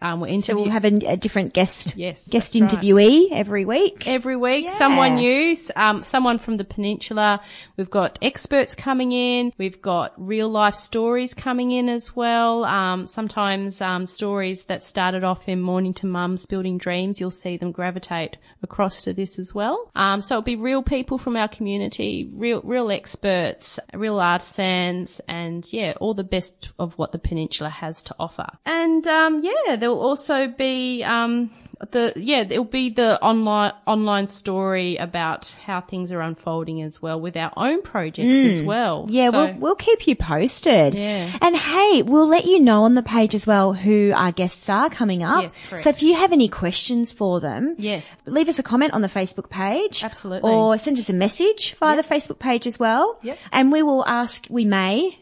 Um, 0.00 0.20
we're 0.20 0.40
So 0.42 0.54
we'll 0.56 0.70
have 0.70 0.84
a, 0.84 0.94
a 1.06 1.16
different 1.16 1.52
guest, 1.54 1.94
Yes, 1.96 2.28
guest 2.28 2.52
that's 2.52 2.72
right. 2.74 2.82
interviewee 2.82 3.28
every 3.32 3.64
week. 3.64 4.06
every 4.06 4.36
week. 4.36 4.64
Yeah. 4.66 4.74
Someone 4.74 5.16
new, 5.16 5.56
um, 5.76 6.02
someone 6.02 6.38
from 6.38 6.56
the 6.56 6.64
peninsula. 6.64 7.40
We've 7.76 7.90
got 7.90 8.18
experts 8.22 8.74
coming 8.74 9.12
in. 9.12 9.52
We've 9.58 9.80
got 9.80 10.12
real 10.16 10.48
life 10.48 10.74
stories 10.74 11.34
coming 11.34 11.70
in 11.70 11.88
as 11.88 12.14
well. 12.14 12.64
Um, 12.64 13.06
sometimes 13.06 13.80
um, 13.80 14.06
stories 14.06 14.64
that 14.64 14.82
started 14.82 15.24
off 15.24 15.48
in 15.48 15.60
Mornington 15.60 16.10
Mums 16.10 16.46
Building 16.46 16.78
Dreams, 16.78 17.20
you'll 17.20 17.30
see 17.30 17.56
them 17.56 17.72
gravitate 17.72 18.36
across 18.62 19.02
to 19.04 19.12
this 19.12 19.38
as 19.38 19.54
well. 19.54 19.90
Um, 19.94 20.20
so 20.22 20.34
it'll 20.34 20.42
be 20.42 20.56
real 20.56 20.82
people 20.82 21.18
from 21.18 21.36
our 21.36 21.48
community, 21.48 22.28
real 22.32 22.60
real 22.62 22.90
experts, 22.90 23.78
real 23.94 24.18
artisans, 24.20 25.20
and 25.28 25.70
yeah, 25.72 25.94
all 26.00 26.14
the 26.14 26.24
best 26.24 26.70
of 26.78 26.94
what 26.98 27.12
the 27.12 27.18
peninsula 27.18 27.70
has 27.70 28.02
to 28.04 28.14
offer. 28.18 28.46
And 28.66 29.06
um, 29.06 29.42
yeah, 29.42 29.76
there 29.88 29.94
will 29.94 30.02
also 30.06 30.48
be 30.48 31.02
um, 31.02 31.50
the 31.92 32.12
yeah, 32.16 32.40
it'll 32.40 32.64
be 32.64 32.90
the 32.90 33.22
online 33.22 33.72
online 33.86 34.26
story 34.26 34.96
about 34.96 35.48
how 35.64 35.80
things 35.80 36.12
are 36.12 36.20
unfolding 36.20 36.82
as 36.82 37.00
well 37.00 37.18
with 37.18 37.36
our 37.38 37.52
own 37.56 37.80
projects 37.80 38.36
as 38.36 38.62
well. 38.62 39.06
Mm. 39.06 39.10
Yeah, 39.12 39.30
So- 39.30 39.46
we'll, 39.46 39.54
we'll 39.58 39.74
keep 39.76 40.06
you 40.06 40.14
posted. 40.14 40.94
Yeah. 40.94 41.38
And 41.40 41.56
hey, 41.56 42.02
we'll 42.02 42.26
let 42.26 42.44
you 42.44 42.60
know 42.60 42.82
on 42.82 42.94
the 42.96 43.02
page 43.02 43.34
as 43.34 43.46
well 43.46 43.72
who 43.72 44.12
our 44.14 44.32
guests 44.32 44.68
are 44.68 44.90
coming 44.90 45.22
up. 45.22 45.44
Yes, 45.44 45.58
correct. 45.68 45.84
So 45.84 45.90
if 45.90 46.02
you 46.02 46.14
have 46.16 46.32
any 46.32 46.48
questions 46.48 47.14
for 47.14 47.40
them, 47.40 47.76
yes, 47.78 48.18
leave 48.26 48.48
us 48.48 48.58
a 48.58 48.62
comment 48.62 48.92
on 48.92 49.00
the 49.00 49.08
Facebook 49.08 49.48
page. 49.48 50.04
Absolutely. 50.04 50.50
Or 50.50 50.76
send 50.76 50.98
us 50.98 51.08
a 51.08 51.14
message 51.14 51.74
via 51.76 51.96
the 51.96 52.02
Facebook 52.06 52.38
page 52.40 52.66
as 52.66 52.78
well. 52.78 53.18
Yep. 53.22 53.38
And 53.52 53.72
we 53.72 53.82
will 53.82 54.04
ask, 54.06 54.46
we 54.50 54.64
may 54.66 55.18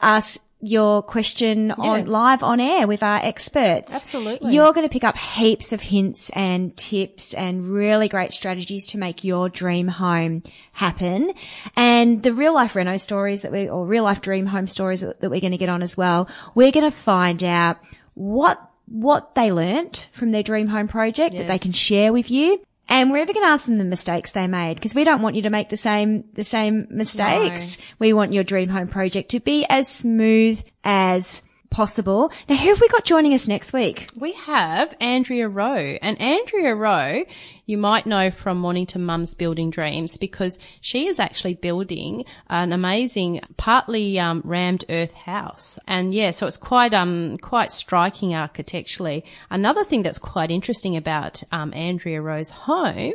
ask 0.00 0.40
your 0.60 1.02
question 1.02 1.70
on 1.70 2.06
live 2.06 2.42
on 2.42 2.60
air 2.60 2.86
with 2.86 3.02
our 3.02 3.18
experts. 3.18 3.94
Absolutely. 3.94 4.54
You're 4.54 4.72
going 4.72 4.86
to 4.86 4.92
pick 4.92 5.04
up 5.04 5.16
heaps 5.16 5.72
of 5.72 5.80
hints 5.80 6.30
and 6.30 6.76
tips 6.76 7.32
and 7.32 7.70
really 7.70 8.08
great 8.08 8.32
strategies 8.32 8.88
to 8.88 8.98
make 8.98 9.24
your 9.24 9.48
dream 9.48 9.88
home 9.88 10.42
happen. 10.72 11.32
And 11.76 12.22
the 12.22 12.34
real 12.34 12.54
life 12.54 12.76
reno 12.76 12.96
stories 12.98 13.42
that 13.42 13.52
we, 13.52 13.68
or 13.68 13.86
real 13.86 14.04
life 14.04 14.20
dream 14.20 14.46
home 14.46 14.66
stories 14.66 15.00
that, 15.00 15.20
we're 15.22 15.40
going 15.40 15.52
to 15.52 15.58
get 15.58 15.68
on 15.68 15.82
as 15.82 15.96
well. 15.96 16.28
We're 16.54 16.72
going 16.72 16.90
to 16.90 16.96
find 16.96 17.42
out 17.42 17.78
what 18.14 18.58
what 18.86 19.36
they 19.36 19.52
learnt 19.52 20.08
from 20.12 20.32
their 20.32 20.42
dream 20.42 20.66
home 20.66 20.88
project 20.88 21.34
that 21.36 21.46
they 21.46 21.58
can 21.58 21.72
share 21.72 22.12
with 22.12 22.28
you. 22.28 22.60
And 22.90 23.10
we're 23.10 23.18
ever 23.22 23.32
going 23.32 23.46
to 23.46 23.50
ask 23.50 23.66
them 23.66 23.78
the 23.78 23.84
mistakes 23.84 24.32
they 24.32 24.48
made 24.48 24.74
because 24.74 24.94
we 24.94 25.04
don't 25.04 25.22
want 25.22 25.36
you 25.36 25.42
to 25.42 25.50
make 25.50 25.68
the 25.68 25.76
same, 25.76 26.24
the 26.34 26.44
same 26.44 26.88
mistakes. 26.90 27.78
We 28.00 28.12
want 28.12 28.32
your 28.32 28.44
dream 28.44 28.68
home 28.68 28.88
project 28.88 29.30
to 29.30 29.40
be 29.40 29.64
as 29.68 29.86
smooth 29.88 30.60
as 30.82 31.42
possible. 31.70 32.32
Now, 32.48 32.56
who 32.56 32.68
have 32.70 32.80
we 32.80 32.88
got 32.88 33.04
joining 33.04 33.32
us 33.32 33.46
next 33.46 33.72
week? 33.72 34.08
we 34.16 34.32
have 34.32 34.94
Andrea 35.00 35.48
Rowe, 35.48 35.98
and 36.02 36.20
Andrea 36.20 36.74
Rowe, 36.74 37.22
you 37.70 37.78
might 37.78 38.06
know 38.06 38.30
from 38.30 38.58
Mornington 38.58 39.02
Mums 39.04 39.34
Building 39.34 39.70
Dreams 39.70 40.18
because 40.18 40.58
she 40.80 41.06
is 41.06 41.18
actually 41.18 41.54
building 41.54 42.24
an 42.48 42.72
amazing, 42.72 43.40
partly 43.56 44.18
um, 44.18 44.42
rammed 44.44 44.84
earth 44.90 45.12
house, 45.12 45.78
and 45.86 46.12
yeah, 46.12 46.32
so 46.32 46.46
it's 46.46 46.56
quite 46.56 46.92
um 46.92 47.38
quite 47.38 47.70
striking 47.70 48.34
architecturally. 48.34 49.24
Another 49.48 49.84
thing 49.84 50.02
that's 50.02 50.18
quite 50.18 50.50
interesting 50.50 50.96
about 50.96 51.42
um, 51.52 51.72
Andrea 51.72 52.20
Rowe's 52.20 52.50
home 52.50 53.14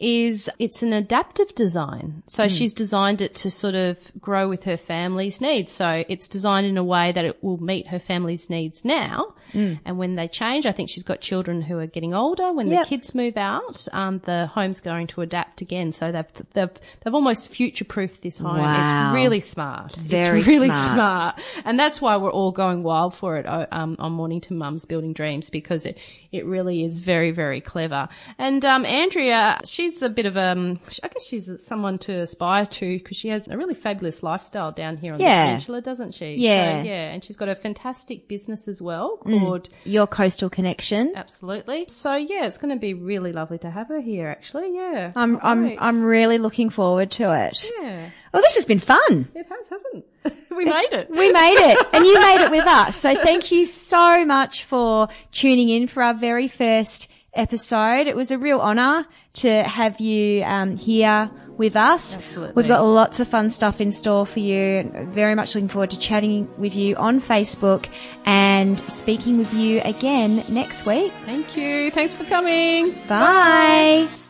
is 0.00 0.50
it's 0.58 0.82
an 0.82 0.92
adaptive 0.92 1.54
design. 1.54 2.22
So 2.26 2.48
she's 2.48 2.72
designed 2.72 3.20
it 3.22 3.34
to 3.36 3.50
sort 3.50 3.74
of 3.74 3.96
grow 4.20 4.48
with 4.48 4.64
her 4.64 4.76
family's 4.76 5.40
needs. 5.40 5.72
So 5.72 6.04
it's 6.08 6.28
designed 6.28 6.66
in 6.66 6.76
a 6.76 6.84
way 6.84 7.12
that 7.12 7.24
it 7.24 7.42
will 7.42 7.62
meet 7.62 7.86
her 7.88 8.00
family's 8.00 8.50
needs 8.50 8.84
now. 8.84 9.34
And 9.54 9.98
when 9.98 10.14
they 10.14 10.28
change, 10.28 10.66
I 10.66 10.72
think 10.72 10.88
she's 10.90 11.02
got 11.02 11.20
children 11.20 11.62
who 11.62 11.78
are 11.78 11.86
getting 11.86 12.14
older. 12.14 12.52
When 12.52 12.68
Yep. 12.68 12.84
the 12.84 12.88
kids 12.88 13.14
move 13.14 13.36
out, 13.36 13.86
um, 13.92 14.20
the 14.24 14.46
home's 14.46 14.80
going 14.80 15.06
to 15.08 15.20
adapt 15.22 15.60
again. 15.60 15.92
So 15.92 16.10
they've 16.12 16.24
they've 16.54 16.70
they've 17.04 17.14
almost 17.14 17.48
future 17.48 17.84
proofed 17.84 18.22
this 18.22 18.38
home. 18.38 18.58
Wow. 18.58 19.10
It's 19.10 19.14
really 19.14 19.40
smart. 19.40 19.96
Very 19.96 20.38
it's 20.40 20.48
really 20.48 20.68
smart. 20.70 20.94
smart, 20.94 21.40
and 21.64 21.78
that's 21.78 22.00
why 22.00 22.16
we're 22.16 22.32
all 22.32 22.52
going 22.52 22.82
wild 22.82 23.14
for 23.14 23.36
it 23.36 23.46
uh, 23.46 23.66
um, 23.72 23.96
on 23.98 24.12
Mornington 24.12 24.56
Mums 24.58 24.84
Building 24.84 25.12
Dreams 25.12 25.50
because 25.50 25.84
it 25.86 25.98
it 26.30 26.46
really 26.46 26.84
is 26.84 26.98
very 27.00 27.30
very 27.30 27.60
clever. 27.60 28.08
And 28.38 28.64
um, 28.64 28.84
Andrea, 28.86 29.60
she's 29.66 30.02
a 30.02 30.08
bit 30.08 30.26
of 30.26 30.36
a 30.36 30.78
I 31.02 31.08
guess 31.08 31.24
she's 31.26 31.50
someone 31.64 31.98
to 31.98 32.12
aspire 32.12 32.66
to 32.66 32.98
because 32.98 33.16
she 33.16 33.28
has 33.28 33.48
a 33.48 33.56
really 33.56 33.74
fabulous 33.74 34.22
lifestyle 34.22 34.72
down 34.72 34.96
here 34.96 35.14
on 35.14 35.20
Yeah. 35.20 35.44
the 35.44 35.48
peninsula, 35.50 35.80
doesn't 35.82 36.14
she? 36.14 36.36
Yeah. 36.38 36.82
so, 36.82 36.88
yeah, 36.88 37.12
and 37.12 37.24
she's 37.24 37.36
got 37.36 37.48
a 37.48 37.54
fantastic 37.54 38.28
business 38.28 38.68
as 38.68 38.80
well 38.80 39.18
Mm. 39.42 39.68
Your 39.84 40.06
coastal 40.06 40.50
connection. 40.50 41.12
Absolutely. 41.14 41.86
So 41.88 42.14
yeah, 42.14 42.46
it's 42.46 42.58
going 42.58 42.74
to 42.74 42.80
be 42.80 42.94
really 42.94 43.32
lovely 43.32 43.58
to 43.58 43.70
have 43.70 43.88
her 43.88 44.00
here. 44.00 44.28
Actually, 44.28 44.74
yeah. 44.74 45.12
I'm, 45.14 45.38
I'm, 45.42 45.62
Great. 45.62 45.78
I'm 45.80 46.02
really 46.02 46.38
looking 46.38 46.70
forward 46.70 47.10
to 47.12 47.32
it. 47.46 47.70
yeah. 47.80 48.10
Well, 48.32 48.42
this 48.42 48.54
has 48.54 48.64
been 48.64 48.78
fun. 48.78 49.28
It 49.34 49.46
has, 49.48 49.68
hasn't? 49.68 50.04
it? 50.24 50.34
we 50.56 50.64
made 50.64 50.92
it. 50.92 51.10
We 51.10 51.32
made 51.32 51.72
it 51.72 51.86
and 51.92 52.04
you 52.04 52.14
made 52.18 52.44
it 52.44 52.50
with 52.50 52.66
us. 52.66 52.96
So 52.96 53.14
thank 53.14 53.52
you 53.52 53.64
so 53.64 54.24
much 54.24 54.64
for 54.64 55.08
tuning 55.32 55.68
in 55.68 55.86
for 55.86 56.02
our 56.02 56.14
very 56.14 56.48
first 56.48 57.08
episode. 57.34 58.06
It 58.06 58.16
was 58.16 58.30
a 58.30 58.38
real 58.38 58.60
honor 58.60 59.06
to 59.34 59.62
have 59.62 60.00
you 60.00 60.42
um, 60.44 60.76
here 60.76 61.30
with 61.62 61.76
us. 61.76 62.18
Absolutely. 62.18 62.54
We've 62.54 62.68
got 62.68 62.82
lots 62.82 63.20
of 63.20 63.28
fun 63.28 63.48
stuff 63.48 63.80
in 63.80 63.92
store 63.92 64.26
for 64.26 64.40
you. 64.40 64.90
Very 65.14 65.36
much 65.36 65.54
looking 65.54 65.68
forward 65.68 65.90
to 65.90 65.98
chatting 65.98 66.48
with 66.58 66.74
you 66.74 66.96
on 66.96 67.20
Facebook 67.20 67.88
and 68.26 68.80
speaking 68.90 69.38
with 69.38 69.54
you 69.54 69.80
again 69.84 70.44
next 70.48 70.84
week. 70.84 71.12
Thank 71.12 71.56
you. 71.56 71.92
Thanks 71.92 72.14
for 72.14 72.24
coming. 72.24 72.92
Bye. 73.08 74.21